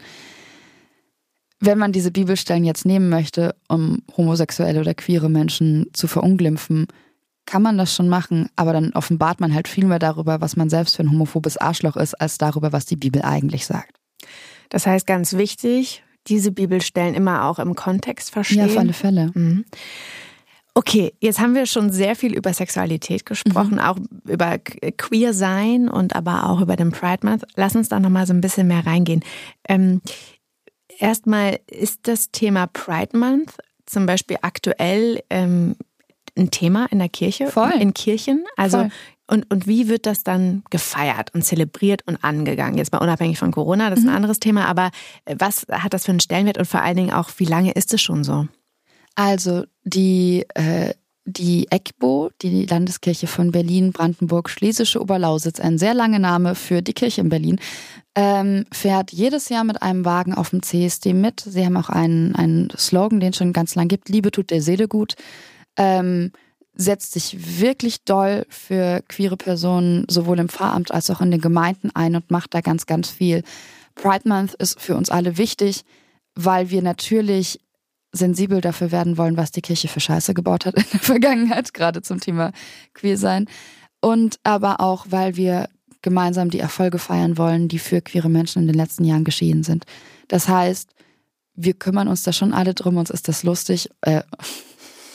Wenn 1.60 1.78
man 1.78 1.92
diese 1.92 2.10
Bibelstellen 2.10 2.64
jetzt 2.64 2.86
nehmen 2.86 3.08
möchte, 3.08 3.54
um 3.68 4.02
homosexuelle 4.16 4.80
oder 4.80 4.94
queere 4.94 5.28
Menschen 5.28 5.86
zu 5.92 6.06
verunglimpfen, 6.06 6.86
kann 7.46 7.62
man 7.62 7.78
das 7.78 7.94
schon 7.94 8.08
machen, 8.08 8.50
aber 8.56 8.72
dann 8.72 8.92
offenbart 8.92 9.40
man 9.40 9.54
halt 9.54 9.68
viel 9.68 9.86
mehr 9.86 9.98
darüber, 9.98 10.40
was 10.40 10.56
man 10.56 10.68
selbst 10.68 10.96
für 10.96 11.02
ein 11.02 11.10
homophobes 11.10 11.56
Arschloch 11.56 11.96
ist, 11.96 12.14
als 12.14 12.38
darüber, 12.38 12.72
was 12.72 12.84
die 12.84 12.96
Bibel 12.96 13.22
eigentlich 13.22 13.66
sagt. 13.66 13.98
Das 14.68 14.86
heißt, 14.86 15.06
ganz 15.06 15.32
wichtig, 15.32 16.04
diese 16.26 16.52
Bibelstellen 16.52 17.14
immer 17.14 17.44
auch 17.46 17.58
im 17.58 17.74
Kontext 17.74 18.30
verstehen. 18.30 18.58
Ja, 18.58 18.66
auf 18.66 18.76
alle 18.76 18.92
Fälle. 18.92 19.30
Mhm. 19.34 19.64
Okay, 20.74 21.12
jetzt 21.20 21.40
haben 21.40 21.54
wir 21.56 21.66
schon 21.66 21.90
sehr 21.90 22.14
viel 22.14 22.36
über 22.36 22.52
Sexualität 22.52 23.26
gesprochen, 23.26 23.74
mhm. 23.74 23.78
auch 23.80 23.96
über 24.26 24.58
Queer 24.58 25.34
sein 25.34 25.88
und 25.88 26.14
aber 26.14 26.48
auch 26.48 26.60
über 26.60 26.76
den 26.76 26.92
Pride 26.92 27.26
Month. 27.26 27.44
Lass 27.56 27.74
uns 27.74 27.88
da 27.88 27.98
nochmal 27.98 28.26
so 28.26 28.32
ein 28.32 28.40
bisschen 28.40 28.68
mehr 28.68 28.86
reingehen. 28.86 29.24
Ähm, 29.68 30.02
erstmal 30.98 31.61
ist 31.66 32.06
das 32.08 32.30
Thema 32.30 32.66
Pride 32.66 33.16
Month 33.16 33.54
zum 33.87 34.06
Beispiel 34.06 34.37
aktuell 34.42 35.22
ähm, 35.30 35.76
ein 36.37 36.50
Thema 36.50 36.87
in 36.90 36.98
der 36.98 37.08
Kirche, 37.08 37.48
Voll. 37.48 37.72
in 37.72 37.94
Kirchen. 37.94 38.44
Also 38.56 38.78
Voll. 38.78 38.90
Und, 39.30 39.50
und 39.52 39.66
wie 39.66 39.88
wird 39.88 40.06
das 40.06 40.24
dann 40.24 40.62
gefeiert 40.70 41.34
und 41.34 41.44
zelebriert 41.44 42.02
und 42.06 42.24
angegangen? 42.24 42.78
Jetzt 42.78 42.92
mal 42.92 42.98
unabhängig 42.98 43.38
von 43.38 43.50
Corona, 43.50 43.90
das 43.90 43.98
ist 43.98 44.06
ein 44.06 44.11
mhm. 44.11 44.16
anderes 44.16 44.40
Thema, 44.40 44.66
aber 44.66 44.90
äh, 45.26 45.37
was 45.38 45.66
hat 45.70 45.92
das 45.92 46.06
für 46.06 46.12
einen 46.12 46.20
Stellenwert 46.20 46.56
und 46.56 46.64
vor 46.64 46.80
allen 46.80 46.96
Dingen 46.96 47.12
auch, 47.12 47.30
wie 47.37 47.44
lange 47.44 47.72
ist 47.72 47.92
es 47.92 48.00
schon 48.00 48.24
so? 48.24 48.48
Also 49.14 49.64
die, 49.84 50.46
äh, 50.54 50.94
die 51.28 51.66
EGBO, 51.70 52.30
die 52.40 52.64
Landeskirche 52.64 53.26
von 53.26 53.52
Berlin, 53.52 53.92
Brandenburg, 53.92 54.48
Schlesische 54.48 55.00
Oberlausitz, 55.00 55.60
ein 55.60 55.78
sehr 55.78 55.92
langer 55.92 56.18
Name 56.18 56.54
für 56.54 56.80
die 56.80 56.94
Kirche 56.94 57.20
in 57.20 57.28
Berlin, 57.28 57.60
ähm, 58.14 58.64
fährt 58.72 59.12
jedes 59.12 59.50
Jahr 59.50 59.64
mit 59.64 59.82
einem 59.82 60.04
Wagen 60.04 60.32
auf 60.32 60.50
dem 60.50 60.62
CSD 60.62 61.12
mit. 61.12 61.40
Sie 61.40 61.64
haben 61.64 61.76
auch 61.76 61.90
einen, 61.90 62.34
einen 62.34 62.70
Slogan, 62.76 63.20
den 63.20 63.30
es 63.30 63.36
schon 63.36 63.52
ganz 63.52 63.74
lang 63.74 63.88
gibt, 63.88 64.08
Liebe 64.08 64.30
tut 64.30 64.50
der 64.50 64.62
Seele 64.62 64.88
gut. 64.88 65.14
Ähm, 65.76 66.32
setzt 66.74 67.12
sich 67.12 67.60
wirklich 67.60 68.04
doll 68.04 68.46
für 68.48 69.02
queere 69.08 69.36
Personen 69.36 70.06
sowohl 70.08 70.38
im 70.38 70.48
Pfarramt 70.48 70.92
als 70.92 71.10
auch 71.10 71.20
in 71.20 71.30
den 71.30 71.40
Gemeinden 71.40 71.90
ein 71.94 72.16
und 72.16 72.30
macht 72.30 72.54
da 72.54 72.60
ganz, 72.60 72.86
ganz 72.86 73.10
viel. 73.10 73.42
Pride 73.94 74.28
Month 74.28 74.54
ist 74.54 74.80
für 74.80 74.96
uns 74.96 75.10
alle 75.10 75.36
wichtig, 75.36 75.82
weil 76.34 76.70
wir 76.70 76.82
natürlich 76.82 77.60
sensibel 78.12 78.60
dafür 78.60 78.90
werden 78.90 79.18
wollen, 79.18 79.36
was 79.36 79.50
die 79.50 79.60
Kirche 79.60 79.88
für 79.88 80.00
Scheiße 80.00 80.34
gebaut 80.34 80.66
hat 80.66 80.74
in 80.76 80.84
der 80.92 81.00
Vergangenheit, 81.00 81.74
gerade 81.74 82.02
zum 82.02 82.20
Thema 82.20 82.52
Queer 82.94 83.16
sein. 83.16 83.46
Und 84.00 84.38
aber 84.44 84.80
auch, 84.80 85.06
weil 85.10 85.36
wir 85.36 85.68
gemeinsam 86.02 86.50
die 86.50 86.60
Erfolge 86.60 86.98
feiern 86.98 87.36
wollen, 87.38 87.68
die 87.68 87.78
für 87.78 88.00
queere 88.00 88.28
Menschen 88.28 88.62
in 88.62 88.68
den 88.68 88.76
letzten 88.76 89.04
Jahren 89.04 89.24
geschehen 89.24 89.62
sind. 89.62 89.84
Das 90.28 90.48
heißt, 90.48 90.90
wir 91.54 91.74
kümmern 91.74 92.06
uns 92.08 92.22
da 92.22 92.32
schon 92.32 92.52
alle 92.52 92.74
drum, 92.74 92.96
uns 92.96 93.10
ist 93.10 93.26
das 93.26 93.42
lustig. 93.42 93.90
Äh, 94.02 94.22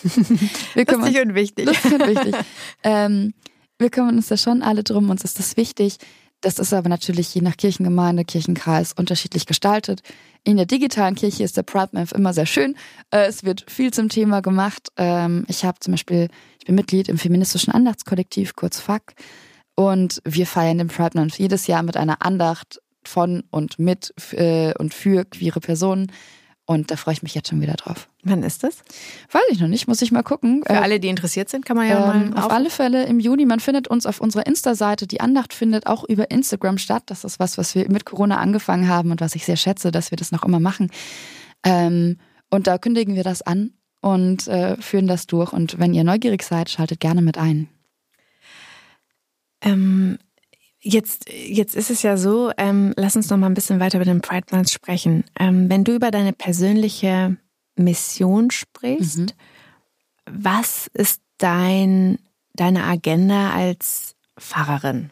wir 0.74 0.86
kümmern, 0.86 1.08
lustig 1.08 1.26
und 1.26 1.36
wichtig. 1.36 1.66
Lustig 1.66 1.94
und 1.94 2.08
wichtig. 2.08 2.36
ähm, 2.84 3.34
wir 3.80 3.90
kümmern 3.90 4.18
uns 4.18 4.28
da 4.28 4.38
schon 4.38 4.62
alle 4.62 4.84
drum, 4.84 5.10
uns 5.10 5.24
ist 5.24 5.40
das 5.40 5.56
wichtig. 5.56 5.98
Das 6.44 6.60
ist 6.60 6.74
aber 6.74 6.90
natürlich 6.90 7.34
je 7.34 7.42
nach 7.42 7.56
Kirchengemeinde, 7.56 8.26
Kirchenkreis 8.26 8.92
unterschiedlich 8.92 9.46
gestaltet. 9.46 10.02
In 10.44 10.58
der 10.58 10.66
digitalen 10.66 11.16
Kirche 11.16 11.42
ist 11.46 11.56
der 11.56 11.64
Pride 11.64 11.92
Month 11.94 12.12
immer 12.12 12.34
sehr 12.34 12.46
schön. 12.46 12.76
Äh, 13.12 13.28
es 13.28 13.46
wird 13.46 13.64
viel 13.72 13.94
zum 13.94 14.10
Thema 14.10 14.42
gemacht. 14.42 14.90
Ähm, 14.98 15.46
ich 15.48 15.64
habe 15.64 15.80
zum 15.80 15.94
Beispiel, 15.94 16.28
ich 16.60 16.66
bin 16.66 16.76
Mitglied 16.76 17.08
im 17.08 17.18
feministischen 17.18 17.72
Andachtskollektiv, 17.72 18.58
kurz 18.58 18.78
FAK. 18.78 19.14
Und 19.76 20.22
wir 20.26 20.46
feiern 20.46 20.80
den 20.80 20.90
Pride 20.90 21.18
Month 21.18 21.40
jedes 21.40 21.66
Jahr 21.68 21.82
mit 21.82 21.96
einer 21.96 22.26
Andacht 22.26 22.82
von 23.06 23.46
und 23.50 23.80
mit 23.80 24.14
äh, 24.34 24.74
und 24.78 24.94
für 24.94 25.24
queere 25.24 25.62
Personen. 25.62 26.12
Und 26.66 26.92
da 26.92 26.96
freue 26.96 27.14
ich 27.14 27.24
mich 27.24 27.36
jetzt 27.36 27.50
schon 27.50 27.60
wieder 27.60 27.74
drauf. 27.74 28.08
Wann 28.24 28.42
ist 28.42 28.64
das? 28.64 28.84
Weiß 29.32 29.44
ich 29.50 29.60
noch 29.60 29.68
nicht, 29.68 29.88
muss 29.88 30.02
ich 30.02 30.14
mal 30.14 30.24
gucken. 30.24 30.64
Für 30.66 30.74
äh, 30.74 30.78
alle, 30.78 31.02
die 31.02 31.10
interessiert 31.10 31.50
sind, 31.50 31.66
kann 31.66 31.76
man 31.76 31.90
ja 31.90 32.14
ähm, 32.14 32.30
mal. 32.30 32.44
Auf 32.44 32.52
alle 32.52 32.70
Fälle 32.70 33.06
im 33.06 33.20
Juni. 33.20 33.46
Man 33.46 33.60
findet 33.60 33.90
uns 33.90 34.06
auf 34.06 34.22
unserer 34.22 34.46
Insta-Seite. 34.46 35.06
Die 35.06 35.20
Andacht 35.20 35.54
findet 35.54 35.88
auch 35.88 36.06
über 36.06 36.32
Instagram 36.32 36.78
statt. 36.78 37.04
Das 37.08 37.26
ist 37.26 37.38
was, 37.40 37.58
was 37.58 37.76
wir 37.76 37.90
mit 37.92 38.06
Corona 38.06 38.38
angefangen 38.38 38.88
haben 38.88 39.12
und 39.12 39.20
was 39.20 39.36
ich 39.36 39.44
sehr 39.44 39.58
schätze, 39.58 39.92
dass 39.92 40.12
wir 40.12 40.16
das 40.16 40.32
noch 40.32 40.46
immer 40.46 40.62
machen. 40.62 40.90
Ähm, 41.66 42.18
und 42.50 42.68
da 42.68 42.78
kündigen 42.78 43.16
wir 43.16 43.24
das 43.24 43.42
an 43.42 43.74
und 44.00 44.48
äh, 44.48 44.78
führen 44.78 45.08
das 45.08 45.28
durch. 45.28 45.52
Und 45.52 45.80
wenn 45.80 45.94
ihr 45.94 46.06
neugierig 46.06 46.44
seid, 46.44 46.70
schaltet 46.70 47.02
gerne 47.02 47.22
mit 47.22 47.38
ein. 47.38 47.68
Ähm, 49.62 50.18
Jetzt, 50.86 51.30
jetzt 51.32 51.76
ist 51.76 51.90
es 51.90 52.02
ja 52.02 52.18
so, 52.18 52.52
ähm, 52.58 52.94
lass 52.98 53.16
uns 53.16 53.30
noch 53.30 53.38
mal 53.38 53.48
ein 53.48 53.54
bisschen 53.54 53.80
weiter 53.80 53.98
über 53.98 54.06
den 54.06 54.20
Pride 54.20 54.48
Month 54.52 54.70
sprechen. 54.70 55.24
Ähm, 55.40 55.70
wenn 55.70 55.86
du 55.86 55.96
über 55.96 56.12
deine 56.12 56.34
persönliche 56.34 57.38
Mission 57.78 58.52
sprichst, 58.52 59.20
mhm. 59.20 59.28
was 60.30 60.88
ist 60.94 61.22
dein, 61.38 62.20
deine 62.54 62.84
Agenda 62.84 63.52
als 63.54 64.16
Pfarrerin? 64.38 65.12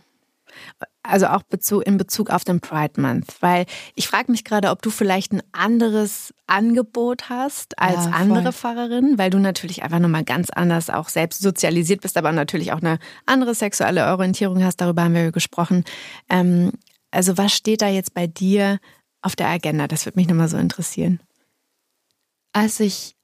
Also 1.03 1.27
auch 1.27 1.41
Bezug, 1.41 1.85
in 1.87 1.97
Bezug 1.97 2.29
auf 2.29 2.43
den 2.43 2.59
Pride 2.59 3.01
Month, 3.01 3.37
weil 3.39 3.65
ich 3.95 4.07
frage 4.07 4.31
mich 4.31 4.43
gerade, 4.43 4.69
ob 4.69 4.83
du 4.83 4.91
vielleicht 4.91 5.33
ein 5.33 5.41
anderes 5.51 6.31
Angebot 6.45 7.27
hast 7.27 7.79
als 7.79 8.05
ja, 8.05 8.11
andere 8.11 8.53
Pfarrerinnen, 8.53 9.17
weil 9.17 9.31
du 9.31 9.39
natürlich 9.39 9.81
einfach 9.81 9.97
nochmal 9.97 10.23
ganz 10.23 10.51
anders 10.51 10.91
auch 10.91 11.09
selbst 11.09 11.41
sozialisiert 11.41 12.01
bist, 12.01 12.17
aber 12.17 12.31
natürlich 12.31 12.71
auch 12.71 12.81
eine 12.81 12.99
andere 13.25 13.55
sexuelle 13.55 14.11
Orientierung 14.11 14.63
hast. 14.63 14.77
Darüber 14.77 15.03
haben 15.03 15.15
wir 15.15 15.31
gesprochen. 15.31 15.85
Ähm, 16.29 16.71
also 17.09 17.35
was 17.37 17.51
steht 17.51 17.81
da 17.81 17.87
jetzt 17.87 18.13
bei 18.13 18.27
dir 18.27 18.79
auf 19.23 19.35
der 19.35 19.47
Agenda? 19.47 19.87
Das 19.87 20.05
würde 20.05 20.19
mich 20.19 20.27
nochmal 20.27 20.49
so 20.49 20.57
interessieren. 20.57 21.19
Als 22.53 22.79
ich 22.79 23.15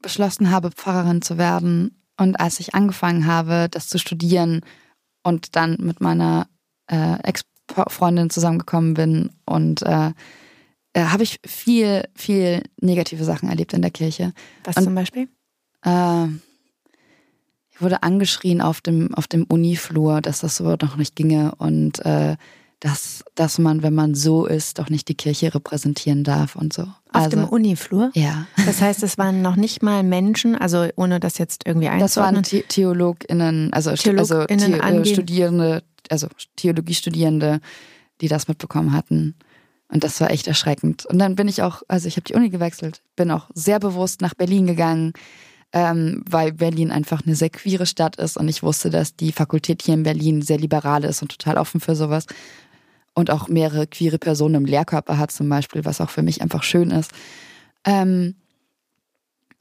beschlossen 0.00 0.50
habe, 0.50 0.70
Pfarrerin 0.70 1.20
zu 1.20 1.36
werden 1.36 2.02
und 2.16 2.40
als 2.40 2.60
ich 2.60 2.74
angefangen 2.74 3.26
habe, 3.26 3.68
das 3.70 3.88
zu 3.88 3.98
studieren 3.98 4.62
und 5.22 5.56
dann 5.56 5.76
mit 5.80 6.00
meiner 6.00 6.46
äh, 6.90 7.18
Ex-Freundin 7.22 8.30
zusammengekommen 8.30 8.94
bin 8.94 9.30
und 9.46 9.82
äh, 9.82 10.12
äh, 10.92 11.04
habe 11.04 11.22
ich 11.22 11.38
viel, 11.46 12.04
viel 12.14 12.62
negative 12.80 13.24
Sachen 13.24 13.48
erlebt 13.48 13.72
in 13.72 13.82
der 13.82 13.90
Kirche. 13.90 14.32
Was 14.64 14.76
und, 14.76 14.84
zum 14.84 14.94
Beispiel? 14.94 15.28
Äh, 15.84 16.26
ich 17.70 17.80
wurde 17.80 18.02
angeschrien 18.02 18.60
auf 18.60 18.80
dem, 18.80 19.14
auf 19.14 19.26
dem 19.26 19.44
Uniflur, 19.44 20.20
dass 20.20 20.40
das 20.40 20.56
so 20.56 20.64
noch 20.64 20.96
nicht 20.96 21.16
ginge 21.16 21.54
und 21.56 22.04
äh, 22.04 22.36
dass, 22.80 23.22
dass 23.34 23.58
man, 23.58 23.82
wenn 23.82 23.94
man 23.94 24.14
so 24.14 24.46
ist, 24.46 24.78
doch 24.78 24.88
nicht 24.88 25.06
die 25.08 25.14
Kirche 25.14 25.54
repräsentieren 25.54 26.24
darf 26.24 26.56
und 26.56 26.72
so. 26.72 26.82
Auf 26.82 26.94
also, 27.24 27.30
dem 27.30 27.44
Uniflur? 27.44 28.10
Ja. 28.14 28.46
Das 28.64 28.80
heißt, 28.80 29.02
es 29.02 29.18
waren 29.18 29.42
noch 29.42 29.56
nicht 29.56 29.82
mal 29.82 30.02
Menschen, 30.02 30.56
also 30.56 30.88
ohne 30.96 31.20
das 31.20 31.36
jetzt 31.36 31.66
irgendwie 31.66 31.88
einzuordnen. 31.88 32.42
Das 32.42 32.52
waren 32.52 32.62
TheologInnen, 32.68 33.72
also, 33.74 33.92
TheologInnen 33.92 34.80
also 34.80 35.04
The 35.04 35.12
Studierende, 35.12 35.82
also 36.10 36.28
Theologiestudierende, 36.56 37.60
die 38.20 38.28
das 38.28 38.48
mitbekommen 38.48 38.92
hatten. 38.92 39.34
Und 39.88 40.04
das 40.04 40.20
war 40.20 40.30
echt 40.30 40.46
erschreckend. 40.46 41.06
Und 41.06 41.18
dann 41.18 41.34
bin 41.34 41.48
ich 41.48 41.62
auch, 41.62 41.82
also 41.88 42.06
ich 42.06 42.16
habe 42.16 42.24
die 42.24 42.34
Uni 42.34 42.50
gewechselt, 42.50 43.02
bin 43.16 43.30
auch 43.30 43.50
sehr 43.54 43.80
bewusst 43.80 44.20
nach 44.20 44.34
Berlin 44.34 44.66
gegangen, 44.66 45.12
ähm, 45.72 46.22
weil 46.28 46.52
Berlin 46.52 46.90
einfach 46.90 47.22
eine 47.24 47.34
sehr 47.34 47.50
queere 47.50 47.86
Stadt 47.86 48.16
ist 48.16 48.36
und 48.36 48.48
ich 48.48 48.62
wusste, 48.62 48.90
dass 48.90 49.16
die 49.16 49.32
Fakultät 49.32 49.82
hier 49.82 49.94
in 49.94 50.02
Berlin 50.02 50.42
sehr 50.42 50.58
liberal 50.58 51.04
ist 51.04 51.22
und 51.22 51.30
total 51.30 51.58
offen 51.58 51.80
für 51.80 51.94
sowas 51.94 52.26
und 53.14 53.30
auch 53.30 53.48
mehrere 53.48 53.86
queere 53.86 54.18
Personen 54.18 54.56
im 54.56 54.64
Lehrkörper 54.64 55.18
hat 55.18 55.30
zum 55.30 55.48
Beispiel, 55.48 55.84
was 55.84 56.00
auch 56.00 56.10
für 56.10 56.22
mich 56.22 56.42
einfach 56.42 56.62
schön 56.62 56.90
ist. 56.90 57.12
Ähm, 57.84 58.34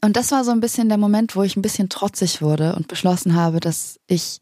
und 0.02 0.16
das 0.16 0.32
war 0.32 0.44
so 0.44 0.52
ein 0.52 0.62
bisschen 0.62 0.90
der 0.90 0.98
Moment, 0.98 1.36
wo 1.36 1.44
ich 1.44 1.56
ein 1.56 1.62
bisschen 1.62 1.90
trotzig 1.90 2.42
wurde 2.42 2.76
und 2.76 2.88
beschlossen 2.88 3.36
habe, 3.36 3.60
dass 3.60 4.00
ich 4.08 4.40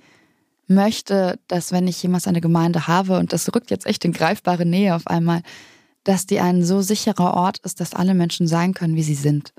möchte, 0.67 1.39
dass 1.47 1.71
wenn 1.71 1.87
ich 1.87 2.01
jemals 2.03 2.27
eine 2.27 2.41
Gemeinde 2.41 2.87
habe, 2.87 3.17
und 3.17 3.33
das 3.33 3.53
rückt 3.53 3.71
jetzt 3.71 3.85
echt 3.85 4.05
in 4.05 4.11
greifbare 4.11 4.65
Nähe 4.65 4.95
auf 4.95 5.07
einmal, 5.07 5.41
dass 6.03 6.25
die 6.25 6.39
ein 6.39 6.63
so 6.63 6.81
sicherer 6.81 7.33
Ort 7.33 7.59
ist, 7.59 7.79
dass 7.79 7.93
alle 7.93 8.13
Menschen 8.13 8.47
sein 8.47 8.73
können, 8.73 8.95
wie 8.95 9.03
sie 9.03 9.15
sind. 9.15 9.53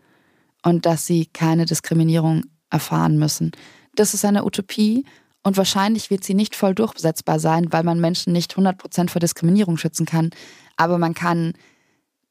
Und 0.62 0.86
dass 0.86 1.06
sie 1.06 1.26
keine 1.26 1.66
Diskriminierung 1.66 2.42
erfahren 2.70 3.18
müssen. 3.18 3.52
Das 3.94 4.14
ist 4.14 4.24
eine 4.24 4.44
Utopie 4.44 5.04
und 5.42 5.56
wahrscheinlich 5.56 6.10
wird 6.10 6.24
sie 6.24 6.34
nicht 6.34 6.56
voll 6.56 6.74
durchsetzbar 6.74 7.38
sein, 7.38 7.72
weil 7.72 7.84
man 7.84 8.00
Menschen 8.00 8.32
nicht 8.32 8.56
100% 8.56 9.08
vor 9.08 9.20
Diskriminierung 9.20 9.78
schützen 9.78 10.04
kann. 10.04 10.30
Aber 10.76 10.98
man 10.98 11.14
kann 11.14 11.54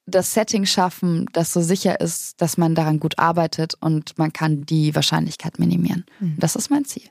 das 0.05 0.33
Setting 0.33 0.65
schaffen, 0.65 1.25
das 1.33 1.51
so 1.51 1.61
sicher 1.61 1.99
ist, 1.99 2.41
dass 2.41 2.57
man 2.57 2.75
daran 2.75 2.99
gut 2.99 3.19
arbeitet 3.19 3.75
und 3.79 4.17
man 4.17 4.33
kann 4.33 4.65
die 4.65 4.95
Wahrscheinlichkeit 4.95 5.59
minimieren. 5.59 6.05
Mhm. 6.19 6.37
Das 6.39 6.55
ist 6.55 6.69
mein 6.69 6.85
Ziel. 6.85 7.09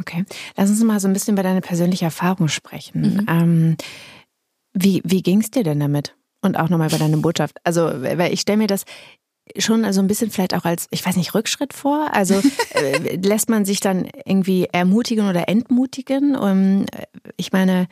Okay, 0.00 0.24
lass 0.56 0.70
uns 0.70 0.82
mal 0.82 1.00
so 1.00 1.08
ein 1.08 1.12
bisschen 1.12 1.34
über 1.34 1.42
deine 1.42 1.60
persönliche 1.60 2.04
Erfahrung 2.04 2.48
sprechen. 2.48 3.00
Mhm. 3.00 3.26
Ähm, 3.28 3.76
wie 4.72 5.02
wie 5.04 5.22
ging 5.22 5.40
es 5.40 5.50
dir 5.50 5.64
denn 5.64 5.80
damit? 5.80 6.14
Und 6.40 6.56
auch 6.56 6.68
nochmal 6.68 6.88
über 6.88 6.98
deine 6.98 7.16
Botschaft. 7.16 7.56
Also, 7.64 7.82
weil 7.82 8.32
ich 8.32 8.40
stelle 8.40 8.58
mir 8.58 8.68
das 8.68 8.84
schon 9.56 9.84
also 9.84 10.00
ein 10.00 10.06
bisschen 10.06 10.30
vielleicht 10.30 10.54
auch 10.54 10.64
als, 10.64 10.86
ich 10.90 11.04
weiß 11.04 11.16
nicht, 11.16 11.34
Rückschritt 11.34 11.72
vor. 11.72 12.08
Also 12.12 12.34
äh, 12.74 13.16
lässt 13.16 13.48
man 13.48 13.64
sich 13.64 13.80
dann 13.80 14.08
irgendwie 14.24 14.66
ermutigen 14.70 15.28
oder 15.28 15.48
entmutigen? 15.48 16.36
Um, 16.36 16.84
äh, 16.92 17.06
ich 17.36 17.52
meine, 17.52 17.88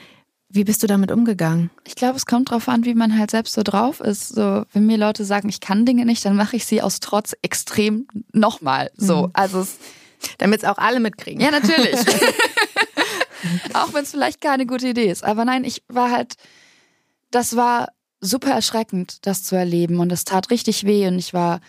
wie 0.48 0.64
bist 0.64 0.82
du 0.82 0.86
damit 0.86 1.10
umgegangen? 1.10 1.70
Ich 1.86 1.96
glaube, 1.96 2.16
es 2.16 2.26
kommt 2.26 2.50
darauf 2.50 2.68
an, 2.68 2.84
wie 2.84 2.94
man 2.94 3.18
halt 3.18 3.30
selbst 3.30 3.54
so 3.54 3.62
drauf 3.62 4.00
ist. 4.00 4.28
So, 4.28 4.64
wenn 4.72 4.86
mir 4.86 4.96
Leute 4.96 5.24
sagen, 5.24 5.48
ich 5.48 5.60
kann 5.60 5.84
Dinge 5.84 6.06
nicht, 6.06 6.24
dann 6.24 6.36
mache 6.36 6.56
ich 6.56 6.66
sie 6.66 6.82
aus 6.82 7.00
Trotz 7.00 7.34
extrem 7.42 8.06
nochmal. 8.32 8.90
So, 8.96 9.24
mhm. 9.24 9.30
also 9.32 9.66
damit 10.38 10.62
es 10.62 10.68
auch 10.68 10.78
alle 10.78 11.00
mitkriegen. 11.00 11.40
Ja, 11.40 11.50
natürlich. 11.50 11.98
auch 13.74 13.92
wenn 13.94 14.02
es 14.02 14.10
vielleicht 14.10 14.40
keine 14.40 14.66
gute 14.66 14.88
Idee 14.88 15.10
ist. 15.10 15.24
Aber 15.24 15.44
nein, 15.44 15.64
ich 15.64 15.82
war 15.88 16.10
halt, 16.10 16.34
das 17.30 17.56
war 17.56 17.88
super 18.20 18.50
erschreckend, 18.50 19.26
das 19.26 19.42
zu 19.42 19.56
erleben. 19.56 20.00
Und 20.00 20.12
es 20.12 20.24
tat 20.24 20.50
richtig 20.50 20.84
weh. 20.84 21.06
Und 21.06 21.18
ich 21.18 21.34
war 21.34 21.60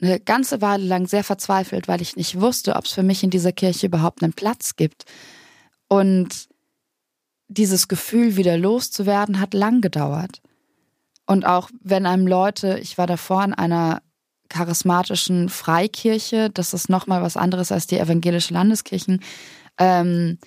eine 0.00 0.20
ganze 0.20 0.60
Weile 0.60 0.84
lang 0.84 1.06
sehr 1.06 1.24
verzweifelt, 1.24 1.88
weil 1.88 2.02
ich 2.02 2.16
nicht 2.16 2.40
wusste, 2.40 2.76
ob 2.76 2.84
es 2.84 2.92
für 2.92 3.02
mich 3.02 3.22
in 3.22 3.30
dieser 3.30 3.52
Kirche 3.52 3.86
überhaupt 3.86 4.22
einen 4.22 4.32
Platz 4.32 4.76
gibt. 4.76 5.04
Und 5.88 6.48
dieses 7.48 7.88
Gefühl, 7.88 8.36
wieder 8.36 8.56
loszuwerden, 8.56 9.40
hat 9.40 9.54
lang 9.54 9.80
gedauert. 9.80 10.40
Und 11.26 11.46
auch 11.46 11.70
wenn 11.80 12.06
einem 12.06 12.26
Leute, 12.26 12.78
ich 12.80 12.98
war 12.98 13.06
davor 13.06 13.44
in 13.44 13.54
einer 13.54 14.02
charismatischen 14.48 15.48
Freikirche, 15.48 16.50
das 16.50 16.74
ist 16.74 16.88
nochmal 16.88 17.22
was 17.22 17.36
anderes 17.36 17.72
als 17.72 17.86
die 17.86 17.98
evangelische 17.98 18.54
Landeskirchen. 18.54 19.20
Ähm, 19.78 20.38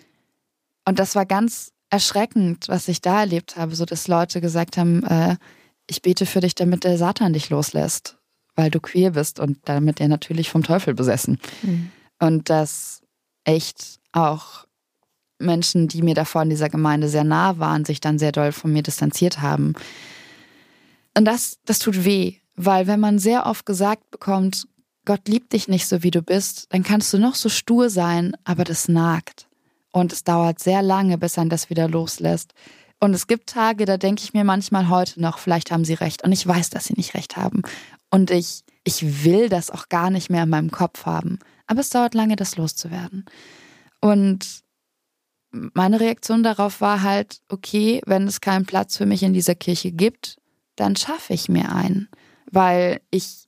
und 0.85 0.99
das 0.99 1.15
war 1.15 1.25
ganz 1.25 1.71
erschreckend, 1.89 2.67
was 2.67 2.87
ich 2.87 3.01
da 3.01 3.21
erlebt 3.21 3.55
habe, 3.55 3.75
so 3.75 3.85
dass 3.85 4.07
Leute 4.07 4.41
gesagt 4.41 4.77
haben, 4.77 5.03
äh, 5.03 5.37
ich 5.87 6.01
bete 6.01 6.25
für 6.25 6.41
dich, 6.41 6.55
damit 6.55 6.83
der 6.83 6.97
Satan 6.97 7.33
dich 7.33 7.49
loslässt, 7.49 8.17
weil 8.55 8.69
du 8.69 8.79
queer 8.79 9.11
bist 9.11 9.39
und 9.39 9.57
damit 9.65 10.01
er 10.01 10.07
natürlich 10.07 10.49
vom 10.49 10.63
Teufel 10.63 10.93
besessen. 10.93 11.39
Mhm. 11.61 11.91
Und 12.19 12.49
dass 12.49 13.01
echt 13.45 13.99
auch 14.11 14.65
Menschen, 15.39 15.87
die 15.87 16.01
mir 16.01 16.15
davor 16.15 16.41
in 16.41 16.49
dieser 16.49 16.69
Gemeinde 16.69 17.07
sehr 17.07 17.23
nah 17.23 17.59
waren, 17.59 17.85
sich 17.85 18.01
dann 18.01 18.19
sehr 18.19 18.31
doll 18.31 18.51
von 18.51 18.73
mir 18.73 18.83
distanziert 18.83 19.41
haben. 19.41 19.73
Und 21.15 21.25
das, 21.25 21.57
das 21.65 21.79
tut 21.79 22.03
weh, 22.03 22.37
weil 22.57 22.87
wenn 22.87 22.99
man 22.99 23.19
sehr 23.19 23.45
oft 23.45 23.65
gesagt 23.65 24.11
bekommt, 24.11 24.67
Gott 25.05 25.27
liebt 25.29 25.53
dich 25.53 25.69
nicht 25.69 25.87
so, 25.87 26.03
wie 26.03 26.11
du 26.11 26.21
bist, 26.21 26.65
dann 26.73 26.83
kannst 26.83 27.13
du 27.13 27.17
noch 27.17 27.35
so 27.35 27.47
stur 27.47 27.89
sein, 27.89 28.35
aber 28.43 28.65
das 28.65 28.89
nagt. 28.89 29.47
Und 29.93 30.11
es 30.11 30.25
dauert 30.25 30.59
sehr 30.59 30.81
lange, 30.81 31.17
bis 31.17 31.37
ein 31.37 31.49
das 31.49 31.69
wieder 31.69 31.87
loslässt. 31.87 32.53
Und 32.99 33.13
es 33.13 33.27
gibt 33.27 33.47
Tage, 33.47 33.85
da 33.85 33.97
denke 33.97 34.23
ich 34.23 34.33
mir 34.33 34.43
manchmal 34.43 34.89
heute 34.89 35.21
noch, 35.21 35.37
vielleicht 35.37 35.71
haben 35.71 35.85
sie 35.85 35.93
recht. 35.93 36.23
Und 36.23 36.31
ich 36.31 36.45
weiß, 36.45 36.71
dass 36.71 36.85
sie 36.85 36.95
nicht 36.97 37.13
recht 37.13 37.37
haben. 37.37 37.61
Und 38.09 38.31
ich, 38.31 38.63
ich 38.83 39.23
will 39.23 39.49
das 39.49 39.69
auch 39.69 39.87
gar 39.87 40.09
nicht 40.09 40.29
mehr 40.29 40.43
in 40.43 40.49
meinem 40.49 40.71
Kopf 40.71 41.05
haben. 41.05 41.39
Aber 41.67 41.79
es 41.79 41.89
dauert 41.89 42.15
lange, 42.15 42.35
das 42.35 42.57
loszuwerden. 42.57 43.25
Und 44.01 44.63
meine 45.51 45.99
Reaktion 45.99 46.43
darauf 46.43 46.81
war 46.81 47.03
halt, 47.03 47.41
okay, 47.49 48.01
wenn 48.05 48.27
es 48.27 48.41
keinen 48.41 48.65
Platz 48.65 48.97
für 48.97 49.05
mich 49.05 49.23
in 49.23 49.33
dieser 49.33 49.55
Kirche 49.55 49.91
gibt, 49.91 50.37
dann 50.75 50.95
schaffe 50.95 51.33
ich 51.33 51.49
mir 51.49 51.71
einen. 51.71 52.09
Weil 52.51 53.01
ich 53.11 53.47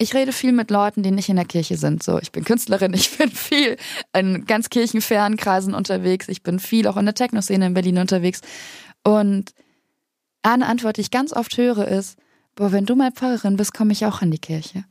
ich 0.00 0.14
rede 0.14 0.32
viel 0.32 0.52
mit 0.52 0.70
Leuten, 0.70 1.02
die 1.02 1.10
nicht 1.10 1.28
in 1.28 1.36
der 1.36 1.44
Kirche 1.44 1.76
sind. 1.76 2.02
So, 2.02 2.18
ich 2.20 2.30
bin 2.32 2.44
Künstlerin, 2.44 2.94
ich 2.94 3.18
bin 3.18 3.30
viel 3.30 3.76
in 4.12 4.46
ganz 4.46 4.70
kirchenfernen 4.70 5.36
Kreisen 5.36 5.74
unterwegs, 5.74 6.28
ich 6.28 6.42
bin 6.42 6.60
viel 6.60 6.86
auch 6.86 6.96
in 6.96 7.04
der 7.04 7.14
Techno-Szene 7.14 7.66
in 7.66 7.74
Berlin 7.74 7.98
unterwegs. 7.98 8.40
Und 9.04 9.52
eine 10.42 10.66
Antwort, 10.66 10.96
die 10.96 11.02
ich 11.02 11.10
ganz 11.10 11.32
oft 11.32 11.56
höre, 11.56 11.88
ist: 11.88 12.18
Boah, 12.54 12.72
wenn 12.72 12.86
du 12.86 12.94
mal 12.94 13.12
Pfarrerin 13.12 13.56
bist, 13.56 13.74
komme 13.74 13.92
ich 13.92 14.06
auch 14.06 14.22
in 14.22 14.30
die 14.30 14.38
Kirche. 14.38 14.84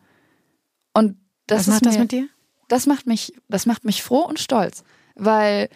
Und 0.94 1.18
das 1.48 1.68
Was 1.68 1.76
macht 1.76 1.86
mir, 1.86 1.90
das 1.92 2.00
mit 2.00 2.12
dir? 2.12 2.30
Das 2.68 2.86
macht 2.86 3.08
mich, 3.08 3.34
das 3.48 3.66
macht 3.66 3.86
mich 3.86 4.04
froh 4.04 4.26
und 4.26 4.40
stolz, 4.40 4.84
weil 5.16 5.70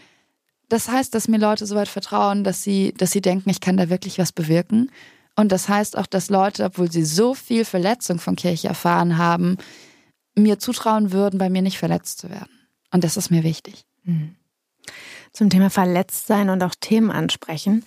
das 0.68 0.90
heißt, 0.90 1.14
dass 1.14 1.28
mir 1.28 1.38
Leute 1.38 1.66
so 1.66 1.76
weit 1.76 1.90
vertrauen, 1.90 2.44
dass 2.44 2.64
sie, 2.64 2.94
dass 2.94 3.12
sie 3.12 3.22
denken, 3.22 3.50
ich 3.50 3.60
kann 3.60 3.78
da 3.78 3.90
wirklich 3.90 4.20
was 4.20 4.32
bewirken. 4.32 4.90
Und 5.36 5.52
das 5.52 5.70
heißt 5.70 5.98
auch, 5.98 6.06
dass 6.06 6.30
Leute, 6.30 6.66
obwohl 6.66 6.92
sie 6.92 7.06
so 7.06 7.34
viel 7.34 7.66
Verletzung 7.66 8.20
von 8.20 8.36
Kirche 8.36 8.68
erfahren 8.68 9.18
haben, 9.18 9.58
mir 10.36 10.60
zutrauen 10.60 11.12
würden, 11.12 11.38
bei 11.38 11.50
mir 11.50 11.62
nicht 11.62 11.78
verletzt 11.78 12.20
zu 12.20 12.30
werden. 12.30 12.52
Und 12.92 13.04
das 13.04 13.18
ist 13.18 13.32
mir 13.32 13.44
wichtig. 13.44 13.86
Mhm. 14.04 14.36
Zum 15.34 15.50
Thema 15.50 15.70
Verletztsein 15.70 16.50
und 16.50 16.62
auch 16.64 16.76
Themen 16.80 17.12
ansprechen. 17.12 17.86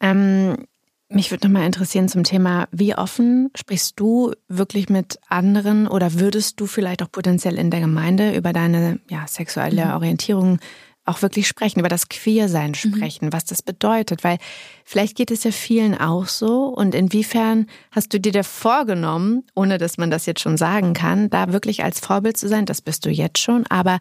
Ähm, 0.00 0.66
mich 1.08 1.30
würde 1.30 1.46
nochmal 1.46 1.66
interessieren 1.66 2.08
zum 2.08 2.24
Thema, 2.24 2.66
wie 2.72 2.94
offen 2.94 3.50
sprichst 3.54 3.98
du 4.00 4.32
wirklich 4.48 4.88
mit 4.88 5.18
anderen 5.28 5.86
oder 5.86 6.14
würdest 6.14 6.60
du 6.60 6.66
vielleicht 6.66 7.02
auch 7.02 7.10
potenziell 7.10 7.58
in 7.58 7.70
der 7.70 7.80
Gemeinde 7.80 8.34
über 8.34 8.52
deine 8.52 9.00
ja, 9.08 9.26
sexuelle 9.26 9.86
mhm. 9.86 9.92
Orientierung 9.92 10.58
auch 11.04 11.22
wirklich 11.22 11.46
sprechen, 11.46 11.80
über 11.80 11.88
das 11.88 12.08
Queersein 12.08 12.70
mhm. 12.70 12.74
sprechen, 12.74 13.26
mhm. 13.26 13.32
was 13.32 13.44
das 13.44 13.62
bedeutet, 13.62 14.24
weil 14.24 14.38
vielleicht 14.84 15.16
geht 15.16 15.30
es 15.30 15.44
ja 15.44 15.50
vielen 15.50 15.98
auch 15.98 16.26
so 16.26 16.66
und 16.66 16.94
inwiefern 16.94 17.66
hast 17.90 18.12
du 18.12 18.20
dir 18.20 18.32
da 18.32 18.42
vorgenommen, 18.42 19.44
ohne 19.54 19.78
dass 19.78 19.98
man 19.98 20.10
das 20.10 20.26
jetzt 20.26 20.40
schon 20.40 20.56
sagen 20.56 20.94
kann, 20.94 21.30
da 21.30 21.52
wirklich 21.52 21.84
als 21.84 22.00
Vorbild 22.00 22.36
zu 22.36 22.48
sein, 22.48 22.66
das 22.66 22.80
bist 22.80 23.04
du 23.04 23.10
jetzt 23.10 23.38
schon, 23.38 23.66
aber 23.68 23.98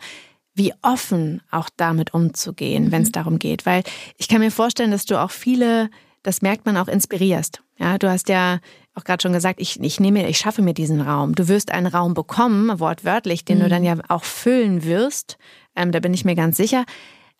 wie 0.55 0.73
offen 0.81 1.41
auch 1.51 1.69
damit 1.75 2.13
umzugehen, 2.13 2.85
mhm. 2.85 2.91
wenn 2.91 3.01
es 3.01 3.11
darum 3.11 3.39
geht, 3.39 3.65
weil 3.65 3.83
ich 4.17 4.27
kann 4.27 4.39
mir 4.39 4.51
vorstellen, 4.51 4.91
dass 4.91 5.05
du 5.05 5.19
auch 5.21 5.31
viele, 5.31 5.89
das 6.21 6.41
merkt 6.41 6.65
man 6.65 6.77
auch, 6.77 6.87
inspirierst. 6.87 7.61
Ja, 7.79 7.97
du 7.97 8.09
hast 8.09 8.29
ja 8.29 8.59
auch 8.95 9.03
gerade 9.03 9.21
schon 9.21 9.33
gesagt, 9.33 9.59
ich, 9.59 9.79
ich 9.81 9.99
nehme, 9.99 10.29
ich 10.29 10.37
schaffe 10.37 10.61
mir 10.61 10.75
diesen 10.75 11.01
Raum. 11.01 11.33
Du 11.33 11.47
wirst 11.47 11.71
einen 11.71 11.87
Raum 11.87 12.13
bekommen, 12.13 12.79
wortwörtlich, 12.79 13.43
den 13.43 13.57
mhm. 13.57 13.63
du 13.63 13.69
dann 13.69 13.83
ja 13.83 13.95
auch 14.07 14.23
füllen 14.23 14.83
wirst 14.83 15.37
ähm, 15.75 15.91
da 15.91 15.99
bin 15.99 16.13
ich 16.13 16.25
mir 16.25 16.35
ganz 16.35 16.57
sicher. 16.57 16.85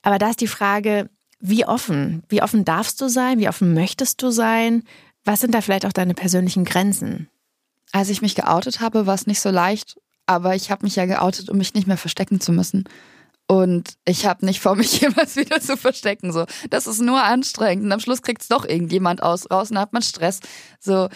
Aber 0.02 0.20
da 0.20 0.30
ist 0.30 0.42
die 0.42 0.48
Frage, 0.48 1.10
wie 1.40 1.66
offen? 1.66 2.24
Wie 2.30 2.42
offen 2.42 2.66
darfst 2.66 3.02
du 3.02 3.10
sein? 3.10 3.40
Wie 3.40 3.50
offen 3.50 3.74
möchtest 3.74 4.22
du 4.22 4.32
sein? 4.32 4.84
Was 5.26 5.42
sind 5.42 5.54
da 5.54 5.62
vielleicht 5.62 5.86
auch 5.86 5.94
deine 5.94 6.14
persönlichen 6.14 6.66
Grenzen? 6.66 7.30
Als 7.92 8.10
ich 8.10 8.22
mich 8.22 8.36
geoutet 8.36 8.80
habe, 8.80 9.06
war 9.06 9.16
es 9.16 9.28
nicht 9.28 9.40
so 9.40 9.50
leicht, 9.50 9.98
aber 10.26 10.56
ich 10.56 10.72
habe 10.72 10.86
mich 10.86 10.96
ja 10.96 11.06
geoutet, 11.06 11.50
um 11.50 11.58
mich 11.58 11.74
nicht 11.74 11.88
mehr 11.88 11.98
verstecken 11.98 12.40
zu 12.42 12.52
müssen. 12.52 12.86
Und 13.48 13.96
ich 14.06 14.26
habe 14.26 14.46
nicht 14.46 14.62
vor, 14.62 14.76
mich 14.78 15.02
jemals 15.02 15.36
wieder 15.36 15.62
zu 15.62 15.78
verstecken. 15.78 16.32
So, 16.32 16.46
das 16.70 16.88
ist 16.88 17.02
nur 17.02 17.22
anstrengend. 17.22 17.86
Und 17.86 17.92
am 17.92 18.00
Schluss 18.00 18.22
kriegt 18.22 18.42
es 18.42 18.48
doch 18.48 18.66
irgendjemand 18.66 19.22
aus, 19.22 19.50
raus 19.52 19.72
und 19.72 19.78
hat 19.78 19.94
man 19.94 20.02
Stress. 20.02 20.40
So, 20.80 21.10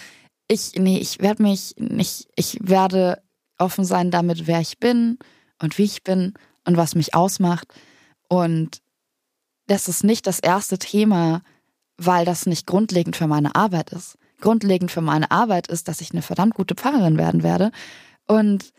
ich, 0.47 0.73
nee, 0.75 0.99
ich 0.99 1.19
werde 1.19 1.43
mich 1.43 1.73
nicht, 1.77 2.27
ich 2.35 2.57
werde 2.61 3.21
offen 3.57 3.85
sein 3.85 4.11
damit, 4.11 4.47
wer 4.47 4.61
ich 4.61 4.77
bin 4.77 5.17
und 5.59 5.77
wie 5.77 5.83
ich 5.83 6.03
bin 6.03 6.33
und 6.67 6.77
was 6.77 6.93
mich 6.93 7.15
ausmacht. 7.15 7.73
Und 8.29 8.81
das 9.65 9.87
ist 9.87 10.03
nicht 10.03 10.27
das 10.27 10.39
erste 10.39 10.77
Thema, 10.77 11.41
weil 11.97 12.25
das 12.25 12.45
nicht 12.45 12.67
grundlegend 12.67 13.15
für 13.15 13.27
meine 13.27 13.55
Arbeit 13.55 13.91
ist. 13.91 14.17
Grundlegend 14.39 14.91
für 14.91 15.01
meine 15.01 15.31
Arbeit 15.31 15.67
ist, 15.67 15.87
dass 15.87 16.01
ich 16.01 16.11
eine 16.11 16.21
verdammt 16.21 16.53
gute 16.53 16.75
Pfarrerin 16.75 17.17
werden 17.17 17.41
werde. 17.41 17.71
Und 18.27 18.71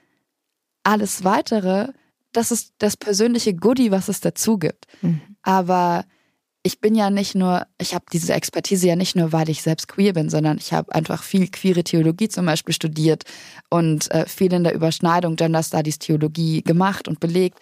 alles 0.84 1.24
weitere, 1.24 1.88
das 2.32 2.52
ist 2.52 2.74
das 2.78 2.96
persönliche 2.96 3.54
Goodie, 3.54 3.90
was 3.90 4.08
es 4.08 4.20
dazu 4.20 4.58
gibt. 4.58 4.86
Mhm. 5.02 5.20
Aber 5.42 6.04
ich 6.62 6.80
bin 6.80 6.94
ja 6.94 7.10
nicht 7.10 7.34
nur, 7.34 7.66
ich 7.80 7.94
habe 7.94 8.04
diese 8.12 8.34
Expertise 8.34 8.88
ja 8.88 8.96
nicht 8.96 9.16
nur, 9.16 9.32
weil 9.32 9.48
ich 9.48 9.62
selbst 9.62 9.88
queer 9.88 10.12
bin, 10.12 10.28
sondern 10.28 10.58
ich 10.58 10.72
habe 10.72 10.94
einfach 10.94 11.22
viel 11.22 11.48
queere 11.48 11.84
Theologie 11.84 12.28
zum 12.28 12.46
Beispiel 12.46 12.74
studiert 12.74 13.24
und 13.70 14.10
äh, 14.10 14.26
viel 14.26 14.52
in 14.52 14.64
der 14.64 14.74
Überschneidung 14.74 15.36
Gender 15.36 15.62
Studies 15.62 15.98
Theologie 15.98 16.62
gemacht 16.62 17.08
und 17.08 17.20
belegt. 17.20 17.60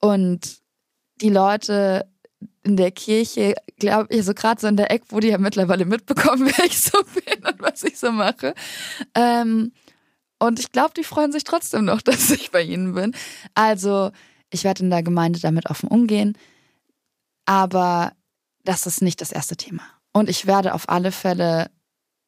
Und 0.00 0.60
die 1.20 1.28
Leute 1.28 2.06
in 2.62 2.76
der 2.76 2.90
Kirche, 2.92 3.54
glaube 3.78 4.14
ich, 4.14 4.24
so 4.24 4.34
gerade 4.34 4.60
so 4.60 4.68
in 4.68 4.76
der 4.76 4.90
Eck, 4.90 5.02
wo 5.08 5.20
die 5.20 5.28
ja 5.28 5.38
mittlerweile 5.38 5.84
mitbekommen, 5.84 6.50
wer 6.56 6.64
ich 6.64 6.80
so 6.80 6.98
bin 7.02 7.44
und 7.44 7.60
was 7.60 7.82
ich 7.82 7.98
so 7.98 8.12
mache. 8.12 8.54
Ähm, 9.14 9.72
und 10.38 10.58
ich 10.58 10.72
glaube, 10.72 10.94
die 10.96 11.04
freuen 11.04 11.32
sich 11.32 11.44
trotzdem 11.44 11.84
noch, 11.84 12.00
dass 12.02 12.30
ich 12.30 12.50
bei 12.50 12.62
ihnen 12.62 12.94
bin. 12.94 13.14
Also, 13.54 14.12
ich 14.50 14.64
werde 14.64 14.82
in 14.82 14.90
der 14.90 15.02
Gemeinde 15.02 15.40
damit 15.40 15.68
offen 15.68 15.88
umgehen. 15.88 16.36
Aber 17.44 18.12
das 18.64 18.86
ist 18.86 19.02
nicht 19.02 19.20
das 19.20 19.32
erste 19.32 19.56
Thema. 19.56 19.82
Und 20.12 20.28
ich 20.28 20.46
werde 20.46 20.74
auf 20.74 20.88
alle 20.88 21.12
Fälle 21.12 21.70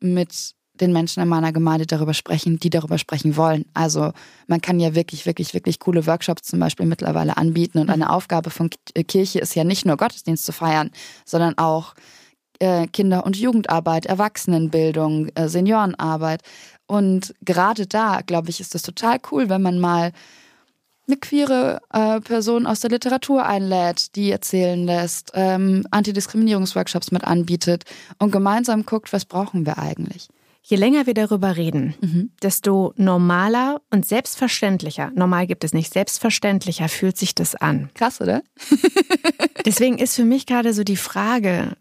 mit 0.00 0.54
den 0.74 0.92
Menschen 0.92 1.22
in 1.22 1.28
meiner 1.28 1.52
Gemeinde 1.52 1.86
darüber 1.86 2.14
sprechen, 2.14 2.58
die 2.58 2.70
darüber 2.70 2.98
sprechen 2.98 3.36
wollen. 3.36 3.66
Also 3.74 4.12
man 4.46 4.60
kann 4.60 4.80
ja 4.80 4.94
wirklich, 4.94 5.26
wirklich, 5.26 5.52
wirklich 5.54 5.78
coole 5.78 6.06
Workshops 6.06 6.42
zum 6.48 6.60
Beispiel 6.60 6.86
mittlerweile 6.86 7.36
anbieten. 7.36 7.78
Und 7.78 7.90
eine 7.90 8.10
Aufgabe 8.10 8.50
von 8.50 8.70
äh, 8.94 9.04
Kirche 9.04 9.40
ist 9.40 9.54
ja 9.54 9.64
nicht 9.64 9.84
nur 9.84 9.96
Gottesdienst 9.96 10.44
zu 10.44 10.52
feiern, 10.52 10.90
sondern 11.26 11.58
auch 11.58 11.94
äh, 12.58 12.86
Kinder- 12.86 13.26
und 13.26 13.36
Jugendarbeit, 13.36 14.06
Erwachsenenbildung, 14.06 15.28
äh, 15.34 15.48
Seniorenarbeit. 15.48 16.42
Und 16.86 17.34
gerade 17.42 17.86
da, 17.86 18.20
glaube 18.24 18.50
ich, 18.50 18.60
ist 18.60 18.74
es 18.74 18.82
total 18.82 19.18
cool, 19.30 19.48
wenn 19.48 19.62
man 19.62 19.78
mal 19.78 20.12
eine 21.08 21.16
queere 21.16 21.80
äh, 21.92 22.20
Person 22.20 22.66
aus 22.66 22.80
der 22.80 22.90
Literatur 22.90 23.44
einlädt, 23.44 24.14
die 24.16 24.30
erzählen 24.30 24.84
lässt, 24.84 25.32
ähm, 25.34 25.84
Antidiskriminierungsworkshops 25.90 27.10
mit 27.10 27.24
anbietet 27.24 27.84
und 28.18 28.30
gemeinsam 28.30 28.86
guckt, 28.86 29.12
was 29.12 29.24
brauchen 29.24 29.66
wir 29.66 29.78
eigentlich. 29.78 30.28
Je 30.64 30.76
länger 30.76 31.06
wir 31.06 31.14
darüber 31.14 31.56
reden, 31.56 31.94
mhm. 32.00 32.30
desto 32.40 32.94
normaler 32.96 33.80
und 33.90 34.06
selbstverständlicher, 34.06 35.10
normal 35.14 35.48
gibt 35.48 35.64
es 35.64 35.72
nicht, 35.72 35.92
selbstverständlicher 35.92 36.88
fühlt 36.88 37.16
sich 37.16 37.34
das 37.34 37.56
an. 37.56 37.90
Krass, 37.94 38.20
oder? 38.20 38.42
Deswegen 39.66 39.98
ist 39.98 40.14
für 40.14 40.24
mich 40.24 40.46
gerade 40.46 40.72
so 40.72 40.84
die 40.84 40.96
Frage, 40.96 41.76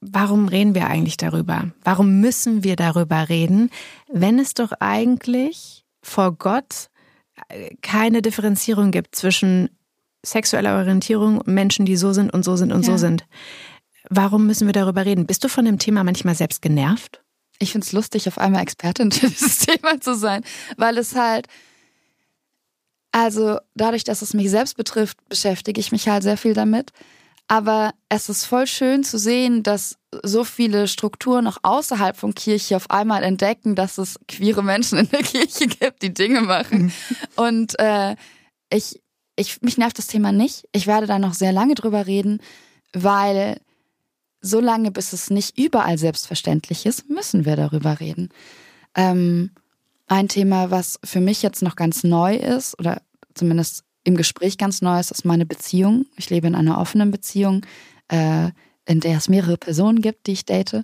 warum 0.00 0.48
reden 0.48 0.74
wir 0.74 0.86
eigentlich 0.86 1.16
darüber? 1.16 1.70
Warum 1.82 2.20
müssen 2.20 2.62
wir 2.62 2.76
darüber 2.76 3.30
reden, 3.30 3.70
wenn 4.12 4.38
es 4.38 4.52
doch 4.52 4.72
eigentlich 4.80 5.86
vor 6.02 6.32
Gott 6.32 6.90
keine 7.82 8.22
Differenzierung 8.22 8.90
gibt 8.90 9.14
zwischen 9.14 9.70
sexueller 10.24 10.76
Orientierung, 10.76 11.42
Menschen, 11.46 11.86
die 11.86 11.96
so 11.96 12.12
sind 12.12 12.32
und 12.32 12.44
so 12.44 12.56
sind 12.56 12.72
und 12.72 12.86
ja. 12.86 12.92
so 12.92 12.98
sind. 12.98 13.24
Warum 14.10 14.46
müssen 14.46 14.66
wir 14.66 14.72
darüber 14.72 15.04
reden? 15.04 15.26
Bist 15.26 15.44
du 15.44 15.48
von 15.48 15.64
dem 15.64 15.78
Thema 15.78 16.04
manchmal 16.04 16.34
selbst 16.34 16.62
genervt? 16.62 17.22
Ich 17.58 17.72
finde 17.72 17.86
es 17.86 17.92
lustig, 17.92 18.28
auf 18.28 18.38
einmal 18.38 18.62
Expertin 18.62 19.12
für 19.12 19.26
dieses 19.28 19.60
Thema 19.60 20.00
zu 20.00 20.14
sein, 20.14 20.42
weil 20.76 20.98
es 20.98 21.14
halt, 21.14 21.46
also 23.12 23.58
dadurch, 23.74 24.04
dass 24.04 24.22
es 24.22 24.34
mich 24.34 24.50
selbst 24.50 24.76
betrifft, 24.76 25.18
beschäftige 25.28 25.80
ich 25.80 25.92
mich 25.92 26.08
halt 26.08 26.22
sehr 26.22 26.36
viel 26.36 26.54
damit. 26.54 26.92
Aber 27.48 27.92
es 28.10 28.28
ist 28.28 28.44
voll 28.44 28.66
schön 28.66 29.04
zu 29.04 29.18
sehen, 29.18 29.62
dass 29.62 29.96
so 30.22 30.44
viele 30.44 30.86
Strukturen 30.86 31.46
auch 31.46 31.56
außerhalb 31.62 32.14
von 32.16 32.34
Kirche 32.34 32.76
auf 32.76 32.90
einmal 32.90 33.22
entdecken, 33.22 33.74
dass 33.74 33.96
es 33.96 34.20
queere 34.28 34.62
Menschen 34.62 34.98
in 34.98 35.08
der 35.08 35.22
Kirche 35.22 35.66
gibt, 35.66 36.02
die 36.02 36.12
Dinge 36.12 36.42
machen. 36.42 36.82
Mhm. 36.82 36.92
Und 37.36 37.78
äh, 37.78 38.16
ich, 38.70 39.00
ich, 39.36 39.62
mich 39.62 39.78
nervt 39.78 39.98
das 39.98 40.08
Thema 40.08 40.30
nicht. 40.30 40.68
Ich 40.72 40.86
werde 40.86 41.06
da 41.06 41.18
noch 41.18 41.32
sehr 41.32 41.52
lange 41.52 41.74
drüber 41.74 42.06
reden, 42.06 42.40
weil 42.92 43.60
so 44.42 44.60
lange, 44.60 44.90
bis 44.90 45.14
es 45.14 45.30
nicht 45.30 45.58
überall 45.58 45.96
selbstverständlich 45.96 46.84
ist, 46.84 47.08
müssen 47.08 47.46
wir 47.46 47.56
darüber 47.56 47.98
reden. 47.98 48.28
Ähm, 48.94 49.52
ein 50.06 50.28
Thema, 50.28 50.70
was 50.70 51.00
für 51.02 51.20
mich 51.20 51.42
jetzt 51.42 51.62
noch 51.62 51.76
ganz 51.76 52.04
neu 52.04 52.36
ist, 52.36 52.78
oder 52.78 53.02
zumindest 53.34 53.84
im 54.08 54.16
Gespräch 54.16 54.58
ganz 54.58 54.82
neu 54.82 54.98
ist, 54.98 55.10
ist 55.10 55.24
meine 55.24 55.46
Beziehung. 55.46 56.06
Ich 56.16 56.30
lebe 56.30 56.46
in 56.46 56.54
einer 56.54 56.78
offenen 56.78 57.10
Beziehung, 57.10 57.64
äh, 58.08 58.48
in 58.86 59.00
der 59.00 59.18
es 59.18 59.28
mehrere 59.28 59.58
Personen 59.58 60.00
gibt, 60.00 60.26
die 60.26 60.32
ich 60.32 60.46
date. 60.46 60.82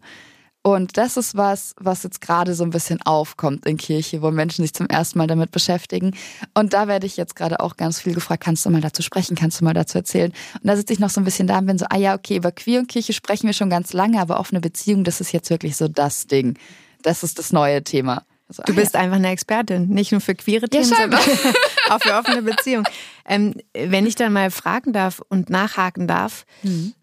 Und 0.63 0.97
das 0.97 1.17
ist 1.17 1.37
was, 1.37 1.75
was 1.79 2.03
jetzt 2.05 2.21
gerade 2.21 2.55
so 2.55 2.65
ein 2.65 2.71
bisschen 2.71 3.01
aufkommt 3.03 3.67
in 3.67 3.77
Kirche, 3.77 4.23
wo 4.23 4.31
Menschen 4.31 4.63
sich 4.63 4.73
zum 4.73 4.87
ersten 4.87 5.19
Mal 5.19 5.27
damit 5.27 5.51
beschäftigen. 5.51 6.13
Und 6.55 6.73
da 6.73 6.87
werde 6.89 7.07
ich 7.07 7.17
jetzt 7.17 7.37
gerade 7.37 7.61
auch 7.61 7.77
ganz 7.77 8.01
viel 8.01 8.15
gefragt, 8.15 8.43
kannst 8.45 8.65
du 8.65 8.71
mal 8.71 8.81
dazu 8.81 9.03
sprechen, 9.03 9.37
kannst 9.37 9.61
du 9.61 9.65
mal 9.65 9.75
dazu 9.75 9.99
erzählen? 9.99 10.33
Und 10.55 10.67
da 10.67 10.77
sitze 10.77 10.93
ich 10.93 10.99
noch 10.99 11.11
so 11.11 11.21
ein 11.21 11.25
bisschen 11.25 11.47
da 11.47 11.59
und 11.59 11.67
bin 11.67 11.79
so, 11.79 11.87
ah 11.91 11.99
ja, 11.99 12.15
okay, 12.15 12.37
über 12.37 12.53
Queer 12.53 12.81
und 12.81 12.89
Kirche 12.89 13.13
sprechen 13.13 13.47
wir 13.47 13.55
schon 13.55 13.71
ganz 13.71 13.93
lange, 13.93 14.21
aber 14.21 14.39
offene 14.39 14.61
Beziehung, 14.61 15.05
das 15.05 15.21
ist 15.21 15.33
jetzt 15.33 15.51
wirklich 15.51 15.77
so 15.77 15.89
das 15.89 16.27
Ding. 16.27 16.59
Das 17.03 17.23
ist 17.23 17.39
das 17.39 17.53
neue 17.53 17.85
Thema. 17.85 18.23
Also, 18.49 18.63
du 18.67 18.75
bist 18.75 18.95
ja. 18.95 19.01
einfach 19.01 19.17
eine 19.17 19.31
Expertin, 19.31 19.89
nicht 19.89 20.13
nur 20.13 20.21
für 20.21 20.35
queere 20.35 20.69
Themen, 20.69 20.91
ja, 20.91 20.97
sondern 20.97 21.21
auch 21.91 22.01
für 22.01 22.15
offene 22.15 22.43
Beziehungen. 22.43 22.87
Ähm, 23.27 23.55
wenn 23.75 24.07
ich 24.07 24.17
dann 24.17 24.33
mal 24.33 24.51
fragen 24.51 24.93
darf 24.93 25.23
und 25.29 25.49
nachhaken 25.49 26.07
darf, 26.07 26.45
mhm. 26.63 26.95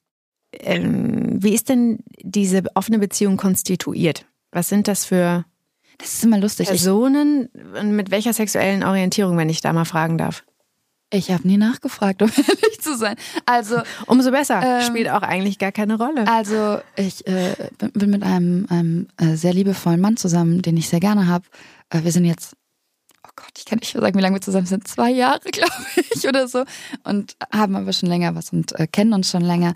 ähm, 0.54 1.44
wie 1.44 1.54
ist 1.54 1.70
denn 1.70 2.00
diese 2.20 2.64
offene 2.76 3.00
Beziehung 3.00 3.38
konstituiert? 3.38 4.26
Was 4.52 4.70
sind 4.70 4.88
das 4.88 5.06
für 5.06 5.46
das 5.98 6.14
ist 6.16 6.24
immer 6.24 6.39
lustig. 6.39 6.68
Personen 6.68 7.50
und 7.80 7.96
mit 7.96 8.10
welcher 8.10 8.34
sexuellen 8.34 8.84
Orientierung, 8.84 9.38
wenn 9.38 9.50
ich 9.50 9.62
da 9.62 9.72
mal 9.72 9.86
fragen 9.86 10.18
darf? 10.18 10.44
Ich 11.14 11.30
habe 11.30 11.45
nie 11.45 11.57
nachgefragt, 11.57 12.22
um 12.22 12.30
ehrlich 12.38 12.82
zu 12.82 12.97
sein. 12.97 13.16
Also 13.45 13.82
umso 14.07 14.32
besser. 14.32 14.62
Ähm, 14.64 14.88
Spielt 14.88 15.09
auch 15.09 15.22
eigentlich 15.22 15.59
gar 15.59 15.74
keine 15.74 15.97
Rolle. 15.97 16.26
Also 16.28 16.80
ich 16.95 17.28
äh, 17.28 17.53
bin 17.93 18.09
mit 18.09 18.24
einem, 18.24 18.66
einem 18.70 19.07
äh, 19.18 19.36
sehr 19.36 19.53
liebevollen 19.53 19.99
Mann 19.99 20.16
zusammen, 20.18 20.62
den 20.62 20.78
ich 20.78 20.88
sehr 20.88 21.01
gerne 21.01 21.28
habe. 21.28 21.45
Äh, 21.89 22.03
wir 22.03 22.14
sind 22.14 22.24
jetzt, 22.24 22.55
oh 23.26 23.32
Gott, 23.36 23.51
ich 23.57 23.66
kann 23.66 23.80
nicht 23.80 23.91
sagen, 23.91 24.18
wie 24.18 24.22
lange 24.22 24.38
wir 24.38 24.41
zusammen 24.41 24.68
sind. 24.68 24.88
Zwei 24.88 25.12
Jahre, 25.12 25.41
glaube 25.51 25.74
ich, 26.16 26.26
oder 26.28 26.47
so. 26.47 26.64
Und 27.03 27.36
haben 27.53 27.76
aber 27.76 27.91
schon 27.91 28.09
länger 28.09 28.34
was 28.36 28.53
und 28.53 28.80
äh, 28.80 28.88
kennen 28.88 29.12
uns 29.14 29.30
schon 29.30 29.43
länger. 29.43 29.74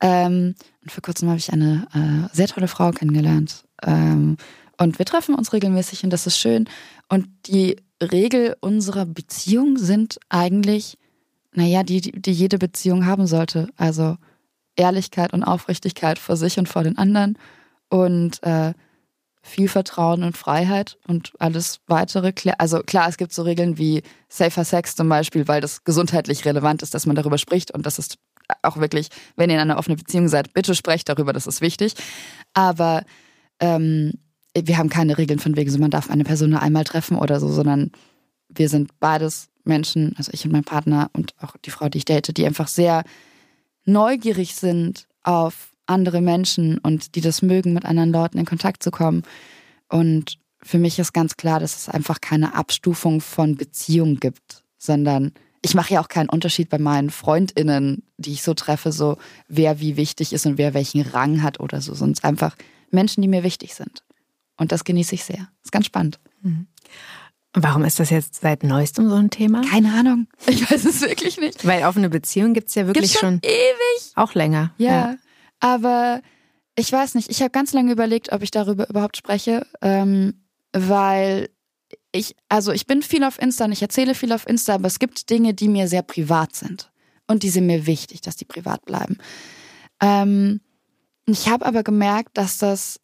Ähm, 0.00 0.54
und 0.82 0.92
vor 0.92 1.02
kurzem 1.02 1.28
habe 1.28 1.38
ich 1.38 1.52
eine 1.52 2.30
sehr 2.32 2.46
tolle 2.46 2.68
Frau 2.68 2.92
kennengelernt, 2.92 3.64
Ähm, 3.84 4.36
und 4.78 4.98
wir 4.98 5.06
treffen 5.06 5.34
uns 5.34 5.52
regelmäßig 5.52 6.04
und 6.04 6.10
das 6.10 6.26
ist 6.26 6.38
schön. 6.38 6.68
Und 7.08 7.28
die 7.46 7.76
Regel 8.00 8.56
unserer 8.60 9.06
Beziehung 9.06 9.76
sind 9.76 10.18
eigentlich, 10.28 10.96
naja, 11.52 11.82
die, 11.82 12.00
die 12.00 12.32
jede 12.32 12.58
Beziehung 12.58 13.06
haben 13.06 13.26
sollte. 13.26 13.68
Also 13.76 14.16
Ehrlichkeit 14.76 15.32
und 15.32 15.42
Aufrichtigkeit 15.42 16.18
vor 16.18 16.36
sich 16.36 16.58
und 16.58 16.68
vor 16.68 16.84
den 16.84 16.96
anderen 16.96 17.36
und 17.88 18.42
äh, 18.44 18.72
viel 19.42 19.68
Vertrauen 19.68 20.22
und 20.22 20.36
Freiheit 20.36 20.98
und 21.06 21.32
alles 21.38 21.80
weitere. 21.86 22.32
Also 22.58 22.80
klar, 22.80 23.08
es 23.08 23.16
gibt 23.16 23.32
so 23.32 23.42
Regeln 23.42 23.78
wie 23.78 24.02
Safer 24.28 24.64
Sex 24.64 24.94
zum 24.94 25.08
Beispiel, 25.08 25.48
weil 25.48 25.60
das 25.60 25.84
gesundheitlich 25.84 26.44
relevant 26.44 26.82
ist, 26.82 26.94
dass 26.94 27.06
man 27.06 27.16
darüber 27.16 27.38
spricht 27.38 27.72
und 27.72 27.86
das 27.86 27.98
ist 27.98 28.18
auch 28.62 28.76
wirklich, 28.78 29.08
wenn 29.36 29.50
ihr 29.50 29.56
in 29.56 29.62
einer 29.62 29.78
offenen 29.78 29.98
Beziehung 29.98 30.28
seid, 30.28 30.52
bitte 30.54 30.74
sprecht 30.74 31.08
darüber, 31.08 31.32
das 31.32 31.46
ist 31.46 31.60
wichtig. 31.60 31.94
Aber 32.54 33.04
ähm, 33.60 34.12
wir 34.54 34.78
haben 34.78 34.88
keine 34.88 35.18
Regeln 35.18 35.38
von 35.38 35.56
wegen, 35.56 35.70
so 35.70 35.78
man 35.78 35.90
darf 35.90 36.10
eine 36.10 36.24
Person 36.24 36.50
nur 36.50 36.62
einmal 36.62 36.84
treffen 36.84 37.16
oder 37.16 37.40
so, 37.40 37.48
sondern 37.48 37.92
wir 38.48 38.68
sind 38.68 38.98
beides 38.98 39.48
Menschen, 39.64 40.14
also 40.16 40.32
ich 40.32 40.44
und 40.44 40.52
mein 40.52 40.64
Partner 40.64 41.10
und 41.12 41.34
auch 41.40 41.56
die 41.64 41.70
Frau, 41.70 41.88
die 41.88 41.98
ich 41.98 42.04
date, 42.04 42.36
die 42.36 42.46
einfach 42.46 42.68
sehr 42.68 43.04
neugierig 43.84 44.54
sind 44.54 45.06
auf 45.22 45.72
andere 45.86 46.20
Menschen 46.20 46.78
und 46.78 47.14
die 47.14 47.20
das 47.20 47.42
mögen, 47.42 47.72
mit 47.72 47.84
anderen 47.84 48.10
Leuten 48.10 48.38
in 48.38 48.46
Kontakt 48.46 48.82
zu 48.82 48.90
kommen. 48.90 49.22
Und 49.88 50.38
für 50.62 50.78
mich 50.78 50.98
ist 50.98 51.12
ganz 51.12 51.36
klar, 51.36 51.60
dass 51.60 51.76
es 51.76 51.88
einfach 51.88 52.20
keine 52.20 52.54
Abstufung 52.54 53.20
von 53.20 53.56
Beziehungen 53.56 54.20
gibt, 54.20 54.64
sondern 54.76 55.32
ich 55.62 55.74
mache 55.74 55.94
ja 55.94 56.00
auch 56.00 56.08
keinen 56.08 56.28
Unterschied 56.28 56.68
bei 56.68 56.78
meinen 56.78 57.10
Freundinnen, 57.10 58.02
die 58.16 58.32
ich 58.32 58.42
so 58.42 58.54
treffe, 58.54 58.92
so 58.92 59.18
wer 59.48 59.80
wie 59.80 59.96
wichtig 59.96 60.32
ist 60.32 60.46
und 60.46 60.58
wer 60.58 60.74
welchen 60.74 61.02
Rang 61.02 61.42
hat 61.42 61.58
oder 61.60 61.80
so, 61.80 61.92
es 61.92 62.24
einfach 62.24 62.56
Menschen, 62.90 63.22
die 63.22 63.28
mir 63.28 63.42
wichtig 63.42 63.74
sind. 63.74 64.02
Und 64.58 64.72
das 64.72 64.84
genieße 64.84 65.14
ich 65.14 65.24
sehr. 65.24 65.48
Ist 65.62 65.72
ganz 65.72 65.86
spannend. 65.86 66.18
Mhm. 66.42 66.66
Warum 67.54 67.84
ist 67.84 67.98
das 67.98 68.10
jetzt 68.10 68.40
seit 68.40 68.62
neuestem 68.62 69.08
so 69.08 69.14
ein 69.14 69.30
Thema? 69.30 69.62
Keine 69.62 69.94
Ahnung. 69.94 70.26
Ich 70.46 70.70
weiß 70.70 70.84
es 70.84 71.00
wirklich 71.00 71.38
nicht. 71.38 71.66
Weil 71.66 71.84
offene 71.84 72.10
Beziehung 72.10 72.52
gibt 72.52 72.68
es 72.68 72.74
ja 72.74 72.86
wirklich 72.86 73.12
Gibt's 73.12 73.20
schon, 73.20 73.40
schon 73.42 73.50
ewig. 73.50 74.12
Auch 74.16 74.34
länger. 74.34 74.74
Ja. 74.76 74.90
ja. 74.90 75.16
Aber 75.60 76.20
ich 76.76 76.92
weiß 76.92 77.14
nicht. 77.14 77.30
Ich 77.30 77.40
habe 77.40 77.50
ganz 77.50 77.72
lange 77.72 77.92
überlegt, 77.92 78.32
ob 78.32 78.42
ich 78.42 78.50
darüber 78.50 78.88
überhaupt 78.88 79.16
spreche, 79.16 79.66
ähm, 79.80 80.42
weil 80.72 81.48
ich, 82.12 82.36
also 82.48 82.72
ich 82.72 82.86
bin 82.86 83.02
viel 83.02 83.24
auf 83.24 83.40
Insta 83.40 83.64
und 83.64 83.72
ich 83.72 83.82
erzähle 83.82 84.14
viel 84.14 84.32
auf 84.32 84.46
Insta, 84.46 84.74
aber 84.74 84.86
es 84.86 84.98
gibt 84.98 85.30
Dinge, 85.30 85.54
die 85.54 85.68
mir 85.68 85.88
sehr 85.88 86.02
privat 86.02 86.54
sind. 86.54 86.90
Und 87.26 87.42
die 87.42 87.50
sind 87.50 87.66
mir 87.66 87.86
wichtig, 87.86 88.20
dass 88.20 88.36
die 88.36 88.44
privat 88.44 88.84
bleiben. 88.84 89.18
Ähm, 90.00 90.60
ich 91.26 91.48
habe 91.48 91.66
aber 91.66 91.82
gemerkt, 91.82 92.38
dass 92.38 92.58
das 92.58 93.00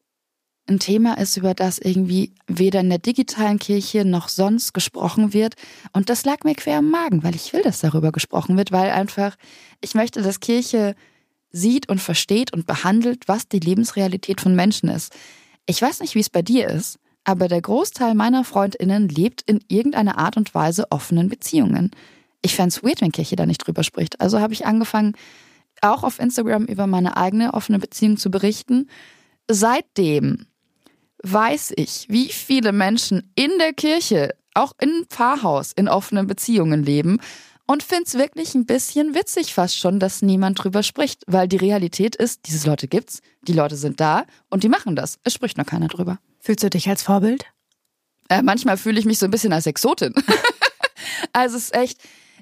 ein 0.67 0.79
Thema 0.79 1.19
ist, 1.19 1.37
über 1.37 1.55
das 1.55 1.79
irgendwie 1.79 2.33
weder 2.47 2.81
in 2.81 2.89
der 2.89 2.99
digitalen 2.99 3.59
Kirche 3.59 4.05
noch 4.05 4.29
sonst 4.29 4.73
gesprochen 4.73 5.33
wird. 5.33 5.55
Und 5.93 6.09
das 6.09 6.25
lag 6.25 6.45
mir 6.45 6.55
quer 6.55 6.79
im 6.79 6.91
Magen, 6.91 7.23
weil 7.23 7.35
ich 7.35 7.53
will, 7.53 7.63
dass 7.63 7.81
darüber 7.81 8.13
gesprochen 8.13 8.57
wird, 8.57 8.73
weil 8.73 8.91
einfach 8.91 9.37
ich 9.81 9.95
möchte, 9.95 10.23
dass 10.23 10.41
Kirche 10.41 10.95
sieht 11.51 11.89
und 11.89 12.01
versteht 12.01 12.53
und 12.53 12.67
behandelt, 12.67 13.29
was 13.29 13.49
die 13.49 13.61
Lebensrealität 13.61 14.41
von 14.41 14.57
Menschen 14.57 14.89
ist. 14.89 15.13
Ich 15.67 15.81
weiß 15.81 16.01
nicht, 16.01 16.15
wie 16.15 16.21
es 16.21 16.31
bei 16.31 16.43
dir 16.43 16.69
ist, 16.69 16.99
aber 17.25 17.49
der 17.49 17.63
Großteil 17.63 18.15
meiner 18.15 18.45
Freundinnen 18.45 19.09
lebt 19.09 19.43
in 19.43 19.61
irgendeiner 19.69 20.19
Art 20.19 20.37
und 20.37 20.55
Weise 20.55 20.91
offenen 20.91 21.29
Beziehungen. 21.29 21.91
Ich 22.43 22.55
fände 22.55 22.69
es 22.69 22.83
weird, 22.83 23.01
wenn 23.01 23.13
Kirche 23.13 23.37
da 23.37 23.47
nicht 23.47 23.67
drüber 23.67 23.85
spricht. 23.85 24.21
Also 24.21 24.41
habe 24.41 24.53
ich 24.53 24.67
angefangen, 24.67 25.15
auch 25.81 26.03
auf 26.03 26.19
Instagram 26.19 26.65
über 26.65 26.87
meine 26.87 27.17
eigene 27.17 27.55
offene 27.55 27.79
Beziehung 27.79 28.17
zu 28.17 28.31
berichten. 28.31 28.89
Seitdem 29.49 30.47
weiß 31.25 31.73
ich, 31.77 32.07
wie 32.09 32.29
viele 32.29 32.73
Menschen 32.73 33.33
in 33.35 33.51
der 33.59 33.73
Kirche, 33.73 34.35
auch 34.55 34.73
im 34.81 35.07
Pfarrhaus, 35.09 35.73
in 35.73 35.89
offenen 35.89 36.27
Beziehungen 36.27 36.85
leben 36.85 37.19
und 37.67 37.83
finde 37.83 38.05
es 38.07 38.15
wirklich 38.15 38.55
ein 38.55 38.67
bisschen 38.67 39.15
witzig 39.15 39.55
fast 39.55 39.79
schon, 39.79 39.99
dass 39.99 40.23
niemand 40.23 40.63
drüber 40.63 40.83
spricht, 40.83 41.23
weil 41.27 41.49
die 41.49 41.57
Realität 41.57 42.15
ist, 42.15 42.47
diese 42.47 42.69
Leute 42.69 42.89
gibt's, 42.89 43.21
die 43.43 43.55
Leute 43.55 43.77
sind 43.77 44.01
da 44.01 44.27
und 44.51 44.63
die 44.63 44.69
machen 44.69 44.97
das. 44.97 45.19
Es 45.25 45.33
spricht 45.33 45.57
noch 45.57 45.67
keiner 45.67 45.89
drüber. 45.89 46.19
Fühlst 46.41 46.63
du 46.63 46.71
dich 46.71 46.89
als 46.89 47.03
Vorbild? 47.03 47.47
Äh, 48.29 48.43
manchmal 48.43 48.77
fühle 48.77 48.99
ich 48.99 49.07
mich 49.07 49.19
so 49.19 49.27
ein 49.27 49.31
bisschen 49.31 49.53
als 49.53 49.67
Exotin. 49.67 50.15
also 51.33 51.57
es 51.57 51.65
ist 51.65 51.75
echt, 51.75 51.99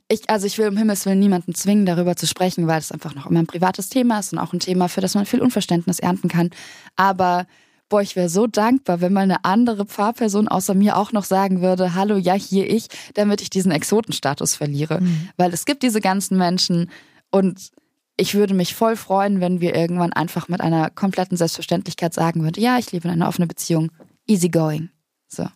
ich, 0.08 0.28
also 0.28 0.46
ich 0.46 0.58
will 0.58 0.68
um 0.68 0.76
Himmels 0.76 1.06
Willen 1.06 1.20
niemanden 1.20 1.54
zwingen, 1.54 1.86
darüber 1.86 2.16
zu 2.16 2.26
sprechen, 2.26 2.66
weil 2.66 2.80
es 2.80 2.90
einfach 2.90 3.14
noch 3.14 3.26
immer 3.26 3.40
ein 3.40 3.46
privates 3.46 3.88
Thema 3.88 4.18
ist 4.18 4.32
und 4.32 4.40
auch 4.40 4.52
ein 4.52 4.60
Thema, 4.60 4.88
für 4.88 5.00
das 5.00 5.14
man 5.14 5.26
viel 5.26 5.40
Unverständnis 5.40 6.00
ernten 6.00 6.28
kann. 6.28 6.50
Aber 6.96 7.46
boah, 7.92 8.00
ich 8.00 8.16
wäre 8.16 8.30
so 8.30 8.46
dankbar, 8.46 9.02
wenn 9.02 9.12
mal 9.12 9.20
eine 9.20 9.44
andere 9.44 9.84
Pfarrperson 9.84 10.48
außer 10.48 10.72
mir 10.72 10.96
auch 10.96 11.12
noch 11.12 11.24
sagen 11.24 11.60
würde, 11.60 11.94
hallo, 11.94 12.16
ja, 12.16 12.32
hier 12.32 12.70
ich, 12.70 12.86
damit 13.12 13.42
ich 13.42 13.50
diesen 13.50 13.70
Exotenstatus 13.70 14.54
verliere. 14.54 15.02
Mhm. 15.02 15.28
Weil 15.36 15.52
es 15.52 15.66
gibt 15.66 15.82
diese 15.82 16.00
ganzen 16.00 16.38
Menschen 16.38 16.90
und 17.30 17.70
ich 18.16 18.34
würde 18.34 18.54
mich 18.54 18.74
voll 18.74 18.96
freuen, 18.96 19.42
wenn 19.42 19.60
wir 19.60 19.74
irgendwann 19.74 20.14
einfach 20.14 20.48
mit 20.48 20.62
einer 20.62 20.88
kompletten 20.88 21.36
Selbstverständlichkeit 21.36 22.14
sagen 22.14 22.42
würden, 22.42 22.62
ja, 22.62 22.78
ich 22.78 22.92
lebe 22.92 23.08
in 23.08 23.12
einer 23.12 23.28
offenen 23.28 23.48
Beziehung, 23.48 23.92
easy 24.26 24.48
going. 24.48 24.88
So. 25.28 25.46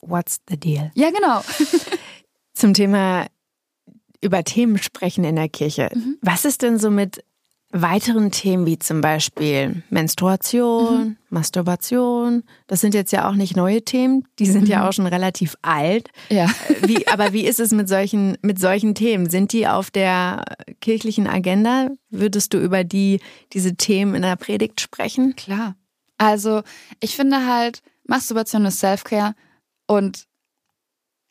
What's 0.00 0.42
the 0.48 0.56
deal? 0.56 0.92
Ja, 0.94 1.10
genau. 1.10 1.42
Zum 2.54 2.72
Thema 2.72 3.26
über 4.20 4.44
Themen 4.44 4.78
sprechen 4.78 5.24
in 5.24 5.34
der 5.34 5.48
Kirche. 5.48 5.90
Mhm. 5.92 6.18
Was 6.22 6.44
ist 6.44 6.62
denn 6.62 6.78
so 6.78 6.92
mit 6.92 7.24
weiteren 7.76 8.30
Themen 8.30 8.66
wie 8.66 8.78
zum 8.78 9.00
Beispiel 9.00 9.82
Menstruation, 9.90 10.98
mhm. 10.98 11.16
Masturbation, 11.28 12.44
das 12.68 12.80
sind 12.80 12.94
jetzt 12.94 13.12
ja 13.12 13.28
auch 13.28 13.34
nicht 13.34 13.56
neue 13.56 13.82
Themen, 13.82 14.28
die 14.38 14.46
sind 14.46 14.62
mhm. 14.62 14.70
ja 14.70 14.88
auch 14.88 14.92
schon 14.92 15.08
relativ 15.08 15.56
alt. 15.62 16.08
Ja. 16.30 16.48
Wie, 16.82 17.08
aber 17.08 17.32
wie 17.32 17.44
ist 17.44 17.58
es 17.58 17.72
mit 17.72 17.88
solchen, 17.88 18.38
mit 18.42 18.60
solchen 18.60 18.94
Themen? 18.94 19.28
Sind 19.28 19.52
die 19.52 19.66
auf 19.66 19.90
der 19.90 20.44
kirchlichen 20.80 21.26
Agenda? 21.26 21.88
Würdest 22.10 22.54
du 22.54 22.58
über 22.58 22.84
die, 22.84 23.20
diese 23.52 23.74
Themen 23.74 24.14
in 24.14 24.22
der 24.22 24.36
Predigt 24.36 24.80
sprechen? 24.80 25.34
Klar. 25.34 25.74
Also, 26.16 26.62
ich 27.00 27.16
finde 27.16 27.44
halt, 27.44 27.82
Masturbation 28.06 28.66
ist 28.66 28.78
Self-Care 28.78 29.34
und 29.88 30.26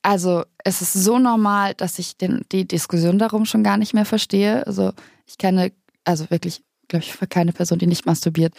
also 0.05 0.43
es 0.65 0.81
ist 0.81 0.91
so 0.91 1.17
normal, 1.17 1.73
dass 1.75 1.97
ich 1.97 2.17
den, 2.17 2.41
die 2.51 2.67
Diskussion 2.67 3.17
darum 3.17 3.45
schon 3.45 3.63
gar 3.63 3.77
nicht 3.77 3.93
mehr 3.93 4.03
verstehe. 4.03 4.67
Also 4.67 4.91
ich 5.25 5.37
kenne 5.37 5.71
also 6.03 6.29
wirklich, 6.29 6.63
glaube 6.87 7.03
ich, 7.03 7.13
für 7.13 7.27
keine 7.27 7.53
Person, 7.53 7.79
die 7.79 7.87
nicht 7.87 8.05
masturbiert, 8.05 8.53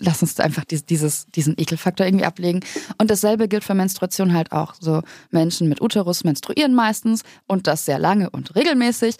lass 0.00 0.22
uns 0.22 0.40
einfach 0.40 0.64
dieses, 0.64 1.26
diesen 1.26 1.54
Ekelfaktor 1.58 2.06
irgendwie 2.06 2.24
ablegen. 2.24 2.60
Und 2.98 3.10
dasselbe 3.10 3.48
gilt 3.48 3.64
für 3.64 3.74
Menstruation 3.74 4.32
halt 4.32 4.50
auch. 4.50 4.74
So 4.80 5.02
Menschen 5.30 5.68
mit 5.68 5.80
Uterus 5.80 6.24
menstruieren 6.24 6.74
meistens 6.74 7.22
und 7.46 7.66
das 7.66 7.84
sehr 7.84 7.98
lange 7.98 8.30
und 8.30 8.56
regelmäßig. 8.56 9.16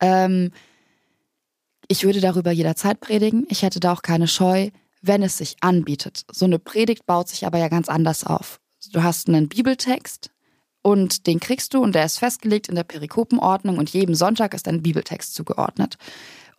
Ähm, 0.00 0.52
ich 1.88 2.04
würde 2.04 2.20
darüber 2.20 2.52
jederzeit 2.52 3.00
predigen. 3.00 3.46
Ich 3.48 3.62
hätte 3.62 3.80
da 3.80 3.92
auch 3.92 4.02
keine 4.02 4.28
Scheu, 4.28 4.68
wenn 5.00 5.22
es 5.22 5.38
sich 5.38 5.56
anbietet. 5.62 6.24
So 6.30 6.44
eine 6.44 6.58
Predigt 6.58 7.06
baut 7.06 7.28
sich 7.28 7.46
aber 7.46 7.58
ja 7.58 7.68
ganz 7.68 7.88
anders 7.88 8.24
auf. 8.24 8.60
Du 8.92 9.02
hast 9.02 9.28
einen 9.28 9.48
Bibeltext 9.48 10.30
und 10.82 11.26
den 11.26 11.40
kriegst 11.40 11.74
du 11.74 11.82
und 11.82 11.94
der 11.94 12.04
ist 12.04 12.18
festgelegt 12.18 12.68
in 12.68 12.74
der 12.74 12.84
Perikopenordnung 12.84 13.78
und 13.78 13.90
jedem 13.90 14.14
Sonntag 14.14 14.54
ist 14.54 14.68
ein 14.68 14.82
Bibeltext 14.82 15.34
zugeordnet. 15.34 15.96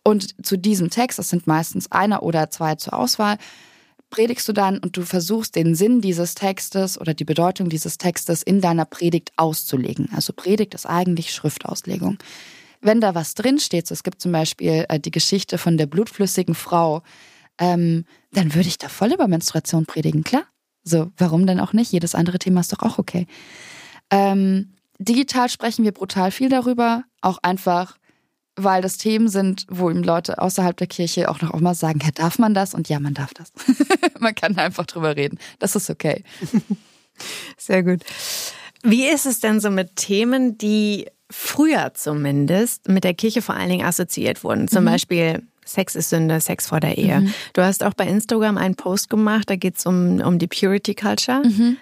Und 0.02 0.44
zu 0.44 0.56
diesem 0.56 0.90
Text, 0.90 1.18
das 1.18 1.28
sind 1.28 1.46
meistens 1.46 1.90
einer 1.92 2.22
oder 2.22 2.50
zwei 2.50 2.74
zur 2.76 2.94
Auswahl, 2.94 3.36
predigst 4.10 4.48
du 4.48 4.52
dann 4.52 4.78
und 4.78 4.96
du 4.96 5.02
versuchst 5.02 5.54
den 5.54 5.74
Sinn 5.74 6.00
dieses 6.00 6.34
Textes 6.34 7.00
oder 7.00 7.14
die 7.14 7.24
Bedeutung 7.24 7.68
dieses 7.68 7.96
Textes 7.96 8.42
in 8.42 8.60
deiner 8.60 8.84
Predigt 8.84 9.32
auszulegen. 9.36 10.08
Also 10.14 10.32
Predigt 10.32 10.74
ist 10.74 10.86
eigentlich 10.86 11.32
Schriftauslegung. 11.32 12.18
Wenn 12.80 13.00
da 13.00 13.14
was 13.14 13.34
drinsteht, 13.34 13.86
so 13.86 13.92
es 13.92 14.02
gibt 14.02 14.20
zum 14.20 14.32
Beispiel 14.32 14.86
äh, 14.88 14.98
die 14.98 15.10
Geschichte 15.10 15.58
von 15.58 15.76
der 15.76 15.86
blutflüssigen 15.86 16.54
Frau, 16.54 17.02
ähm, 17.58 18.04
dann 18.32 18.54
würde 18.54 18.68
ich 18.68 18.78
da 18.78 18.88
voll 18.88 19.12
über 19.12 19.28
Menstruation 19.28 19.86
predigen, 19.86 20.24
klar. 20.24 20.44
So, 20.82 21.12
warum 21.18 21.46
denn 21.46 21.60
auch 21.60 21.74
nicht? 21.74 21.92
Jedes 21.92 22.14
andere 22.14 22.38
Thema 22.38 22.60
ist 22.60 22.72
doch 22.72 22.80
auch 22.80 22.98
okay. 22.98 23.26
Ähm, 24.10 24.74
digital 24.98 25.50
sprechen 25.50 25.84
wir 25.84 25.92
brutal 25.92 26.30
viel 26.30 26.48
darüber, 26.48 27.04
auch 27.20 27.38
einfach 27.42 27.96
weil 28.64 28.82
das 28.82 28.96
Themen 28.96 29.28
sind, 29.28 29.66
wo 29.68 29.90
ihm 29.90 30.02
Leute 30.02 30.38
außerhalb 30.38 30.76
der 30.76 30.86
Kirche 30.86 31.30
auch 31.30 31.40
noch 31.40 31.54
immer 31.54 31.74
sagen, 31.74 32.00
ja, 32.02 32.10
darf 32.14 32.38
man 32.38 32.54
das? 32.54 32.74
Und 32.74 32.88
ja, 32.88 33.00
man 33.00 33.14
darf 33.14 33.32
das. 33.34 33.52
man 34.20 34.34
kann 34.34 34.56
einfach 34.58 34.86
drüber 34.86 35.16
reden. 35.16 35.38
Das 35.58 35.76
ist 35.76 35.90
okay. 35.90 36.24
Sehr 37.56 37.82
gut. 37.82 38.00
Wie 38.82 39.06
ist 39.06 39.26
es 39.26 39.40
denn 39.40 39.60
so 39.60 39.70
mit 39.70 39.96
Themen, 39.96 40.56
die 40.56 41.06
früher 41.30 41.92
zumindest 41.94 42.88
mit 42.88 43.04
der 43.04 43.14
Kirche 43.14 43.42
vor 43.42 43.54
allen 43.54 43.68
Dingen 43.68 43.86
assoziiert 43.86 44.42
wurden? 44.42 44.68
Zum 44.68 44.84
mhm. 44.84 44.88
Beispiel 44.88 45.42
Sex 45.64 45.94
ist 45.94 46.10
Sünde, 46.10 46.40
Sex 46.40 46.66
vor 46.68 46.80
der 46.80 46.98
Ehe. 46.98 47.20
Mhm. 47.20 47.34
Du 47.52 47.62
hast 47.62 47.84
auch 47.84 47.94
bei 47.94 48.06
Instagram 48.06 48.58
einen 48.58 48.74
Post 48.74 49.10
gemacht, 49.10 49.48
da 49.50 49.56
geht 49.56 49.78
es 49.78 49.86
um, 49.86 50.20
um 50.20 50.38
die 50.38 50.48
Purity 50.48 50.94
Culture. 50.94 51.42
Mhm. 51.44 51.76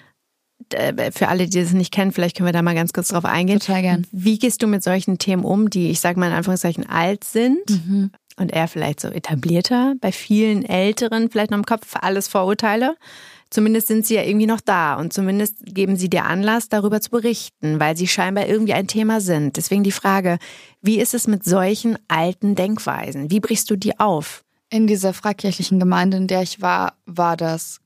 Äh, 0.72 1.12
für 1.12 1.28
alle, 1.28 1.48
die 1.48 1.60
das 1.60 1.72
nicht 1.72 1.92
kennen, 1.92 2.12
vielleicht 2.12 2.36
können 2.36 2.48
wir 2.48 2.52
da 2.52 2.62
mal 2.62 2.74
ganz 2.74 2.92
kurz 2.92 3.08
drauf 3.08 3.24
eingehen. 3.24 3.60
Total 3.60 3.82
gern. 3.82 4.06
Wie 4.12 4.38
gehst 4.38 4.62
du 4.62 4.66
mit 4.66 4.82
solchen 4.82 5.18
Themen 5.18 5.44
um, 5.44 5.70
die, 5.70 5.90
ich 5.90 6.00
sage 6.00 6.18
mal 6.18 6.28
in 6.28 6.34
Anführungszeichen, 6.34 6.88
alt 6.88 7.24
sind? 7.24 7.68
Mhm. 7.68 8.10
und 8.36 8.52
er 8.52 8.68
vielleicht 8.68 9.00
so 9.00 9.08
etablierter. 9.08 9.94
Bei 10.00 10.12
vielen 10.12 10.64
Älteren 10.64 11.28
vielleicht 11.30 11.50
noch 11.50 11.58
im 11.58 11.66
Kopf 11.66 11.96
alles 12.00 12.28
Vorurteile. 12.28 12.96
Zumindest 13.50 13.88
sind 13.88 14.06
sie 14.06 14.14
ja 14.14 14.22
irgendwie 14.22 14.46
noch 14.46 14.60
da 14.60 14.94
und 14.94 15.12
zumindest 15.12 15.56
geben 15.64 15.96
sie 15.96 16.10
dir 16.10 16.26
Anlass, 16.26 16.68
darüber 16.68 17.00
zu 17.00 17.10
berichten, 17.10 17.80
weil 17.80 17.96
sie 17.96 18.06
scheinbar 18.06 18.46
irgendwie 18.46 18.74
ein 18.74 18.86
Thema 18.86 19.20
sind. 19.20 19.56
Deswegen 19.56 19.82
die 19.82 19.92
Frage, 19.92 20.38
wie 20.82 21.00
ist 21.00 21.14
es 21.14 21.26
mit 21.26 21.44
solchen 21.44 21.98
alten 22.08 22.54
Denkweisen? 22.54 23.30
Wie 23.30 23.40
brichst 23.40 23.70
du 23.70 23.76
die 23.76 23.98
auf? 23.98 24.44
In 24.70 24.86
dieser 24.86 25.14
freikirchlichen 25.14 25.80
Gemeinde, 25.80 26.18
in 26.18 26.26
der 26.26 26.42
ich 26.42 26.60
war, 26.60 26.92
war 27.06 27.38
das 27.38 27.80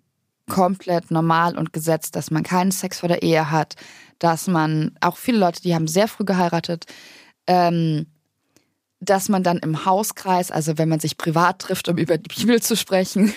komplett 0.49 1.11
normal 1.11 1.57
und 1.57 1.73
gesetzt, 1.73 2.17
dass 2.17 2.31
man 2.31 2.43
keinen 2.43 2.71
Sex 2.71 3.01
vor 3.01 3.09
der 3.09 3.23
Ehe 3.23 3.51
hat, 3.51 3.77
dass 4.19 4.47
man, 4.47 4.97
auch 5.01 5.17
viele 5.17 5.39
Leute, 5.39 5.63
die 5.63 5.75
haben 5.75 5.89
sehr 5.89 6.09
früh 6.09 6.25
geheiratet, 6.25 6.87
ähm, 7.47 8.07
dass 9.01 9.29
man 9.29 9.43
dann 9.43 9.59
im 9.59 9.85
Hauskreis, 9.85 10.53
also 10.53 10.79
wenn 10.79 10.89
man 10.89 11.01
sich 11.01 11.19
privat 11.19 11.59
trifft, 11.59 11.89
um 11.89 11.99
über 11.99 12.19
die 12.19 12.33
Bibel 12.35 12.63
zu 12.63 12.77
sprechen, 12.77 13.33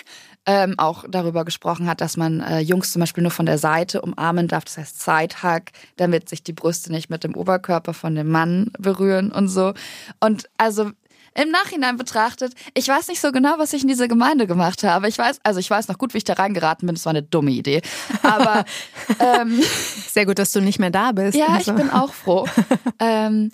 ähm, 0.46 0.74
auch 0.78 1.04
darüber 1.08 1.44
gesprochen 1.44 1.88
hat, 1.88 2.00
dass 2.00 2.16
man 2.16 2.40
äh, 2.40 2.60
Jungs 2.60 2.92
zum 2.92 3.00
Beispiel 3.00 3.22
nur 3.22 3.32
von 3.32 3.46
der 3.46 3.58
Seite 3.58 4.00
umarmen 4.00 4.46
darf, 4.46 4.64
das 4.64 4.78
heißt 4.78 5.02
Sidehack, 5.02 5.72
damit 5.96 6.28
sich 6.28 6.44
die 6.44 6.52
Brüste 6.52 6.92
nicht 6.92 7.10
mit 7.10 7.24
dem 7.24 7.34
Oberkörper 7.34 7.94
von 7.94 8.14
dem 8.14 8.30
Mann 8.30 8.70
berühren 8.78 9.32
und 9.32 9.48
so. 9.48 9.74
Und 10.20 10.48
also 10.56 10.92
im 11.36 11.50
Nachhinein 11.50 11.96
betrachtet, 11.96 12.54
ich 12.74 12.88
weiß 12.88 13.08
nicht 13.08 13.20
so 13.20 13.32
genau, 13.32 13.54
was 13.58 13.72
ich 13.72 13.82
in 13.82 13.88
dieser 13.88 14.08
Gemeinde 14.08 14.46
gemacht 14.46 14.82
habe. 14.82 15.08
Ich 15.08 15.18
weiß, 15.18 15.40
also 15.42 15.60
ich 15.60 15.70
weiß 15.70 15.88
noch 15.88 15.98
gut, 15.98 16.14
wie 16.14 16.18
ich 16.18 16.24
da 16.24 16.34
reingeraten 16.34 16.86
bin. 16.86 16.94
Das 16.94 17.04
war 17.04 17.10
eine 17.10 17.22
dumme 17.22 17.50
Idee. 17.50 17.82
Aber 18.22 18.64
ähm, 19.20 19.62
sehr 20.08 20.26
gut, 20.26 20.38
dass 20.38 20.52
du 20.52 20.60
nicht 20.60 20.78
mehr 20.78 20.90
da 20.90 21.12
bist. 21.12 21.36
Ja, 21.36 21.48
also. 21.48 21.72
ich 21.72 21.76
bin 21.76 21.90
auch 21.90 22.12
froh. 22.12 22.46
ähm, 23.00 23.50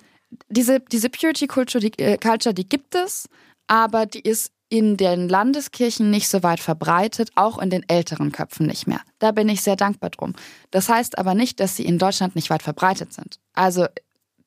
diese 0.49 0.79
diese 0.79 1.09
Purity 1.09 1.47
Culture, 1.47 1.81
die, 1.81 1.97
äh, 1.99 2.17
Culture, 2.17 2.55
die 2.55 2.67
gibt 2.67 2.95
es, 2.95 3.27
aber 3.67 4.05
die 4.05 4.21
ist 4.21 4.51
in 4.69 4.97
den 4.97 5.29
Landeskirchen 5.29 6.09
nicht 6.09 6.27
so 6.27 6.41
weit 6.41 6.59
verbreitet, 6.59 7.29
auch 7.35 7.59
in 7.59 7.69
den 7.69 7.87
älteren 7.87 8.31
Köpfen 8.31 8.65
nicht 8.65 8.87
mehr. 8.87 9.01
Da 9.19 9.31
bin 9.31 9.47
ich 9.47 9.61
sehr 9.61 9.75
dankbar 9.75 10.09
drum. 10.09 10.33
Das 10.71 10.89
heißt 10.89 11.19
aber 11.19 11.35
nicht, 11.35 11.59
dass 11.59 11.75
sie 11.75 11.85
in 11.85 11.99
Deutschland 11.99 12.35
nicht 12.35 12.49
weit 12.49 12.63
verbreitet 12.63 13.13
sind. 13.13 13.37
Also 13.53 13.85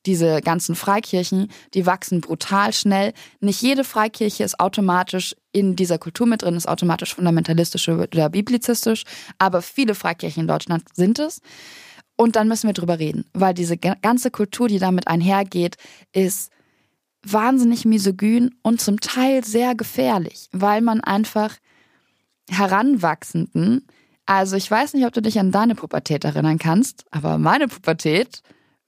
diese 0.07 0.41
ganzen 0.41 0.75
Freikirchen, 0.75 1.49
die 1.73 1.85
wachsen 1.85 2.21
brutal 2.21 2.73
schnell. 2.73 3.13
Nicht 3.39 3.61
jede 3.61 3.83
Freikirche 3.83 4.43
ist 4.43 4.59
automatisch 4.59 5.35
in 5.51 5.75
dieser 5.75 5.97
Kultur 5.97 6.25
mit 6.25 6.41
drin, 6.41 6.55
ist 6.55 6.67
automatisch 6.67 7.13
fundamentalistisch 7.13 7.89
oder 7.89 8.29
biblizistisch, 8.29 9.03
aber 9.37 9.61
viele 9.61 9.93
Freikirchen 9.93 10.41
in 10.41 10.47
Deutschland 10.47 10.83
sind 10.93 11.19
es. 11.19 11.41
Und 12.15 12.35
dann 12.35 12.47
müssen 12.47 12.67
wir 12.67 12.73
drüber 12.73 12.97
reden, 12.97 13.25
weil 13.33 13.53
diese 13.53 13.77
ganze 13.77 14.31
Kultur, 14.31 14.67
die 14.67 14.79
damit 14.79 15.07
einhergeht, 15.07 15.75
ist 16.13 16.51
wahnsinnig 17.21 17.85
misogyn 17.85 18.55
und 18.63 18.81
zum 18.81 18.99
Teil 18.99 19.43
sehr 19.43 19.75
gefährlich, 19.75 20.49
weil 20.51 20.81
man 20.81 21.01
einfach 21.01 21.55
Heranwachsenden, 22.49 23.85
also 24.25 24.55
ich 24.55 24.69
weiß 24.69 24.93
nicht, 24.93 25.05
ob 25.05 25.13
du 25.13 25.21
dich 25.21 25.39
an 25.39 25.51
deine 25.51 25.75
Pubertät 25.75 26.23
erinnern 26.23 26.57
kannst, 26.57 27.05
aber 27.11 27.37
meine 27.37 27.67
Pubertät 27.67 28.41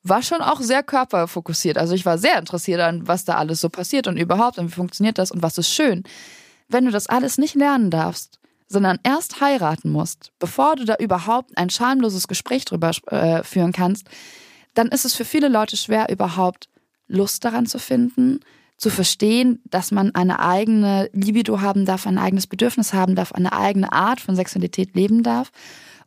war 0.10 0.22
schon 0.24 0.42
auch 0.42 0.62
sehr 0.62 0.84
körperfokussiert. 0.84 1.78
Also 1.78 1.94
ich 1.94 2.06
war 2.06 2.18
sehr 2.18 2.38
interessiert 2.38 2.82
an, 2.82 3.08
was 3.08 3.26
da 3.26 3.36
alles 3.36 3.62
so 3.62 3.70
passiert 3.70 4.08
und 4.08 4.18
überhaupt 4.18 4.58
und 4.58 4.68
wie 4.70 4.76
funktioniert 4.76 5.18
das 5.18 5.32
und 5.32 5.42
was 5.42 5.58
ist 5.58 5.70
schön. 5.70 6.04
Wenn 6.68 6.86
du 6.86 6.92
das 6.92 7.08
alles 7.08 7.38
nicht 7.38 7.56
lernen 7.56 7.90
darfst, 7.90 8.40
sondern 8.68 9.00
erst 9.04 9.42
heiraten 9.42 9.90
musst, 9.90 10.32
bevor 10.40 10.76
du 10.76 10.86
da 10.86 10.96
überhaupt 11.00 11.58
ein 11.58 11.70
schamloses 11.70 12.28
Gespräch 12.28 12.66
drüber 12.66 12.92
äh, 13.08 13.44
führen 13.44 13.72
kannst, 13.72 14.08
dann 14.76 14.90
ist 14.90 15.06
es 15.06 15.16
für 15.16 15.26
viele 15.26 15.48
Leute 15.48 15.76
schwer, 15.76 16.10
überhaupt 16.10 16.70
Lust 17.08 17.44
daran 17.44 17.66
zu 17.66 17.80
finden, 17.80 18.40
zu 18.78 18.90
verstehen, 18.90 19.62
dass 19.66 19.92
man 19.92 20.16
eine 20.16 20.40
eigene 20.40 21.10
Libido 21.12 21.60
haben 21.60 21.86
darf, 21.86 22.08
ein 22.08 22.18
eigenes 22.18 22.48
Bedürfnis 22.48 22.94
haben 22.94 23.16
darf, 23.16 23.34
eine 23.34 23.52
eigene 23.52 23.92
Art 23.92 24.22
von 24.22 24.36
Sexualität 24.36 24.96
leben 24.96 25.24
darf. 25.24 25.52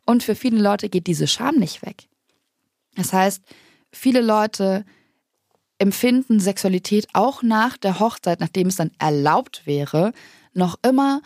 Und 0.05 0.23
für 0.23 0.33
viele 0.33 0.59
Leute 0.59 0.89
geht 0.89 1.07
diese 1.07 1.27
Scham 1.27 1.55
nicht 1.55 1.85
weg. 1.85 2.07
Das 2.95 3.13
heißt, 3.13 3.43
viele 3.93 4.21
Leute 4.21 4.85
empfinden 5.77 6.39
Sexualität 6.39 7.07
auch 7.13 7.43
nach 7.43 7.77
der 7.77 7.99
Hochzeit, 7.99 8.39
nachdem 8.39 8.67
es 8.67 8.75
dann 8.75 8.91
erlaubt 8.99 9.63
wäre, 9.65 10.13
noch 10.53 10.77
immer 10.85 11.21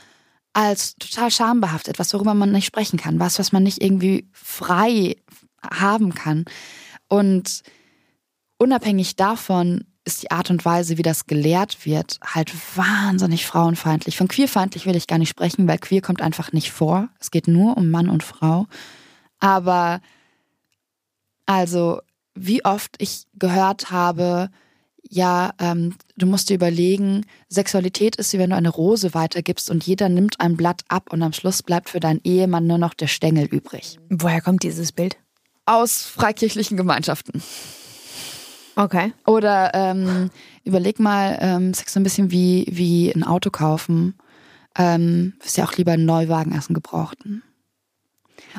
als 0.54 0.96
total 0.96 1.30
schambehaftet, 1.30 1.96
etwas, 1.96 2.14
worüber 2.14 2.34
man 2.34 2.52
nicht 2.52 2.66
sprechen 2.66 2.98
kann, 2.98 3.20
was, 3.20 3.38
was 3.40 3.52
man 3.52 3.64
nicht 3.64 3.82
irgendwie 3.82 4.28
frei 4.32 5.16
haben 5.62 6.16
kann. 6.16 6.46
Und 7.08 7.62
unabhängig 8.58 9.16
davon 9.16 9.86
ist 10.06 10.24
die 10.24 10.32
Art 10.32 10.50
und 10.50 10.64
Weise, 10.66 10.98
wie 10.98 11.04
das 11.04 11.28
gelehrt 11.28 11.86
wird, 11.86 12.18
halt 12.24 12.52
wahnsinnig 12.76 13.46
frauenfeindlich. 13.46 14.18
Von 14.18 14.30
queerfeindlich 14.30 14.86
will 14.86 14.96
ich 14.96 15.06
gar 15.06 15.20
nicht 15.20 15.30
sprechen, 15.30 15.68
weil 15.68 15.78
queer 15.78 16.02
kommt 16.02 16.22
einfach 16.22 16.54
nicht 16.54 16.72
vor. 16.72 17.10
Es 17.20 17.30
geht 17.30 17.48
nur 17.48 17.78
um 17.78 17.90
Mann 17.90 18.10
und 18.10 18.24
Frau. 18.24 18.68
Aber 19.40 20.02
also, 21.46 22.02
wie 22.38 22.64
oft 22.64 22.96
ich 23.00 23.26
gehört 23.38 23.92
habe, 23.92 24.50
ja, 25.10 25.52
ähm, 25.60 25.96
du 26.18 26.26
musst 26.26 26.50
dir 26.50 26.56
überlegen, 26.56 27.26
Sexualität 27.50 28.16
ist 28.18 28.34
wie 28.34 28.40
wenn 28.40 28.50
du 28.50 28.56
eine 28.56 28.70
Rose 28.70 29.14
weitergibst 29.14 29.70
und 29.70 29.86
jeder 29.86 30.10
nimmt 30.10 30.40
ein 30.40 30.58
Blatt 30.58 30.82
ab 30.90 31.12
und 31.12 31.22
am 31.24 31.34
Schluss 31.34 31.64
bleibt 31.64 31.90
für 31.90 32.00
deinen 32.00 32.22
Ehemann 32.24 32.68
nur 32.68 32.78
noch 32.78 32.94
der 32.94 33.08
Stängel 33.08 33.46
übrig. 33.46 34.00
Woher 34.10 34.42
kommt 34.42 34.64
dieses 34.64 34.92
Bild? 34.92 35.18
Aus 35.66 36.04
freikirchlichen 36.04 36.78
Gemeinschaften. 36.78 37.42
Okay. 38.76 39.12
Oder 39.26 39.72
ähm, 39.74 40.30
überleg 40.64 41.00
mal, 41.00 41.38
ähm, 41.42 41.72
ist 41.72 41.90
so 41.90 42.00
ein 42.00 42.04
bisschen 42.04 42.32
wie, 42.32 42.68
wie 42.70 43.12
ein 43.12 43.24
Auto 43.24 43.50
kaufen. 43.50 44.16
Ähm, 44.78 45.34
ist 45.44 45.58
ja 45.58 45.66
auch 45.66 45.74
lieber 45.74 45.94
einen 45.94 46.06
Neuwagen 46.06 46.54
als 46.54 46.68
einen 46.68 46.76
gebrauchten. 46.76 47.42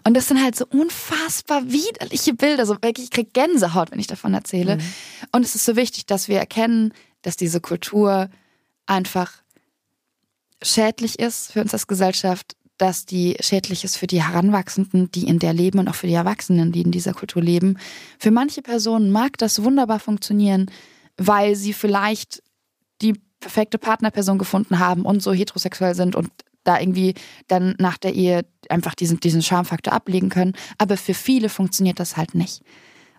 Und 0.05 0.15
das 0.15 0.29
sind 0.29 0.43
halt 0.43 0.57
so 0.57 0.67
unfassbar 0.67 1.71
widerliche 1.71 2.35
Bilder. 2.35 2.67
So 2.67 2.75
wirklich, 2.83 3.05
ich 3.05 3.11
krieg 3.11 3.33
Gänsehaut, 3.33 3.91
wenn 3.91 4.01
ich 4.01 4.07
davon 4.07 4.35
erzähle. 4.35 4.77
Mhm. 4.77 4.83
Und 5.33 5.45
es 5.45 5.55
ist 5.55 5.65
so 5.65 5.77
wichtig, 5.77 6.07
dass 6.07 6.29
wir 6.29 6.39
erkennen, 6.39 6.93
dass 7.23 7.37
diese 7.37 7.61
Kultur 7.61 8.31
einfach 8.87 9.33
schädlich 10.63 11.19
ist 11.19 11.53
für 11.53 11.61
uns 11.61 11.73
als 11.73 11.87
Gesellschaft, 11.87 12.57
dass 12.79 13.05
die 13.05 13.37
schädlich 13.41 13.85
ist 13.85 13.97
für 13.97 14.07
die 14.07 14.23
Heranwachsenden, 14.23 15.11
die 15.11 15.27
in 15.27 15.39
der 15.39 15.53
leben 15.53 15.81
und 15.81 15.89
auch 15.89 15.95
für 15.95 16.07
die 16.07 16.15
Erwachsenen, 16.15 16.73
die 16.73 16.83
in 16.83 16.93
dieser 16.93 17.13
Kultur 17.13 17.43
leben. 17.43 17.77
Für 18.19 18.31
manche 18.31 18.63
Personen 18.63 19.11
mag 19.11 19.37
das 19.39 19.63
wunderbar 19.63 19.99
funktionieren, 19.99 20.71
weil 21.17 21.57
sie 21.57 21.73
vielleicht 21.73 22.43
die 23.03 23.15
perfekte 23.41 23.79
Partnerperson 23.79 24.39
gefunden 24.39 24.79
haben 24.79 25.03
und 25.03 25.23
so 25.23 25.33
heterosexuell 25.33 25.95
sind 25.95 26.17
und 26.17 26.31
da 26.69 26.79
irgendwie 26.79 27.15
dann 27.47 27.75
nach 27.79 27.97
der 27.97 28.15
Ehe 28.15 28.45
einfach 28.69 28.95
diesen, 28.95 29.21
diesen 29.21 29.43
Schamfaktor 29.43 29.93
ablegen 29.93 30.29
können. 30.29 30.53
Aber 30.77 30.97
für 30.97 31.15
viele 31.15 31.49
funktioniert 31.49 31.99
das 31.99 32.17
halt 32.17 32.35
nicht. 32.35 32.63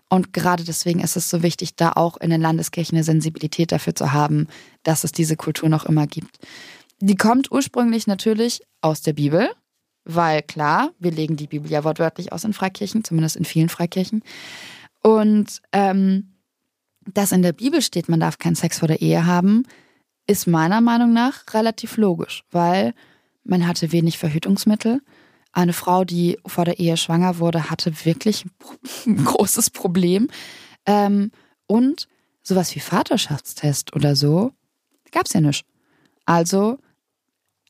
Und 0.08 0.32
gerade 0.32 0.64
deswegen 0.64 1.00
ist 1.00 1.16
es 1.16 1.30
so 1.30 1.42
wichtig, 1.42 1.76
da 1.76 1.92
auch 1.92 2.16
in 2.16 2.30
den 2.30 2.40
Landeskirchen 2.40 2.96
eine 2.96 3.04
Sensibilität 3.04 3.72
dafür 3.72 3.94
zu 3.94 4.12
haben, 4.12 4.48
dass 4.82 5.04
es 5.04 5.12
diese 5.12 5.36
Kultur 5.36 5.68
noch 5.68 5.84
immer 5.84 6.06
gibt. 6.06 6.38
Die 7.00 7.16
kommt 7.16 7.50
ursprünglich 7.50 8.06
natürlich 8.06 8.60
aus 8.80 9.02
der 9.02 9.12
Bibel, 9.12 9.50
weil 10.04 10.42
klar, 10.42 10.90
wir 10.98 11.12
legen 11.12 11.36
die 11.36 11.46
Bibel 11.46 11.70
ja 11.70 11.84
wortwörtlich 11.84 12.32
aus 12.32 12.44
in 12.44 12.52
Freikirchen, 12.52 13.04
zumindest 13.04 13.36
in 13.36 13.44
vielen 13.44 13.68
Freikirchen. 13.68 14.22
Und 15.02 15.62
ähm, 15.72 16.34
dass 17.06 17.32
in 17.32 17.42
der 17.42 17.52
Bibel 17.52 17.82
steht, 17.82 18.08
man 18.08 18.20
darf 18.20 18.38
keinen 18.38 18.56
Sex 18.56 18.78
vor 18.78 18.88
der 18.88 19.00
Ehe 19.00 19.26
haben, 19.26 19.64
ist 20.26 20.46
meiner 20.46 20.80
Meinung 20.80 21.12
nach 21.12 21.42
relativ 21.54 21.96
logisch, 21.96 22.44
weil 22.50 22.94
man 23.44 23.66
hatte 23.66 23.92
wenig 23.92 24.18
Verhütungsmittel. 24.18 25.00
Eine 25.52 25.72
Frau, 25.72 26.04
die 26.04 26.38
vor 26.46 26.64
der 26.64 26.78
Ehe 26.78 26.96
schwanger 26.96 27.38
wurde, 27.38 27.70
hatte 27.70 28.04
wirklich 28.04 28.44
ein 29.06 29.24
großes 29.24 29.70
Problem. 29.70 30.28
Ähm, 30.86 31.32
und 31.66 32.08
sowas 32.42 32.74
wie 32.74 32.80
Vaterschaftstest 32.80 33.94
oder 33.94 34.16
so 34.16 34.52
gab 35.12 35.26
es 35.26 35.32
ja 35.32 35.40
nicht. 35.40 35.64
Also 36.24 36.78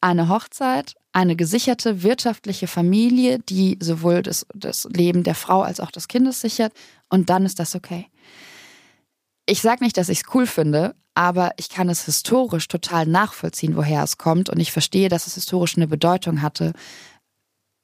eine 0.01 0.29
Hochzeit, 0.29 0.95
eine 1.13 1.37
gesicherte 1.37 2.03
wirtschaftliche 2.03 2.67
Familie, 2.67 3.39
die 3.39 3.79
sowohl 3.81 4.23
das, 4.23 4.47
das 4.55 4.85
Leben 4.85 5.23
der 5.23 5.35
Frau 5.35 5.63
als 5.63 5.81
auch 5.81 5.91
des 5.91 6.09
Kindes 6.09 6.41
sichert. 6.41 6.73
Und 7.09 7.31
dann 7.31 7.45
ist 7.45 7.59
das 7.59 7.75
okay. 7.75 8.07
Ich 9.47 9.61
sage 9.63 9.83
nicht, 9.83 9.97
dass 9.97 10.09
ich 10.09 10.21
es 10.21 10.35
cool 10.35 10.47
finde, 10.47 10.95
aber 11.21 11.51
ich 11.59 11.69
kann 11.69 11.91
es 11.91 12.07
historisch 12.07 12.67
total 12.67 13.05
nachvollziehen, 13.05 13.77
woher 13.77 14.03
es 14.03 14.17
kommt. 14.17 14.49
Und 14.49 14.59
ich 14.59 14.73
verstehe, 14.73 15.11
dass 15.11 15.27
es 15.27 15.35
historisch 15.35 15.77
eine 15.77 15.87
Bedeutung 15.87 16.41
hatte. 16.41 16.73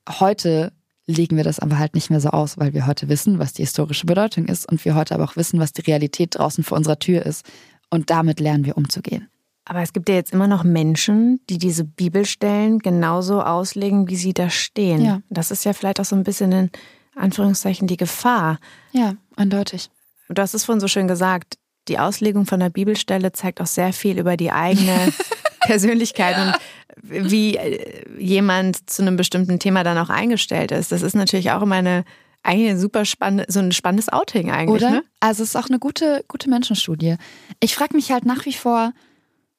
Heute 0.08 0.72
legen 1.06 1.36
wir 1.36 1.44
das 1.44 1.58
aber 1.58 1.78
halt 1.78 1.94
nicht 1.94 2.08
mehr 2.08 2.22
so 2.22 2.30
aus, 2.30 2.56
weil 2.56 2.72
wir 2.72 2.86
heute 2.86 3.10
wissen, 3.10 3.38
was 3.38 3.52
die 3.52 3.60
historische 3.60 4.06
Bedeutung 4.06 4.46
ist 4.46 4.66
und 4.66 4.82
wir 4.86 4.94
heute 4.94 5.14
aber 5.14 5.24
auch 5.24 5.36
wissen, 5.36 5.60
was 5.60 5.74
die 5.74 5.82
Realität 5.82 6.38
draußen 6.38 6.64
vor 6.64 6.78
unserer 6.78 6.98
Tür 6.98 7.26
ist. 7.26 7.44
Und 7.90 8.08
damit 8.08 8.40
lernen 8.40 8.64
wir 8.64 8.78
umzugehen. 8.78 9.28
Aber 9.66 9.82
es 9.82 9.92
gibt 9.92 10.08
ja 10.08 10.14
jetzt 10.14 10.32
immer 10.32 10.46
noch 10.46 10.64
Menschen, 10.64 11.40
die 11.50 11.58
diese 11.58 11.84
Bibelstellen 11.84 12.78
genauso 12.78 13.42
auslegen, 13.42 14.08
wie 14.08 14.16
sie 14.16 14.32
da 14.32 14.48
stehen. 14.48 15.04
Ja. 15.04 15.20
Das 15.28 15.50
ist 15.50 15.66
ja 15.66 15.74
vielleicht 15.74 16.00
auch 16.00 16.06
so 16.06 16.16
ein 16.16 16.24
bisschen 16.24 16.52
in 16.52 16.70
Anführungszeichen 17.14 17.86
die 17.86 17.98
Gefahr. 17.98 18.60
Ja, 18.92 19.12
eindeutig. 19.36 19.90
Du 20.30 20.40
hast 20.40 20.54
es 20.54 20.64
vorhin 20.64 20.80
so 20.80 20.88
schön 20.88 21.06
gesagt, 21.06 21.58
die 21.88 21.98
Auslegung 21.98 22.46
von 22.46 22.60
der 22.60 22.70
Bibelstelle 22.70 23.32
zeigt 23.32 23.60
auch 23.60 23.66
sehr 23.66 23.92
viel 23.92 24.18
über 24.18 24.36
die 24.36 24.50
eigene 24.50 25.12
Persönlichkeit 25.60 26.36
ja. 26.36 26.46
und 26.46 26.54
wie 27.02 27.56
äh, 27.56 28.04
jemand 28.18 28.88
zu 28.88 29.02
einem 29.02 29.16
bestimmten 29.16 29.58
Thema 29.58 29.84
dann 29.84 29.98
auch 29.98 30.10
eingestellt 30.10 30.72
ist. 30.72 30.92
Das 30.92 31.02
ist 31.02 31.14
natürlich 31.14 31.50
auch 31.50 31.62
immer 31.62 31.76
eine 31.76 32.04
eigentlich 32.42 32.78
super 32.78 33.04
spannende, 33.04 33.46
so 33.48 33.60
ein 33.60 33.72
spannendes 33.72 34.08
Outing 34.08 34.50
eigentlich. 34.50 34.82
Oder? 34.82 34.90
Ne? 34.90 35.04
Also 35.20 35.42
es 35.42 35.50
ist 35.50 35.56
auch 35.56 35.68
eine 35.68 35.78
gute, 35.78 36.24
gute 36.28 36.48
Menschenstudie. 36.48 37.16
Ich 37.60 37.74
frage 37.74 37.96
mich 37.96 38.12
halt 38.12 38.24
nach 38.24 38.46
wie 38.46 38.52
vor, 38.52 38.92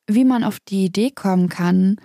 wie 0.07 0.23
man 0.23 0.43
auf 0.43 0.59
die 0.59 0.86
Idee 0.86 1.11
kommen 1.11 1.49
kann, 1.49 1.97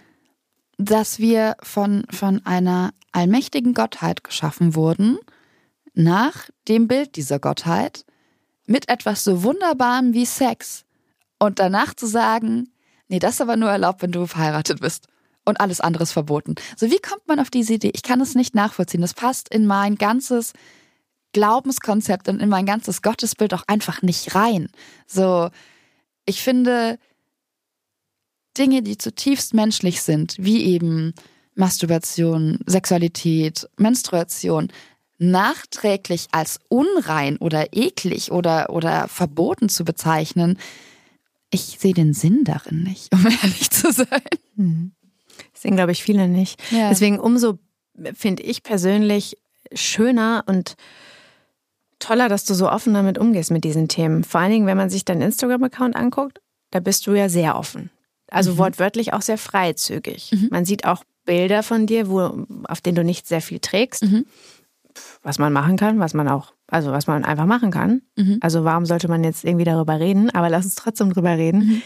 dass 0.76 1.20
wir 1.20 1.56
von, 1.62 2.04
von 2.10 2.44
einer 2.44 2.92
allmächtigen 3.12 3.74
Gottheit 3.74 4.24
geschaffen 4.24 4.74
wurden, 4.74 5.18
nach 5.94 6.48
dem 6.68 6.88
Bild 6.88 7.16
dieser 7.16 7.38
Gottheit, 7.38 8.04
mit 8.72 8.88
etwas 8.88 9.22
so 9.22 9.42
Wunderbarem 9.42 10.14
wie 10.14 10.24
Sex. 10.24 10.84
Und 11.38 11.58
danach 11.58 11.94
zu 11.94 12.06
sagen, 12.06 12.70
nee, 13.08 13.18
das 13.18 13.34
ist 13.34 13.40
aber 13.42 13.56
nur 13.56 13.70
erlaubt, 13.70 14.02
wenn 14.02 14.12
du 14.12 14.26
verheiratet 14.26 14.80
bist. 14.80 15.08
Und 15.44 15.60
alles 15.60 15.80
andere 15.80 16.04
ist 16.04 16.12
verboten. 16.12 16.54
So, 16.76 16.90
wie 16.90 16.98
kommt 16.98 17.28
man 17.28 17.38
auf 17.38 17.50
diese 17.50 17.74
Idee? 17.74 17.90
Ich 17.94 18.02
kann 18.02 18.20
es 18.20 18.34
nicht 18.34 18.54
nachvollziehen. 18.54 19.02
Das 19.02 19.12
passt 19.12 19.48
in 19.48 19.66
mein 19.66 19.96
ganzes 19.96 20.54
Glaubenskonzept 21.32 22.28
und 22.28 22.40
in 22.40 22.48
mein 22.48 22.64
ganzes 22.64 23.02
Gottesbild 23.02 23.52
auch 23.52 23.64
einfach 23.66 24.02
nicht 24.02 24.34
rein. 24.34 24.68
So, 25.06 25.50
ich 26.24 26.42
finde, 26.42 26.98
Dinge, 28.56 28.82
die 28.82 28.96
zutiefst 28.96 29.52
menschlich 29.52 30.00
sind, 30.00 30.36
wie 30.38 30.64
eben 30.64 31.12
Masturbation, 31.54 32.58
Sexualität, 32.66 33.68
Menstruation, 33.76 34.68
nachträglich 35.22 36.28
als 36.32 36.58
unrein 36.68 37.36
oder 37.38 37.68
eklig 37.72 38.32
oder, 38.32 38.70
oder 38.70 39.08
verboten 39.08 39.68
zu 39.68 39.84
bezeichnen, 39.84 40.58
ich 41.50 41.76
sehe 41.78 41.94
den 41.94 42.14
Sinn 42.14 42.44
darin 42.44 42.82
nicht, 42.82 43.12
um 43.12 43.24
ehrlich 43.42 43.70
zu 43.70 43.92
sein. 43.92 44.22
Hm. 44.56 44.92
Das 45.52 45.62
sehen, 45.62 45.76
glaube 45.76 45.92
ich, 45.92 46.02
viele 46.02 46.28
nicht. 46.28 46.60
Ja. 46.70 46.88
Deswegen 46.88 47.18
umso, 47.18 47.58
finde 48.14 48.42
ich 48.42 48.62
persönlich, 48.62 49.38
schöner 49.74 50.44
und 50.46 50.76
toller, 51.98 52.28
dass 52.28 52.44
du 52.44 52.54
so 52.54 52.68
offen 52.70 52.94
damit 52.94 53.16
umgehst 53.16 53.50
mit 53.50 53.64
diesen 53.64 53.88
Themen. 53.88 54.24
Vor 54.24 54.40
allen 54.40 54.50
Dingen, 54.50 54.66
wenn 54.66 54.76
man 54.76 54.90
sich 54.90 55.04
deinen 55.04 55.22
Instagram-Account 55.22 55.94
anguckt, 55.94 56.40
da 56.70 56.80
bist 56.80 57.06
du 57.06 57.14
ja 57.14 57.28
sehr 57.28 57.56
offen. 57.56 57.90
Also 58.28 58.52
mhm. 58.52 58.58
wortwörtlich 58.58 59.12
auch 59.12 59.22
sehr 59.22 59.38
freizügig. 59.38 60.32
Mhm. 60.32 60.48
Man 60.50 60.64
sieht 60.64 60.84
auch 60.84 61.04
Bilder 61.24 61.62
von 61.62 61.86
dir, 61.86 62.08
wo, 62.08 62.46
auf 62.64 62.80
denen 62.80 62.96
du 62.96 63.04
nicht 63.04 63.28
sehr 63.28 63.40
viel 63.40 63.60
trägst. 63.60 64.02
Mhm. 64.04 64.26
Was 65.22 65.38
man 65.38 65.52
machen 65.52 65.76
kann, 65.76 65.98
was 65.98 66.14
man 66.14 66.28
auch, 66.28 66.52
also 66.66 66.92
was 66.92 67.06
man 67.06 67.24
einfach 67.24 67.46
machen 67.46 67.70
kann. 67.70 68.02
Mhm. 68.16 68.38
Also 68.40 68.64
warum 68.64 68.86
sollte 68.86 69.08
man 69.08 69.24
jetzt 69.24 69.44
irgendwie 69.44 69.64
darüber 69.64 70.00
reden? 70.00 70.30
Aber 70.30 70.48
lass 70.48 70.64
uns 70.64 70.74
trotzdem 70.74 71.12
drüber 71.12 71.36
reden. 71.36 71.58
Mhm. 71.60 71.82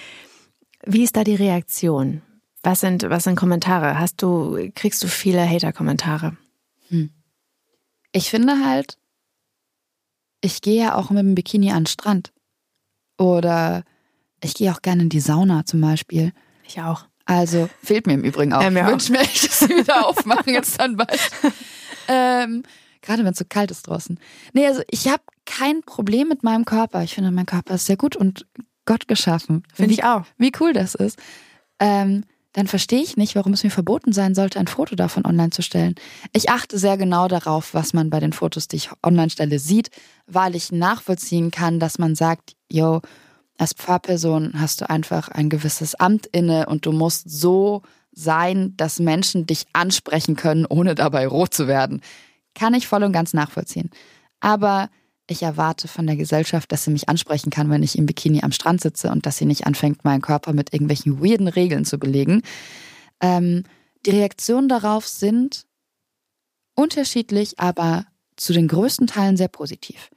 Wie 0.84 1.02
ist 1.02 1.16
da 1.16 1.24
die 1.24 1.34
Reaktion? 1.34 2.22
Was 2.62 2.80
sind, 2.80 3.08
was 3.08 3.24
sind 3.24 3.36
Kommentare? 3.36 3.98
Hast 3.98 4.22
du, 4.22 4.70
kriegst 4.74 5.02
du 5.02 5.08
viele 5.08 5.48
Hater-Kommentare? 5.48 6.36
Hm. 6.88 7.10
Ich 8.12 8.30
finde 8.30 8.64
halt, 8.64 8.98
ich 10.40 10.62
gehe 10.62 10.82
ja 10.82 10.94
auch 10.94 11.10
mit 11.10 11.20
dem 11.20 11.34
Bikini 11.34 11.70
an 11.70 11.82
den 11.82 11.86
Strand. 11.86 12.32
Oder 13.18 13.84
ich 14.42 14.54
gehe 14.54 14.72
auch 14.72 14.82
gerne 14.82 15.02
in 15.02 15.08
die 15.08 15.20
Sauna 15.20 15.64
zum 15.64 15.80
Beispiel. 15.80 16.32
Ich 16.66 16.80
auch. 16.80 17.06
Also, 17.24 17.68
fehlt 17.82 18.06
mir 18.06 18.14
im 18.14 18.24
Übrigen 18.24 18.52
auch. 18.52 18.62
Ja, 18.62 18.70
mir 18.70 18.82
ich 18.82 18.86
wünsche 18.86 19.12
mir 19.12 19.20
echt, 19.20 19.44
dass 19.48 19.60
sie 19.60 19.68
wieder 19.68 20.06
aufmachen 20.06 20.52
jetzt 20.52 20.78
dann 20.78 20.96
bald. 20.96 21.30
ähm, 22.08 22.62
gerade 23.06 23.24
wenn 23.24 23.32
es 23.32 23.38
so 23.38 23.44
kalt 23.48 23.70
ist 23.70 23.86
draußen. 23.86 24.18
Nee, 24.52 24.66
also 24.66 24.82
ich 24.90 25.08
habe 25.08 25.22
kein 25.46 25.80
Problem 25.82 26.28
mit 26.28 26.42
meinem 26.42 26.64
Körper. 26.64 27.02
Ich 27.02 27.14
finde, 27.14 27.30
mein 27.30 27.46
Körper 27.46 27.76
ist 27.76 27.86
sehr 27.86 27.96
gut 27.96 28.16
und 28.16 28.46
Gott 28.84 29.08
geschaffen. 29.08 29.62
Finde 29.72 29.94
ich 29.94 30.04
auch. 30.04 30.24
Wie 30.36 30.52
cool 30.60 30.72
das 30.72 30.94
ist. 30.94 31.18
Ähm, 31.78 32.24
dann 32.52 32.66
verstehe 32.66 33.02
ich 33.02 33.18
nicht, 33.18 33.34
warum 33.34 33.52
es 33.52 33.64
mir 33.64 33.70
verboten 33.70 34.12
sein 34.12 34.34
sollte, 34.34 34.58
ein 34.58 34.66
Foto 34.66 34.96
davon 34.96 35.26
online 35.26 35.50
zu 35.50 35.62
stellen. 35.62 35.94
Ich 36.32 36.48
achte 36.48 36.78
sehr 36.78 36.96
genau 36.96 37.28
darauf, 37.28 37.74
was 37.74 37.92
man 37.92 38.08
bei 38.08 38.18
den 38.18 38.32
Fotos, 38.32 38.66
die 38.66 38.76
ich 38.76 38.90
online 39.04 39.28
stelle, 39.28 39.58
sieht, 39.58 39.90
weil 40.26 40.56
ich 40.56 40.72
nachvollziehen 40.72 41.50
kann, 41.50 41.78
dass 41.78 41.98
man 41.98 42.14
sagt, 42.14 42.56
yo, 42.70 43.02
als 43.58 43.74
Pfarrperson 43.74 44.58
hast 44.58 44.80
du 44.80 44.88
einfach 44.88 45.28
ein 45.28 45.50
gewisses 45.50 45.94
Amt 45.96 46.26
inne 46.26 46.66
und 46.66 46.86
du 46.86 46.92
musst 46.92 47.28
so 47.28 47.82
sein, 48.12 48.74
dass 48.78 48.98
Menschen 48.98 49.46
dich 49.46 49.66
ansprechen 49.74 50.36
können, 50.36 50.64
ohne 50.64 50.94
dabei 50.94 51.26
rot 51.26 51.52
zu 51.52 51.68
werden. 51.68 52.00
Kann 52.56 52.74
ich 52.74 52.88
voll 52.88 53.04
und 53.04 53.12
ganz 53.12 53.34
nachvollziehen. 53.34 53.90
Aber 54.40 54.88
ich 55.28 55.42
erwarte 55.42 55.88
von 55.88 56.06
der 56.06 56.16
Gesellschaft, 56.16 56.72
dass 56.72 56.84
sie 56.84 56.90
mich 56.90 57.08
ansprechen 57.08 57.50
kann, 57.50 57.68
wenn 57.70 57.82
ich 57.82 57.98
im 57.98 58.06
Bikini 58.06 58.42
am 58.42 58.52
Strand 58.52 58.80
sitze 58.80 59.10
und 59.10 59.26
dass 59.26 59.36
sie 59.36 59.44
nicht 59.44 59.66
anfängt, 59.66 60.04
meinen 60.04 60.22
Körper 60.22 60.52
mit 60.52 60.72
irgendwelchen 60.72 61.22
weirden 61.22 61.48
Regeln 61.48 61.84
zu 61.84 61.98
belegen. 61.98 62.42
Ähm, 63.20 63.64
die 64.06 64.10
Reaktionen 64.10 64.68
darauf 64.68 65.06
sind 65.06 65.66
unterschiedlich, 66.74 67.58
aber 67.58 68.06
zu 68.36 68.52
den 68.52 68.68
größten 68.68 69.06
Teilen 69.06 69.36
sehr 69.36 69.48
positiv. 69.48 70.10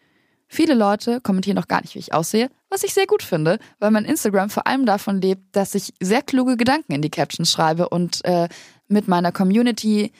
Viele 0.47 0.73
Leute 0.73 1.21
kommentieren 1.21 1.55
noch 1.55 1.67
gar 1.67 1.81
nicht, 1.81 1.95
wie 1.95 1.99
ich 1.99 2.13
aussehe, 2.13 2.49
was 2.69 2.83
ich 2.83 2.93
sehr 2.93 3.05
gut 3.05 3.23
finde, 3.23 3.59
weil 3.79 3.91
mein 3.91 4.05
Instagram 4.05 4.49
vor 4.49 4.65
allem 4.65 4.85
davon 4.85 5.21
lebt, 5.21 5.55
dass 5.55 5.75
ich 5.75 5.93
sehr 5.99 6.21
kluge 6.21 6.57
Gedanken 6.57 6.93
in 6.93 7.01
die 7.01 7.11
Captions 7.11 7.51
schreibe 7.51 7.89
und 7.89 8.23
äh, 8.25 8.47
mit 8.87 9.07
meiner 9.07 9.31
Community 9.31 10.11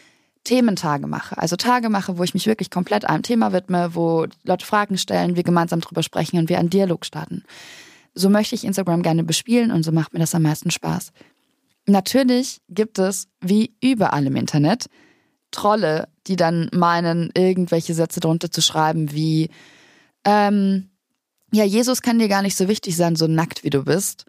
Thementage 0.50 1.06
mache. 1.06 1.38
Also 1.38 1.56
Tage 1.58 1.90
mache, 1.90 2.18
wo 2.18 2.24
ich 2.24 2.34
mich 2.34 2.48
wirklich 2.48 2.72
komplett 2.72 3.06
einem 3.06 3.22
Thema 3.22 3.54
widme, 3.54 3.94
wo 3.94 4.26
Leute 4.44 4.66
Fragen 4.66 4.98
stellen, 4.98 5.36
wir 5.36 5.44
gemeinsam 5.44 5.80
drüber 5.80 6.02
sprechen 6.02 6.40
und 6.40 6.50
wir 6.50 6.58
einen 6.58 6.72
Dialog 6.72 7.06
starten. 7.06 7.44
So 8.16 8.32
möchte 8.32 8.56
ich 8.56 8.64
Instagram 8.64 9.04
gerne 9.04 9.24
bespielen 9.24 9.72
und 9.72 9.84
so 9.84 9.92
macht 9.92 10.12
mir 10.12 10.20
das 10.20 10.34
am 10.34 10.42
meisten 10.42 10.72
Spaß. 10.72 11.12
Natürlich 11.86 12.62
gibt 12.68 12.98
es, 12.98 13.28
wie 13.42 13.76
überall 13.80 14.26
im 14.26 14.36
Internet, 14.36 14.88
Trolle, 15.52 16.08
die 16.26 16.36
dann 16.36 16.70
meinen, 16.74 17.30
irgendwelche 17.36 17.94
Sätze 17.94 18.20
drunter 18.20 18.50
zu 18.50 18.64
schreiben, 18.64 19.12
wie 19.12 19.50
ähm, 20.26 20.90
ja, 21.52 21.64
Jesus 21.64 22.02
kann 22.02 22.18
dir 22.18 22.28
gar 22.28 22.42
nicht 22.42 22.58
so 22.58 22.68
wichtig 22.68 22.96
sein, 22.96 23.16
so 23.16 23.28
nackt 23.28 23.64
wie 23.64 23.70
du 23.70 23.84
bist. 23.84 24.26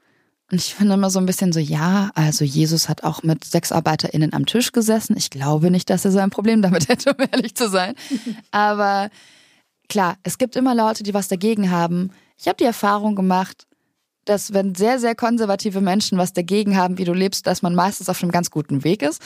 Und 0.51 0.59
ich 0.59 0.75
finde 0.75 0.95
immer 0.95 1.11
so 1.11 1.21
ein 1.21 1.27
bisschen 1.27 1.53
so, 1.53 1.61
ja, 1.61 2.11
also 2.15 2.45
Jesus 2.45 2.89
hat 2.89 3.05
auch 3.05 3.23
mit 3.23 3.45
SexarbeiterInnen 3.45 4.33
am 4.33 4.47
Tisch 4.47 4.73
gesessen. 4.73 5.17
Ich 5.17 5.31
glaube 5.31 5.71
nicht, 5.71 5.89
dass 5.91 6.05
er 6.05 6.11
so 6.11 6.19
ein 6.19 6.31
Problem 6.31 6.61
damit 6.61 6.89
hätte, 6.89 7.15
um 7.15 7.25
ehrlich 7.33 7.55
zu 7.55 7.69
sein. 7.69 7.95
Aber 8.51 9.11
klar, 9.89 10.17
es 10.23 10.39
gibt 10.39 10.57
immer 10.57 10.75
Leute, 10.75 11.03
die 11.03 11.15
was 11.15 11.29
dagegen 11.29 11.71
haben. 11.71 12.11
Ich 12.37 12.49
habe 12.49 12.57
die 12.57 12.65
Erfahrung 12.65 13.15
gemacht, 13.15 13.67
dass 14.25 14.53
wenn 14.53 14.75
sehr, 14.75 14.99
sehr 14.99 15.15
konservative 15.15 15.81
Menschen 15.81 16.19
was 16.19 16.33
dagegen 16.33 16.77
haben, 16.77 16.99
wie 16.99 17.05
du 17.05 17.13
lebst, 17.13 17.47
dass 17.47 17.63
man 17.63 17.75
meistens 17.75 18.09
auf 18.09 18.23
einem 18.23 18.33
ganz 18.33 18.51
guten 18.51 18.85
Weg 18.85 19.03
ist. 19.03 19.23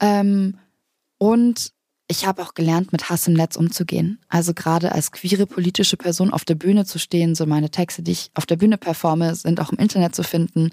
Ähm, 0.00 0.58
und 1.18 1.73
ich 2.06 2.26
habe 2.26 2.42
auch 2.42 2.54
gelernt, 2.54 2.92
mit 2.92 3.08
Hass 3.08 3.26
im 3.26 3.34
Netz 3.34 3.56
umzugehen. 3.56 4.20
Also 4.28 4.52
gerade 4.52 4.92
als 4.92 5.10
queere 5.10 5.46
politische 5.46 5.96
Person 5.96 6.32
auf 6.32 6.44
der 6.44 6.54
Bühne 6.54 6.84
zu 6.84 6.98
stehen, 6.98 7.34
so 7.34 7.46
meine 7.46 7.70
Texte, 7.70 8.02
die 8.02 8.12
ich 8.12 8.30
auf 8.34 8.46
der 8.46 8.56
Bühne 8.56 8.76
performe, 8.76 9.34
sind 9.34 9.60
auch 9.60 9.72
im 9.72 9.78
Internet 9.78 10.14
zu 10.14 10.22
finden. 10.22 10.70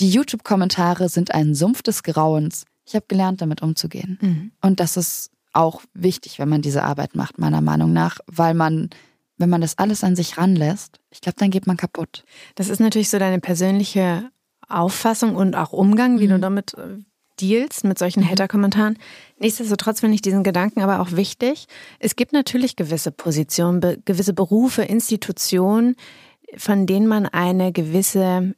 Die 0.00 0.10
YouTube-Kommentare 0.10 1.08
sind 1.08 1.32
ein 1.32 1.54
Sumpf 1.54 1.82
des 1.82 2.02
Grauens. 2.02 2.64
Ich 2.84 2.96
habe 2.96 3.06
gelernt, 3.06 3.40
damit 3.40 3.62
umzugehen. 3.62 4.18
Mhm. 4.20 4.52
Und 4.60 4.80
das 4.80 4.96
ist 4.96 5.30
auch 5.52 5.82
wichtig, 5.94 6.40
wenn 6.40 6.48
man 6.48 6.62
diese 6.62 6.82
Arbeit 6.82 7.14
macht, 7.14 7.38
meiner 7.38 7.60
Meinung 7.60 7.92
nach, 7.92 8.18
weil 8.26 8.54
man, 8.54 8.90
wenn 9.38 9.50
man 9.50 9.60
das 9.60 9.78
alles 9.78 10.02
an 10.02 10.16
sich 10.16 10.36
ranlässt, 10.36 10.98
ich 11.10 11.20
glaube, 11.20 11.36
dann 11.38 11.50
geht 11.50 11.68
man 11.68 11.76
kaputt. 11.76 12.24
Das 12.56 12.68
ist 12.68 12.80
natürlich 12.80 13.08
so 13.08 13.20
deine 13.20 13.38
persönliche 13.38 14.30
Auffassung 14.68 15.36
und 15.36 15.54
auch 15.54 15.72
Umgang, 15.72 16.18
wie 16.18 16.26
mhm. 16.26 16.30
du 16.30 16.38
damit 16.40 16.74
äh, 16.74 16.98
dealst 17.40 17.84
mit 17.84 17.98
solchen 17.98 18.22
mhm. 18.22 18.30
Hater-Kommentaren. 18.30 18.98
Nichtsdestotrotz 19.38 20.00
finde 20.00 20.14
ich 20.14 20.22
diesen 20.22 20.42
Gedanken 20.42 20.80
aber 20.80 21.00
auch 21.00 21.12
wichtig. 21.12 21.66
Es 21.98 22.16
gibt 22.16 22.32
natürlich 22.32 22.76
gewisse 22.76 23.10
Positionen, 23.10 23.80
be 23.80 23.98
gewisse 24.04 24.32
Berufe, 24.32 24.82
Institutionen, 24.82 25.96
von 26.56 26.86
denen 26.86 27.06
man 27.06 27.26
eine 27.26 27.72
gewisse 27.72 28.54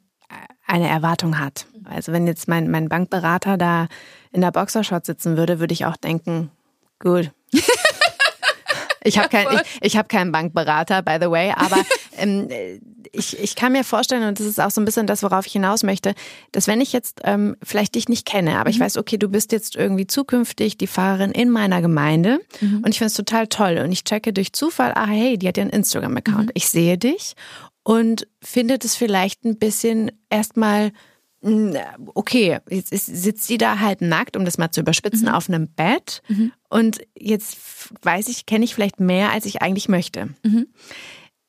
eine 0.67 0.89
Erwartung 0.89 1.39
hat. 1.39 1.65
Also 1.85 2.11
wenn 2.11 2.27
jetzt 2.27 2.47
mein, 2.47 2.69
mein 2.69 2.89
Bankberater 2.89 3.57
da 3.57 3.87
in 4.31 4.41
der 4.41 4.51
Boxershot 4.51 5.05
sitzen 5.05 5.37
würde, 5.37 5.59
würde 5.59 5.73
ich 5.73 5.85
auch 5.85 5.95
denken, 5.95 6.51
gut. 6.99 7.31
Ich 9.07 9.17
habe 9.17 9.29
kein, 9.29 9.47
ich, 9.51 9.61
ich 9.81 9.97
hab 9.97 10.09
keinen 10.09 10.31
Bankberater, 10.31 11.01
by 11.01 11.17
the 11.21 11.29
way, 11.29 11.53
aber 11.55 11.77
ähm, 12.17 12.49
ich, 13.11 13.39
ich 13.39 13.55
kann 13.55 13.71
mir 13.71 13.83
vorstellen, 13.83 14.27
und 14.27 14.39
das 14.39 14.45
ist 14.45 14.59
auch 14.59 14.71
so 14.71 14.81
ein 14.81 14.85
bisschen 14.85 15.07
das, 15.07 15.23
worauf 15.23 15.45
ich 15.45 15.53
hinaus 15.53 15.83
möchte, 15.83 16.13
dass 16.51 16.67
wenn 16.67 16.81
ich 16.81 16.93
jetzt 16.93 17.21
ähm, 17.23 17.55
vielleicht 17.63 17.95
dich 17.95 18.09
nicht 18.09 18.25
kenne, 18.25 18.59
aber 18.59 18.69
mhm. 18.69 18.75
ich 18.75 18.79
weiß, 18.79 18.97
okay, 18.97 19.17
du 19.17 19.29
bist 19.29 19.51
jetzt 19.51 19.75
irgendwie 19.75 20.07
zukünftig 20.07 20.77
die 20.77 20.87
Fahrerin 20.87 21.31
in 21.31 21.49
meiner 21.49 21.81
Gemeinde 21.81 22.39
mhm. 22.59 22.81
und 22.83 22.89
ich 22.89 22.97
finde 22.97 23.07
es 23.07 23.13
total 23.13 23.47
toll 23.47 23.79
und 23.83 23.91
ich 23.91 24.03
checke 24.03 24.33
durch 24.33 24.53
Zufall, 24.53 24.93
ah 24.95 25.07
hey, 25.07 25.37
die 25.37 25.47
hat 25.47 25.57
ja 25.57 25.61
einen 25.61 25.71
Instagram-Account. 25.71 26.47
Mhm. 26.47 26.51
Ich 26.53 26.67
sehe 26.69 26.97
dich 26.97 27.35
und 27.83 28.27
finde 28.41 28.77
das 28.77 28.95
vielleicht 28.95 29.45
ein 29.45 29.57
bisschen 29.57 30.11
erstmal 30.29 30.91
okay, 31.41 32.59
jetzt 32.69 32.89
sitzt 32.89 33.47
sie 33.47 33.57
da 33.57 33.79
halt 33.79 34.01
nackt, 34.01 34.35
um 34.35 34.43
das 34.43 34.57
mal 34.57 34.71
zu 34.71 34.81
überspitzen, 34.81 35.27
mhm. 35.27 35.33
auf 35.33 35.49
einem 35.49 35.67
Bett. 35.67 36.21
Mhm. 36.27 36.51
Und 36.69 36.99
jetzt 37.17 37.57
weiß 38.01 38.27
ich, 38.27 38.45
kenne 38.45 38.65
ich 38.65 38.73
vielleicht 38.73 38.99
mehr, 38.99 39.31
als 39.31 39.45
ich 39.45 39.61
eigentlich 39.61 39.87
möchte. 39.87 40.29
Mhm. 40.43 40.67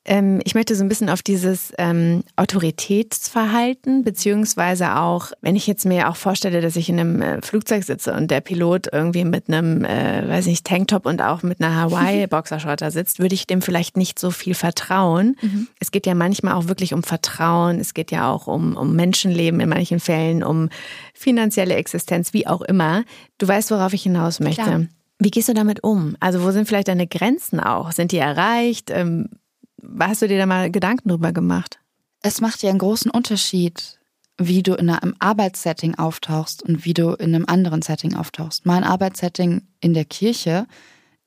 Ähm, 0.05 0.39
ich 0.45 0.55
möchte 0.55 0.75
so 0.75 0.83
ein 0.83 0.89
bisschen 0.89 1.09
auf 1.09 1.21
dieses 1.21 1.73
ähm, 1.77 2.23
Autoritätsverhalten, 2.37 4.03
beziehungsweise 4.03 4.95
auch, 4.95 5.31
wenn 5.41 5.55
ich 5.57 5.67
jetzt 5.67 5.85
mir 5.85 6.09
auch 6.09 6.15
vorstelle, 6.15 6.61
dass 6.61 6.77
ich 6.77 6.89
in 6.89 6.99
einem 6.99 7.21
äh, 7.21 7.41
Flugzeug 7.41 7.83
sitze 7.83 8.13
und 8.13 8.31
der 8.31 8.39
Pilot 8.39 8.87
irgendwie 8.91 9.25
mit 9.25 9.49
einem, 9.49 9.83
äh, 9.83 10.27
weiß 10.27 10.45
nicht, 10.45 10.65
Tanktop 10.65 11.05
und 11.05 11.21
auch 11.21 11.43
mit 11.43 11.61
einer 11.61 11.75
Hawaii-Boxershort 11.75 12.81
da 12.81 12.91
sitzt, 12.91 13.19
würde 13.19 13.35
ich 13.35 13.45
dem 13.45 13.61
vielleicht 13.61 13.97
nicht 13.97 14.19
so 14.19 14.31
viel 14.31 14.53
vertrauen. 14.53 15.35
Mhm. 15.41 15.67
Es 15.79 15.91
geht 15.91 16.05
ja 16.05 16.15
manchmal 16.15 16.53
auch 16.53 16.67
wirklich 16.67 16.93
um 16.93 17.03
Vertrauen, 17.03 17.79
es 17.79 17.93
geht 17.93 18.11
ja 18.11 18.31
auch 18.31 18.47
um, 18.47 18.77
um 18.77 18.95
Menschenleben 18.95 19.59
in 19.59 19.69
manchen 19.69 19.99
Fällen, 19.99 20.43
um 20.43 20.69
finanzielle 21.13 21.75
Existenz, 21.75 22.33
wie 22.33 22.47
auch 22.47 22.61
immer. 22.61 23.03
Du 23.37 23.47
weißt, 23.47 23.69
worauf 23.71 23.93
ich 23.93 24.03
hinaus 24.03 24.39
möchte. 24.39 24.63
Klar. 24.63 24.85
Wie 25.19 25.31
gehst 25.31 25.49
du 25.49 25.53
damit 25.53 25.83
um? 25.83 26.15
Also 26.21 26.41
wo 26.41 26.51
sind 26.51 26.67
vielleicht 26.67 26.87
deine 26.87 27.05
Grenzen 27.05 27.59
auch? 27.59 27.91
Sind 27.91 28.13
die 28.13 28.17
erreicht? 28.17 28.89
Ähm, 28.89 29.27
Hast 29.99 30.21
du 30.21 30.27
dir 30.27 30.37
da 30.37 30.45
mal 30.45 30.71
Gedanken 30.71 31.09
drüber 31.09 31.31
gemacht? 31.31 31.79
Es 32.21 32.41
macht 32.41 32.61
ja 32.63 32.69
einen 32.69 32.79
großen 32.79 33.11
Unterschied, 33.11 33.99
wie 34.37 34.63
du 34.63 34.73
in 34.73 34.89
einem 34.89 35.15
Arbeitssetting 35.19 35.95
auftauchst 35.95 36.63
und 36.63 36.85
wie 36.85 36.93
du 36.93 37.13
in 37.13 37.35
einem 37.35 37.45
anderen 37.47 37.81
Setting 37.81 38.15
auftauchst. 38.15 38.65
Mein 38.65 38.83
Arbeitssetting 38.83 39.67
in 39.81 39.93
der 39.93 40.05
Kirche 40.05 40.65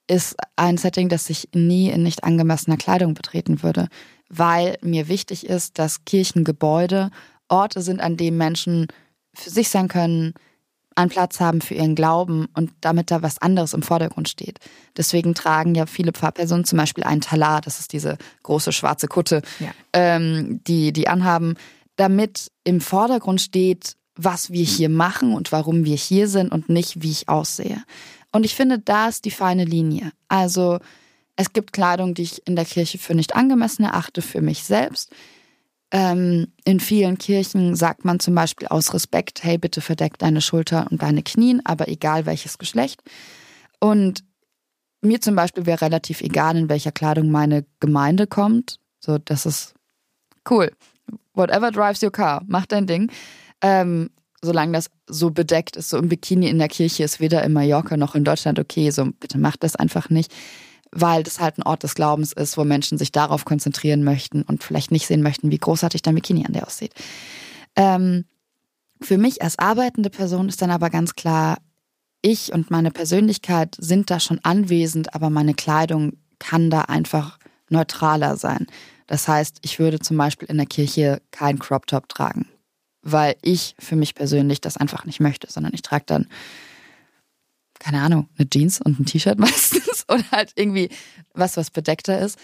ist 0.07 0.37
ein 0.57 0.79
Setting, 0.79 1.09
das 1.09 1.31
ich 1.31 1.49
nie 1.55 1.91
in 1.91 2.03
nicht 2.03 2.25
angemessener 2.25 2.77
Kleidung 2.77 3.15
betreten 3.15 3.63
würde, 3.63 3.89
weil 4.29 4.79
mir 4.83 5.09
wichtig 5.09 5.47
ist, 5.47 5.79
dass 5.79 6.05
Kirchengebäude 6.05 7.11
Orte 7.49 7.83
sind, 7.83 8.01
an 8.01 8.17
denen 8.17 8.39
Menschen 8.39 8.89
für 9.35 9.51
sich 9.51 9.69
sein 9.69 9.89
können, 9.89 10.35
einen 10.97 11.11
Platz 11.11 11.41
haben 11.41 11.61
für 11.61 11.75
ihren 11.75 11.95
Glauben 11.95 12.47
und 12.55 12.73
damit 12.81 13.11
da 13.11 13.23
was 13.23 13.39
anderes 13.39 13.75
im 13.75 13.83
Vordergrund 13.83 14.29
steht. 14.29 14.59
Deswegen 14.97 15.35
tragen 15.35 15.75
ja 15.75 15.87
viele 15.87 16.13
Pfarrpersonen 16.13 16.65
zum 16.65 16.79
Beispiel 16.79 17.05
einen 17.05 17.21
Talar, 17.21 17.61
das 17.61 17.81
ist 17.81 17.93
diese 17.93 18.19
große 18.43 18.73
schwarze 18.73 19.09
Kutte, 19.09 19.43
ja. 19.59 19.71
ähm, 19.93 20.61
die 20.67 20.93
die 20.93 21.09
anhaben, 21.09 21.57
damit 21.97 22.51
im 22.65 22.81
Vordergrund 22.81 23.41
steht, 23.41 23.97
was 24.15 24.51
wir 24.51 24.65
hier 24.65 24.89
machen 24.89 25.35
und 25.35 25.53
warum 25.53 25.85
wir 25.85 25.97
hier 25.97 26.29
sind 26.29 26.53
und 26.53 26.69
nicht, 26.69 27.03
wie 27.03 27.11
ich 27.11 27.29
aussehe. 27.29 27.83
Und 28.31 28.45
ich 28.45 28.55
finde, 28.55 28.79
da 28.79 29.09
ist 29.09 29.25
die 29.25 29.31
feine 29.31 29.65
Linie. 29.65 30.13
Also 30.29 30.79
es 31.37 31.53
gibt 31.53 31.73
Kleidung, 31.73 32.15
die 32.15 32.23
ich 32.23 32.47
in 32.47 32.57
der 32.57 32.65
Kirche 32.65 32.99
für 32.99 33.15
nicht 33.15 33.35
angemessen 33.35 33.85
erachte, 33.85 34.23
für 34.23 34.41
mich 34.41 34.65
selbst. 34.65 35.11
Ähm, 35.95 36.49
in 36.65 36.81
vielen 36.81 37.19
Kirchen 37.19 37.77
sagt 37.77 38.07
man 38.07 38.19
zum 38.19 38.35
Beispiel 38.35 38.67
aus 38.69 38.95
Respekt, 38.95 39.45
hey, 39.45 39.59
bitte 39.59 39.83
verdeck 39.83 40.19
deine 40.19 40.41
Schulter 40.41 40.87
und 40.91 41.03
deine 41.03 41.23
Knien, 41.23 41.61
aber 41.65 41.87
egal 41.87 42.25
welches 42.25 42.57
Geschlecht. 42.57 43.03
Und 43.79 44.25
mir 45.03 45.21
zum 45.21 45.37
Beispiel 45.37 45.67
wäre 45.67 45.83
relativ 45.83 46.23
egal, 46.23 46.57
in 46.57 46.71
welcher 46.71 46.93
Kleidung 46.93 47.31
meine 47.31 47.67
Gemeinde 47.79 48.27
kommt. 48.27 48.79
So, 49.01 49.19
das 49.19 49.45
ist 49.45 49.75
cool. 50.49 50.73
Whatever 51.35 51.71
drives 51.71 52.03
your 52.03 52.13
car, 52.13 52.43
mach 52.47 52.65
dein 52.65 52.87
Ding. 52.87 53.11
Ähm, 53.61 54.09
solange 54.41 54.73
das 54.73 54.91
so 55.07 55.31
bedeckt 55.31 55.77
ist, 55.77 55.91
so 55.91 55.99
im 55.99 56.09
Bikini 56.09 56.49
in 56.49 56.59
der 56.59 56.69
Kirche 56.69 57.05
ist 57.05 57.21
weder 57.21 57.45
in 57.45 57.53
Mallorca 57.53 57.99
noch 57.99 58.15
in 58.15 58.25
Deutschland 58.25 58.59
okay, 58.59 58.91
so 58.91 59.11
bitte 59.21 59.39
macht 59.39 59.63
das 59.63 59.77
einfach 59.77 60.09
nicht 60.09 60.33
weil 60.93 61.23
das 61.23 61.41
halt 61.41 61.59
ein 61.59 61.63
Ort 61.63 61.83
des 61.83 61.95
Glaubens 61.95 62.33
ist, 62.33 62.57
wo 62.57 62.65
Menschen 62.65 62.99
sich 62.99 63.13
darauf 63.13 63.45
konzentrieren 63.45 64.05
möchten 64.05 64.43
und 64.43 64.63
vielleicht 64.63 64.91
nicht 64.91 65.07
sehen 65.07 65.23
möchten, 65.23 65.51
wie 65.51 65.59
großartig 65.59 66.03
dein 66.03 66.15
Bikini 66.15 66.45
an 66.47 66.53
der 66.53 66.67
aussieht. 66.67 66.93
Ähm, 67.75 68.27
für 69.01 69.19
mich 69.19 69.43
als 69.43 69.59
arbeitende 69.59 70.11
Person 70.11 70.49
ist 70.49 70.63
dann 70.63 70.71
aber 70.71 70.91
ganz 70.91 71.15
klar, 71.15 71.59
ich 72.21 72.53
und 72.53 72.71
meine 72.71 72.91
Persönlichkeit 72.91 73.75
sind 73.79 74.11
da 74.11 74.21
schon 74.21 74.39
anwesend, 74.45 75.15
aber 75.15 75.29
meine 75.29 75.55
Kleidung 75.55 76.13
kann 76.39 76.71
da 76.71 76.83
einfach 76.83 77.39
neutraler 77.69 78.37
sein. 78.37 78.67
Das 79.07 79.27
heißt, 79.27 79.59
ich 79.63 79.79
würde 79.79 79.99
zum 79.99 80.17
Beispiel 80.17 80.49
in 80.49 80.57
der 80.57 80.67
Kirche 80.67 81.21
kein 81.33 81.59
Crop 81.59 81.87
Top 81.87 82.09
tragen, 82.09 82.49
weil 83.03 83.35
ich 83.43 83.75
für 83.79 83.97
mich 83.97 84.15
persönlich 84.15 84.61
das 84.61 84.77
einfach 84.77 85.05
nicht 85.05 85.21
möchte, 85.21 85.51
sondern 85.51 85.75
ich 85.75 85.83
trage 85.83 86.05
dann 86.07 86.29
keine 87.83 88.01
Ahnung, 88.01 88.29
eine 88.39 88.49
Jeans 88.49 88.81
und 88.81 89.01
ein 89.01 89.07
T-Shirt 89.07 89.39
meistens 89.39 90.05
oder 90.09 90.25
halt 90.31 90.53
irgendwie 90.55 90.89
was, 91.35 91.57
was 91.57 91.71
bedeckter 91.71 92.21
ist. 92.21 92.39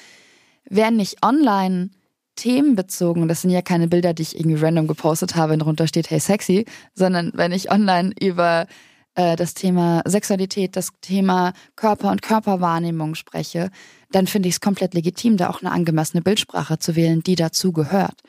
Werden 0.68 0.96
nicht 0.96 1.24
online 1.24 1.90
themenbezogen, 2.34 3.28
das 3.28 3.42
sind 3.42 3.50
ja 3.50 3.62
keine 3.62 3.88
Bilder, 3.88 4.14
die 4.14 4.22
ich 4.22 4.38
irgendwie 4.38 4.58
random 4.58 4.86
gepostet 4.86 5.36
habe 5.36 5.54
und 5.54 5.60
drunter 5.60 5.86
steht, 5.86 6.10
hey 6.10 6.20
sexy, 6.20 6.66
sondern 6.94 7.32
wenn 7.34 7.52
ich 7.52 7.70
online 7.70 8.12
über 8.20 8.66
äh, 9.14 9.36
das 9.36 9.54
Thema 9.54 10.02
Sexualität, 10.06 10.76
das 10.76 10.90
Thema 11.00 11.52
Körper 11.74 12.10
und 12.10 12.22
Körperwahrnehmung 12.22 13.14
spreche, 13.14 13.70
dann 14.10 14.26
finde 14.26 14.48
ich 14.48 14.56
es 14.56 14.60
komplett 14.60 14.94
legitim, 14.94 15.36
da 15.36 15.50
auch 15.50 15.62
eine 15.62 15.72
angemessene 15.72 16.22
Bildsprache 16.22 16.78
zu 16.78 16.96
wählen, 16.96 17.22
die 17.22 17.34
dazu 17.34 17.72
gehört. 17.72 18.20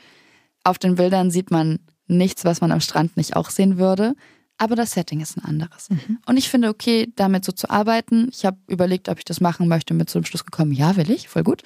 Auf 0.64 0.78
den 0.78 0.96
Bildern 0.96 1.32
sieht 1.32 1.52
man 1.52 1.80
nichts, 2.08 2.46
was 2.46 2.62
man 2.62 2.72
am 2.72 2.82
Strand 2.82 3.18
nicht 3.18 3.36
auch 3.36 3.50
sehen 3.50 3.78
würde 3.78 4.16
aber 4.60 4.76
das 4.76 4.92
Setting 4.92 5.22
ist 5.22 5.38
ein 5.38 5.46
anderes. 5.46 5.90
Mhm. 5.90 6.20
Und 6.26 6.38
ich 6.38 6.50
finde, 6.50 6.68
okay, 6.68 7.12
damit 7.16 7.46
so 7.46 7.52
zu 7.52 7.70
arbeiten. 7.70 8.28
Ich 8.32 8.46
habe 8.46 8.58
überlegt, 8.68 9.10
ob 9.10 9.18
ich 9.18 9.26
das 9.26 9.42
machen 9.42 9.68
möchte, 9.68 9.94
mit 9.94 10.10
zum 10.10 10.26
Schluss 10.26 10.46
gekommen, 10.46 10.74
ja, 10.74 10.98
will 10.98 11.10
ich, 11.10 11.30
voll 11.30 11.44
gut. 11.44 11.64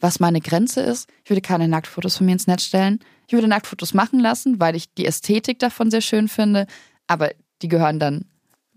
Was 0.00 0.18
meine 0.18 0.40
Grenze 0.40 0.80
ist, 0.80 1.08
ich 1.22 1.30
würde 1.30 1.42
keine 1.42 1.68
Nacktfotos 1.68 2.16
von 2.16 2.26
mir 2.26 2.32
ins 2.32 2.46
Netz 2.46 2.64
stellen. 2.64 3.00
Ich 3.26 3.34
würde 3.34 3.46
Nacktfotos 3.46 3.92
machen 3.92 4.18
lassen, 4.18 4.58
weil 4.58 4.74
ich 4.74 4.92
die 4.94 5.04
Ästhetik 5.04 5.58
davon 5.58 5.90
sehr 5.90 6.00
schön 6.00 6.28
finde, 6.28 6.66
aber 7.06 7.30
die 7.60 7.68
gehören 7.68 8.00
dann 8.00 8.24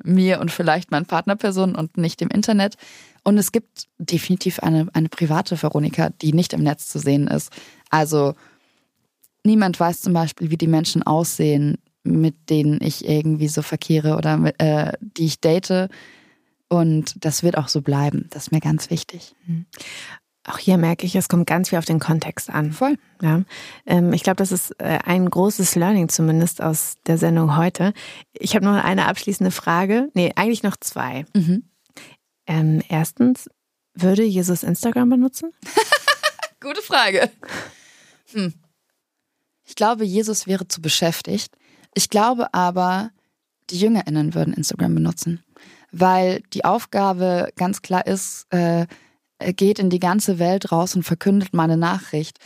mir 0.03 0.41
und 0.41 0.51
vielleicht 0.51 0.91
meinen 0.91 1.05
Partnerpersonen 1.05 1.75
und 1.75 1.97
nicht 1.97 2.19
dem 2.19 2.27
Internet. 2.27 2.75
Und 3.23 3.37
es 3.37 3.53
gibt 3.53 3.87
definitiv 3.97 4.59
eine, 4.59 4.87
eine 4.91 5.07
private 5.07 5.61
Veronika, 5.61 6.09
die 6.09 6.33
nicht 6.33 6.51
im 6.51 6.63
Netz 6.63 6.89
zu 6.89 6.99
sehen 6.99 7.27
ist. 7.27 7.53
Also 7.89 8.35
niemand 9.45 9.79
weiß 9.79 10.01
zum 10.01 10.11
Beispiel, 10.11 10.49
wie 10.49 10.57
die 10.57 10.67
Menschen 10.67 11.03
aussehen, 11.03 11.77
mit 12.03 12.49
denen 12.49 12.79
ich 12.81 13.07
irgendwie 13.07 13.47
so 13.47 13.61
verkehre 13.61 14.17
oder 14.17 14.37
mit, 14.37 14.59
äh, 14.59 14.93
die 14.99 15.25
ich 15.25 15.39
date. 15.39 15.89
Und 16.67 17.23
das 17.23 17.43
wird 17.43 17.57
auch 17.57 17.67
so 17.67 17.81
bleiben. 17.81 18.27
Das 18.31 18.43
ist 18.43 18.51
mir 18.51 18.59
ganz 18.59 18.89
wichtig. 18.89 19.35
Mhm. 19.45 19.65
Auch 20.45 20.57
hier 20.57 20.77
merke 20.77 21.05
ich, 21.05 21.15
es 21.15 21.29
kommt 21.29 21.47
ganz 21.47 21.69
viel 21.69 21.77
auf 21.77 21.85
den 21.85 21.99
Kontext 21.99 22.49
an. 22.49 22.73
Voll. 22.73 22.97
Ja. 23.21 23.43
Ähm, 23.85 24.11
ich 24.11 24.23
glaube, 24.23 24.35
das 24.35 24.51
ist 24.51 24.71
äh, 24.79 24.99
ein 25.05 25.29
großes 25.29 25.75
Learning 25.75 26.09
zumindest 26.09 26.61
aus 26.61 26.97
der 27.07 27.17
Sendung 27.17 27.55
heute. 27.55 27.93
Ich 28.33 28.55
habe 28.55 28.65
noch 28.65 28.83
eine 28.83 29.07
abschließende 29.07 29.51
Frage. 29.51 30.09
Nee, 30.13 30.33
eigentlich 30.35 30.63
noch 30.63 30.75
zwei. 30.75 31.25
Mhm. 31.33 31.63
Ähm, 32.45 32.81
erstens, 32.89 33.49
würde 33.93 34.23
Jesus 34.23 34.63
Instagram 34.63 35.09
benutzen? 35.09 35.53
Gute 36.59 36.81
Frage. 36.81 37.31
Hm. 38.31 38.53
Ich 39.65 39.75
glaube, 39.75 40.03
Jesus 40.03 40.47
wäre 40.47 40.67
zu 40.67 40.81
beschäftigt. 40.81 41.55
Ich 41.93 42.09
glaube 42.09 42.53
aber, 42.53 43.11
die 43.69 43.79
JüngerInnen 43.79 44.33
würden 44.33 44.53
Instagram 44.53 44.95
benutzen, 44.95 45.43
weil 45.91 46.41
die 46.53 46.65
Aufgabe 46.65 47.49
ganz 47.55 47.81
klar 47.81 48.05
ist, 48.05 48.47
äh, 48.49 48.85
geht 49.39 49.79
in 49.79 49.89
die 49.89 49.99
ganze 49.99 50.39
Welt 50.39 50.71
raus 50.71 50.95
und 50.95 51.03
verkündet 51.03 51.49
meine 51.53 51.77
Nachricht. 51.77 52.39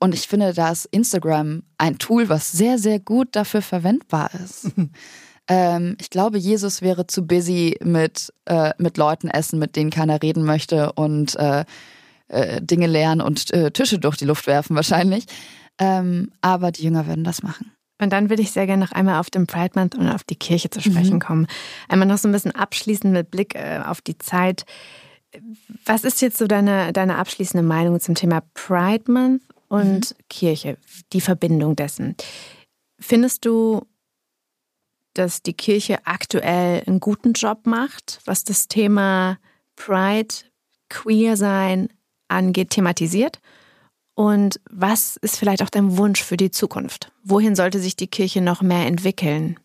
Und 0.00 0.14
ich 0.14 0.28
finde, 0.28 0.54
da 0.54 0.70
ist 0.70 0.86
Instagram 0.86 1.62
ein 1.76 1.98
Tool, 1.98 2.28
was 2.28 2.52
sehr, 2.52 2.78
sehr 2.78 3.00
gut 3.00 3.28
dafür 3.32 3.62
verwendbar 3.62 4.30
ist. 4.34 4.70
ähm, 5.48 5.96
ich 6.00 6.10
glaube, 6.10 6.38
Jesus 6.38 6.82
wäre 6.82 7.06
zu 7.06 7.26
busy 7.26 7.76
mit, 7.82 8.32
äh, 8.46 8.72
mit 8.78 8.96
Leuten 8.96 9.28
essen, 9.28 9.58
mit 9.58 9.76
denen 9.76 9.90
keiner 9.90 10.22
reden 10.22 10.44
möchte 10.44 10.92
und 10.92 11.34
äh, 11.36 11.64
äh, 12.28 12.62
Dinge 12.62 12.86
lernen 12.86 13.20
und 13.20 13.52
äh, 13.52 13.70
Tische 13.70 13.98
durch 13.98 14.16
die 14.16 14.26
Luft 14.26 14.46
werfen 14.46 14.76
wahrscheinlich. 14.76 15.24
Ähm, 15.78 16.30
aber 16.40 16.70
die 16.72 16.84
Jünger 16.84 17.06
würden 17.06 17.24
das 17.24 17.42
machen. 17.42 17.72
Und 18.00 18.12
dann 18.12 18.30
würde 18.30 18.42
ich 18.42 18.52
sehr 18.52 18.66
gerne 18.66 18.84
noch 18.84 18.92
einmal 18.92 19.18
auf 19.18 19.30
den 19.30 19.46
Pride 19.46 19.72
Month 19.74 19.94
und 19.96 20.08
auf 20.08 20.22
die 20.22 20.36
Kirche 20.36 20.70
zu 20.70 20.80
sprechen 20.80 21.14
mhm. 21.14 21.20
kommen. 21.20 21.46
Einmal 21.88 22.06
noch 22.06 22.18
so 22.18 22.28
ein 22.28 22.32
bisschen 22.32 22.54
abschließend 22.54 23.12
mit 23.12 23.30
Blick 23.30 23.54
äh, 23.54 23.80
auf 23.84 24.00
die 24.00 24.18
Zeit. 24.18 24.64
Was 25.84 26.04
ist 26.04 26.22
jetzt 26.22 26.38
so 26.38 26.46
deine, 26.46 26.92
deine 26.92 27.16
abschließende 27.16 27.66
Meinung 27.66 28.00
zum 28.00 28.14
Thema 28.14 28.42
Pride 28.54 29.10
Month 29.10 29.42
und 29.68 30.10
mhm. 30.10 30.24
Kirche, 30.28 30.78
die 31.12 31.20
Verbindung 31.20 31.76
dessen? 31.76 32.16
Findest 33.00 33.44
du, 33.44 33.82
dass 35.14 35.42
die 35.42 35.52
Kirche 35.52 35.98
aktuell 36.06 36.84
einen 36.86 37.00
guten 37.00 37.32
Job 37.32 37.66
macht, 37.66 38.20
was 38.24 38.44
das 38.44 38.68
Thema 38.68 39.38
Pride, 39.74 40.34
Queer 40.88 41.36
sein 41.36 41.88
angeht, 42.28 42.70
thematisiert? 42.70 43.40
Und 44.18 44.58
was 44.68 45.16
ist 45.18 45.36
vielleicht 45.36 45.62
auch 45.62 45.70
dein 45.70 45.96
Wunsch 45.96 46.24
für 46.24 46.36
die 46.36 46.50
Zukunft? 46.50 47.12
Wohin 47.22 47.54
sollte 47.54 47.78
sich 47.78 47.94
die 47.94 48.08
Kirche 48.08 48.40
noch 48.40 48.62
mehr 48.62 48.84
entwickeln? 48.84 49.60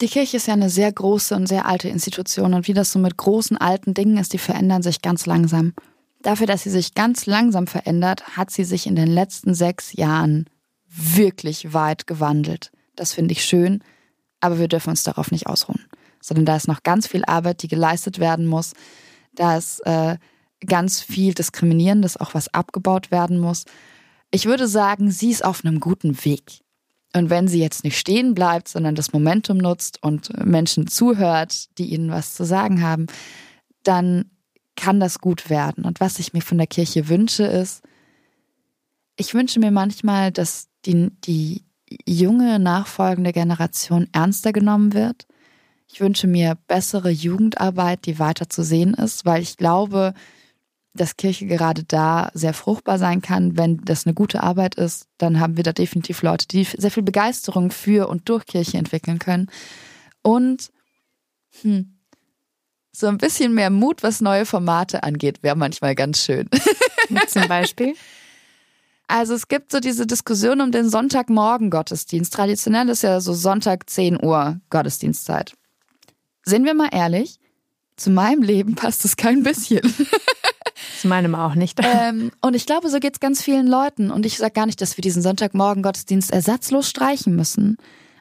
Die 0.00 0.06
Kirche 0.06 0.38
ist 0.38 0.46
ja 0.46 0.54
eine 0.54 0.70
sehr 0.70 0.90
große 0.90 1.36
und 1.36 1.46
sehr 1.46 1.66
alte 1.66 1.90
Institution 1.90 2.54
und 2.54 2.66
wie 2.68 2.72
das 2.72 2.90
so 2.90 2.98
mit 2.98 3.18
großen 3.18 3.58
alten 3.58 3.92
Dingen 3.92 4.16
ist, 4.16 4.32
die 4.32 4.38
verändern 4.38 4.82
sich 4.82 5.02
ganz 5.02 5.26
langsam. 5.26 5.74
Dafür, 6.22 6.46
dass 6.46 6.62
sie 6.62 6.70
sich 6.70 6.94
ganz 6.94 7.26
langsam 7.26 7.66
verändert, 7.66 8.34
hat 8.34 8.50
sie 8.50 8.64
sich 8.64 8.86
in 8.86 8.96
den 8.96 9.08
letzten 9.08 9.52
sechs 9.52 9.92
Jahren 9.92 10.48
wirklich 10.88 11.74
weit 11.74 12.06
gewandelt. 12.06 12.72
Das 12.96 13.12
finde 13.12 13.32
ich 13.32 13.44
schön, 13.44 13.84
aber 14.40 14.58
wir 14.58 14.68
dürfen 14.68 14.88
uns 14.88 15.02
darauf 15.02 15.30
nicht 15.30 15.48
ausruhen, 15.48 15.84
sondern 16.18 16.46
da 16.46 16.56
ist 16.56 16.66
noch 16.66 16.82
ganz 16.82 17.06
viel 17.06 17.26
Arbeit, 17.26 17.62
die 17.62 17.68
geleistet 17.68 18.20
werden 18.20 18.46
muss. 18.46 18.72
Da 19.34 19.58
ist 19.58 19.80
äh, 19.80 20.16
ganz 20.66 21.00
viel 21.00 21.34
Diskriminierendes, 21.34 22.16
auch 22.16 22.34
was 22.34 22.52
abgebaut 22.52 23.10
werden 23.10 23.38
muss. 23.38 23.64
Ich 24.30 24.46
würde 24.46 24.66
sagen, 24.68 25.10
sie 25.10 25.30
ist 25.30 25.44
auf 25.44 25.64
einem 25.64 25.80
guten 25.80 26.24
Weg. 26.24 26.60
Und 27.14 27.28
wenn 27.28 27.46
sie 27.46 27.60
jetzt 27.60 27.84
nicht 27.84 27.98
stehen 27.98 28.34
bleibt, 28.34 28.68
sondern 28.68 28.94
das 28.94 29.12
Momentum 29.12 29.58
nutzt 29.58 30.02
und 30.02 30.44
Menschen 30.44 30.86
zuhört, 30.86 31.76
die 31.78 31.92
ihnen 31.92 32.10
was 32.10 32.34
zu 32.34 32.44
sagen 32.44 32.82
haben, 32.82 33.06
dann 33.82 34.30
kann 34.76 35.00
das 35.00 35.18
gut 35.18 35.50
werden. 35.50 35.84
Und 35.84 36.00
was 36.00 36.18
ich 36.18 36.32
mir 36.32 36.40
von 36.40 36.56
der 36.56 36.66
Kirche 36.66 37.08
wünsche, 37.08 37.44
ist, 37.44 37.82
ich 39.16 39.34
wünsche 39.34 39.60
mir 39.60 39.70
manchmal, 39.70 40.32
dass 40.32 40.68
die, 40.86 41.10
die 41.24 41.62
junge 42.06 42.58
nachfolgende 42.58 43.32
Generation 43.32 44.08
ernster 44.12 44.52
genommen 44.52 44.94
wird. 44.94 45.26
Ich 45.92 46.00
wünsche 46.00 46.26
mir 46.26 46.56
bessere 46.66 47.10
Jugendarbeit, 47.10 48.06
die 48.06 48.18
weiter 48.18 48.48
zu 48.48 48.62
sehen 48.64 48.94
ist, 48.94 49.26
weil 49.26 49.42
ich 49.42 49.58
glaube, 49.58 50.14
dass 50.94 51.16
Kirche 51.16 51.46
gerade 51.46 51.84
da 51.84 52.30
sehr 52.34 52.52
fruchtbar 52.52 52.98
sein 52.98 53.22
kann. 53.22 53.56
Wenn 53.56 53.78
das 53.78 54.06
eine 54.06 54.14
gute 54.14 54.42
Arbeit 54.42 54.74
ist, 54.74 55.06
dann 55.18 55.40
haben 55.40 55.56
wir 55.56 55.64
da 55.64 55.72
definitiv 55.72 56.22
Leute, 56.22 56.46
die 56.46 56.64
sehr 56.64 56.90
viel 56.90 57.02
Begeisterung 57.02 57.70
für 57.70 58.08
und 58.08 58.28
durch 58.28 58.44
Kirche 58.46 58.78
entwickeln 58.78 59.18
können. 59.18 59.50
Und 60.22 60.70
hm, 61.62 61.98
so 62.92 63.06
ein 63.06 63.18
bisschen 63.18 63.54
mehr 63.54 63.70
Mut, 63.70 64.02
was 64.02 64.20
neue 64.20 64.44
Formate 64.44 65.02
angeht, 65.02 65.42
wäre 65.42 65.56
manchmal 65.56 65.94
ganz 65.94 66.22
schön. 66.22 66.48
Zum 67.26 67.48
Beispiel? 67.48 67.94
Also 69.08 69.34
es 69.34 69.48
gibt 69.48 69.72
so 69.72 69.80
diese 69.80 70.06
Diskussion 70.06 70.62
um 70.62 70.72
den 70.72 70.88
Sonntagmorgen 70.88 71.68
Gottesdienst. 71.68 72.32
Traditionell 72.32 72.88
ist 72.88 73.02
ja 73.02 73.20
so 73.20 73.34
Sonntag 73.34 73.90
10 73.90 74.24
Uhr 74.24 74.58
Gottesdienstzeit. 74.70 75.52
Sind 76.46 76.64
wir 76.64 76.72
mal 76.72 76.88
ehrlich, 76.92 77.38
zu 77.96 78.08
meinem 78.08 78.40
Leben 78.40 78.74
passt 78.74 79.04
es 79.04 79.16
kein 79.16 79.42
bisschen. 79.42 79.82
Zu 81.00 81.08
meinem 81.08 81.34
auch 81.34 81.54
nicht. 81.54 81.80
Ähm, 81.82 82.30
und 82.40 82.54
ich 82.54 82.66
glaube, 82.66 82.88
so 82.88 82.98
geht 83.00 83.14
es 83.14 83.20
ganz 83.20 83.42
vielen 83.42 83.66
Leuten. 83.66 84.10
Und 84.10 84.26
ich 84.26 84.38
sage 84.38 84.52
gar 84.52 84.66
nicht, 84.66 84.80
dass 84.80 84.96
wir 84.96 85.02
diesen 85.02 85.22
Sonntagmorgen 85.22 85.82
Gottesdienst 85.82 86.30
ersatzlos 86.30 86.88
streichen 86.88 87.36
müssen. 87.36 87.76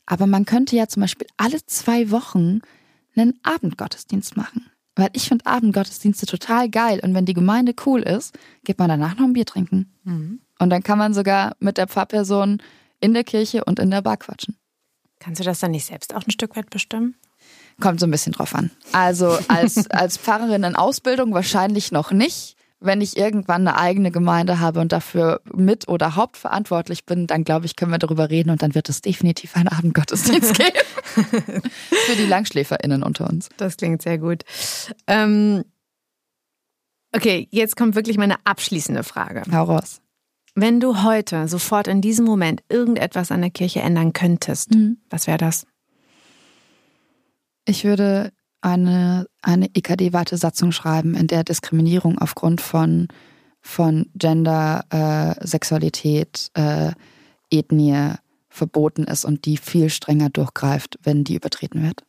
Aber 0.06 0.28
man 0.28 0.46
könnte 0.46 0.76
ja 0.76 0.88
zum 0.88 1.02
Beispiel 1.02 1.28
alle 1.38 1.66
zwei 1.66 2.12
Wochen 2.12 2.60
einen 3.16 3.40
Abendgottesdienst 3.44 4.36
machen. 4.38 4.66
Weil 4.96 5.10
ich 5.14 5.28
finde 5.28 5.46
Abendgottesdienste 5.46 6.26
total 6.26 6.70
geil. 6.70 7.00
Und 7.04 7.14
wenn 7.14 7.26
die 7.26 7.34
Gemeinde 7.34 7.74
cool 7.86 8.02
ist, 8.02 8.38
geht 8.64 8.80
man 8.80 8.90
danach 8.90 9.18
noch 9.18 9.26
ein 9.26 9.34
Bier 9.34 9.46
trinken. 9.46 9.94
Mhm. 10.04 10.42
Und 10.60 10.70
dann 10.70 10.84
kann 10.84 10.98
man 10.98 11.14
sogar 11.14 11.56
mit 11.60 11.78
der 11.78 11.88
Pfarrperson 11.88 12.62
in 13.00 13.14
der 13.14 13.24
Kirche 13.24 13.64
und 13.66 13.80
in 13.80 13.90
der 13.90 14.02
Bar 14.02 14.18
quatschen. 14.18 14.58
Kannst 15.20 15.40
du 15.40 15.44
das 15.44 15.60
dann 15.60 15.72
nicht 15.72 15.86
selbst 15.86 16.14
auch 16.16 16.26
ein 16.26 16.32
Stück 16.32 16.56
weit 16.56 16.70
bestimmen? 16.70 17.16
Kommt 17.82 18.00
so 18.00 18.08
ein 18.08 18.12
bisschen 18.12 18.34
drauf 18.34 18.56
an. 18.56 18.72
Also 18.92 19.38
als, 19.48 19.90
als 19.92 20.18
Pfarrerin 20.18 20.64
in 20.64 20.76
Ausbildung 20.76 21.34
wahrscheinlich 21.34 21.92
noch 21.92 22.12
nicht. 22.12 22.56
Wenn 22.84 23.00
ich 23.00 23.16
irgendwann 23.16 23.68
eine 23.68 23.78
eigene 23.78 24.10
Gemeinde 24.10 24.60
habe 24.60 24.80
und 24.80 24.92
dafür 24.92 25.42
mit 25.54 25.88
oder 25.88 26.16
hauptverantwortlich 26.16 27.06
bin, 27.06 27.28
dann 27.28 27.44
glaube 27.44 27.68
ich, 27.68 27.76
können 27.76 27.92
wir 27.92 28.00
darüber 28.00 28.32
reden 28.32 28.50
und 28.50 28.64
dann 28.64 28.74
wird 28.74 28.90
es 28.90 29.02
definitiv 29.02 29.56
einen 29.56 29.68
Abendgottesdienst 29.68 30.56
geben. 30.58 31.62
Für 32.08 32.16
die 32.16 32.26
LangschläferInnen 32.26 33.04
unter 33.04 33.30
uns. 33.30 33.50
Das 33.58 33.78
klingt 33.78 34.02
sehr 34.02 34.18
gut. 34.18 34.46
Ähm, 35.06 35.64
okay, 37.16 37.48
jetzt 37.52 37.76
kommt 37.76 37.94
wirklich 37.94 38.18
meine 38.18 38.38
abschließende 38.46 39.04
Frage. 39.04 39.44
Hau 39.52 39.66
raus. 39.66 40.02
Wenn 40.56 40.80
du 40.80 41.04
heute 41.04 41.48
sofort 41.48 41.88
in 41.88 42.02
diesem 42.02 42.26
Moment 42.26 42.64
irgendetwas 42.68 43.32
an 43.32 43.42
der 43.42 43.52
Kirche 43.52 43.82
ändern 43.82 44.12
könntest, 44.12 44.72
mhm. 44.72 44.98
was 45.10 45.28
wäre 45.28 45.38
das? 45.38 45.66
Ich 47.66 47.84
würde 47.84 48.32
eine, 48.62 49.28
eine 49.42 49.68
EKD-Wartesatzung 49.74 50.72
schreiben, 50.72 51.16
in 51.16 51.28
der 51.28 51.44
Diskriminierung 51.44 52.20
aufgrund 52.20 52.62
von, 52.62 53.08
von 53.60 54.10
Gender, 54.16 54.86
äh, 54.90 55.46
Sexualität, 55.46 56.50
äh, 56.54 56.92
Ethnie 57.50 58.14
verboten 58.50 59.04
ist 59.04 59.26
und 59.26 59.46
die 59.46 59.58
viel 59.58 59.90
strenger 59.90 60.30
durchgreift, 60.30 61.00
wenn 61.04 61.24
die 61.24 61.36
übertreten 61.36 61.84
wird. 61.84 62.04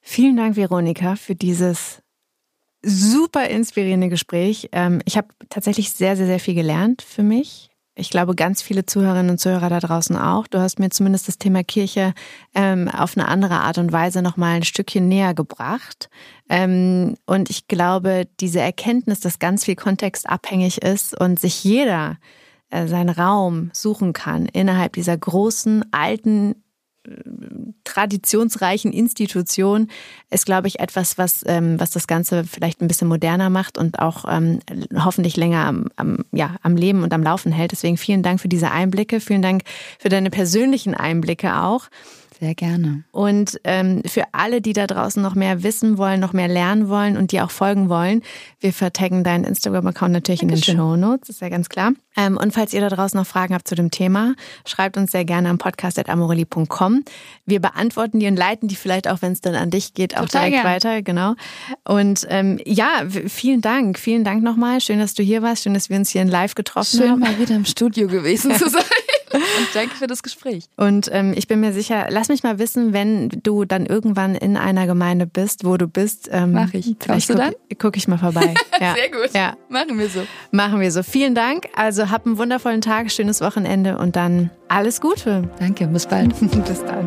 Vielen 0.00 0.36
Dank, 0.36 0.56
Veronika, 0.56 1.16
für 1.16 1.34
dieses 1.34 2.02
super 2.82 3.48
inspirierende 3.48 4.08
Gespräch. 4.08 4.68
Ähm, 4.72 5.00
ich 5.04 5.16
habe 5.16 5.28
tatsächlich 5.48 5.92
sehr, 5.92 6.16
sehr, 6.16 6.26
sehr 6.26 6.40
viel 6.40 6.54
gelernt 6.54 7.02
für 7.02 7.22
mich. 7.22 7.71
Ich 7.94 8.08
glaube, 8.08 8.34
ganz 8.34 8.62
viele 8.62 8.86
Zuhörerinnen 8.86 9.32
und 9.32 9.38
Zuhörer 9.38 9.68
da 9.68 9.78
draußen 9.78 10.16
auch. 10.16 10.46
Du 10.46 10.58
hast 10.58 10.78
mir 10.78 10.88
zumindest 10.88 11.28
das 11.28 11.36
Thema 11.36 11.62
Kirche 11.62 12.14
ähm, 12.54 12.88
auf 12.88 13.18
eine 13.18 13.28
andere 13.28 13.60
Art 13.60 13.76
und 13.76 13.92
Weise 13.92 14.22
nochmal 14.22 14.56
ein 14.56 14.62
Stückchen 14.62 15.08
näher 15.08 15.34
gebracht. 15.34 16.08
Ähm, 16.48 17.16
und 17.26 17.50
ich 17.50 17.68
glaube, 17.68 18.26
diese 18.40 18.60
Erkenntnis, 18.60 19.20
dass 19.20 19.38
ganz 19.38 19.66
viel 19.66 19.76
kontextabhängig 19.76 20.80
ist 20.80 21.18
und 21.20 21.38
sich 21.38 21.64
jeder 21.64 22.16
äh, 22.70 22.86
seinen 22.86 23.10
Raum 23.10 23.68
suchen 23.74 24.14
kann 24.14 24.46
innerhalb 24.46 24.94
dieser 24.94 25.16
großen, 25.18 25.84
alten, 25.92 26.61
traditionsreichen 27.84 28.92
Institution 28.92 29.88
ist, 30.30 30.46
glaube 30.46 30.68
ich, 30.68 30.78
etwas, 30.78 31.18
was, 31.18 31.42
ähm, 31.46 31.78
was 31.80 31.90
das 31.90 32.06
Ganze 32.06 32.44
vielleicht 32.44 32.80
ein 32.80 32.88
bisschen 32.88 33.08
moderner 33.08 33.50
macht 33.50 33.76
und 33.76 33.98
auch 33.98 34.24
ähm, 34.28 34.60
hoffentlich 34.94 35.36
länger 35.36 35.66
am, 35.66 35.86
am, 35.96 36.18
ja, 36.32 36.56
am 36.62 36.76
Leben 36.76 37.02
und 37.02 37.12
am 37.12 37.22
Laufen 37.22 37.52
hält. 37.52 37.72
Deswegen 37.72 37.96
vielen 37.96 38.22
Dank 38.22 38.40
für 38.40 38.48
diese 38.48 38.70
Einblicke, 38.70 39.20
vielen 39.20 39.42
Dank 39.42 39.62
für 39.98 40.08
deine 40.08 40.30
persönlichen 40.30 40.94
Einblicke 40.94 41.56
auch. 41.56 41.88
Sehr 42.42 42.56
gerne. 42.56 43.04
Und 43.12 43.60
ähm, 43.62 44.02
für 44.04 44.24
alle, 44.32 44.60
die 44.60 44.72
da 44.72 44.88
draußen 44.88 45.22
noch 45.22 45.36
mehr 45.36 45.62
wissen 45.62 45.96
wollen, 45.96 46.18
noch 46.18 46.32
mehr 46.32 46.48
lernen 46.48 46.88
wollen 46.88 47.16
und 47.16 47.30
dir 47.30 47.44
auch 47.44 47.52
folgen 47.52 47.88
wollen, 47.88 48.20
wir 48.58 48.72
vertaggen 48.72 49.22
deinen 49.22 49.44
Instagram-Account 49.44 50.12
natürlich 50.12 50.40
Dankeschön. 50.40 50.74
in 50.74 50.76
den 50.76 50.82
Show 50.82 50.96
Notes, 50.96 51.28
ist 51.28 51.40
ja 51.40 51.48
ganz 51.50 51.68
klar. 51.68 51.92
Ähm, 52.16 52.36
und 52.36 52.52
falls 52.52 52.72
ihr 52.72 52.80
da 52.80 52.88
draußen 52.88 53.16
noch 53.16 53.28
Fragen 53.28 53.54
habt 53.54 53.68
zu 53.68 53.76
dem 53.76 53.92
Thema, 53.92 54.34
schreibt 54.66 54.96
uns 54.96 55.12
sehr 55.12 55.24
gerne 55.24 55.50
am 55.50 55.58
podcast.amorelli.com. 55.58 57.04
Wir 57.46 57.60
beantworten 57.60 58.18
die 58.18 58.26
und 58.26 58.34
leiten 58.34 58.66
die 58.66 58.74
vielleicht 58.74 59.06
auch, 59.06 59.22
wenn 59.22 59.30
es 59.30 59.40
dann 59.40 59.54
an 59.54 59.70
dich 59.70 59.94
geht, 59.94 60.16
auch 60.16 60.22
Total 60.22 60.50
direkt 60.50 60.64
gern. 60.64 60.74
weiter. 60.74 61.02
Genau. 61.02 61.34
Und 61.84 62.26
ähm, 62.28 62.58
ja, 62.66 63.04
vielen 63.28 63.60
Dank. 63.60 64.00
Vielen 64.00 64.24
Dank 64.24 64.42
nochmal. 64.42 64.80
Schön, 64.80 64.98
dass 64.98 65.14
du 65.14 65.22
hier 65.22 65.42
warst. 65.42 65.62
Schön, 65.62 65.74
dass 65.74 65.90
wir 65.90 65.96
uns 65.96 66.10
hier 66.10 66.22
in 66.22 66.28
live 66.28 66.56
getroffen 66.56 66.98
Schön, 66.98 67.08
haben. 67.08 67.24
Schön, 67.24 67.34
mal 67.34 67.40
wieder 67.40 67.54
im 67.54 67.66
Studio 67.66 68.08
gewesen 68.08 68.52
zu 68.58 68.68
sein. 68.68 68.82
Und 69.32 69.68
danke 69.74 69.94
für 69.96 70.06
das 70.06 70.22
Gespräch. 70.22 70.64
Und 70.76 71.08
ähm, 71.12 71.32
ich 71.36 71.48
bin 71.48 71.60
mir 71.60 71.72
sicher, 71.72 72.06
lass 72.10 72.28
mich 72.28 72.42
mal 72.42 72.58
wissen, 72.58 72.92
wenn 72.92 73.28
du 73.28 73.64
dann 73.64 73.86
irgendwann 73.86 74.34
in 74.34 74.56
einer 74.56 74.86
Gemeinde 74.86 75.26
bist, 75.26 75.64
wo 75.64 75.76
du 75.76 75.86
bist. 75.88 76.28
Ähm, 76.30 76.52
Mach 76.52 76.72
ich. 76.74 76.96
Vielleicht 76.98 77.28
gucke 77.28 77.54
guck 77.78 77.96
ich 77.96 78.08
mal 78.08 78.18
vorbei. 78.18 78.54
Ja. 78.80 78.94
Sehr 78.94 79.10
gut. 79.10 79.32
Ja. 79.32 79.56
Machen 79.68 79.96
wir 79.96 80.08
so. 80.08 80.22
Machen 80.50 80.80
wir 80.80 80.90
so. 80.90 81.04
Vielen 81.04 81.36
Dank. 81.36 81.68
Also 81.76 82.10
hab 82.10 82.26
einen 82.26 82.36
wundervollen 82.36 82.80
Tag, 82.80 83.12
schönes 83.12 83.40
Wochenende 83.40 83.96
und 83.96 84.16
dann 84.16 84.50
alles 84.66 85.00
Gute. 85.00 85.48
Danke, 85.60 85.86
bis 85.86 86.06
bald. 86.06 86.34
bis 86.40 86.84
dann. 86.84 87.04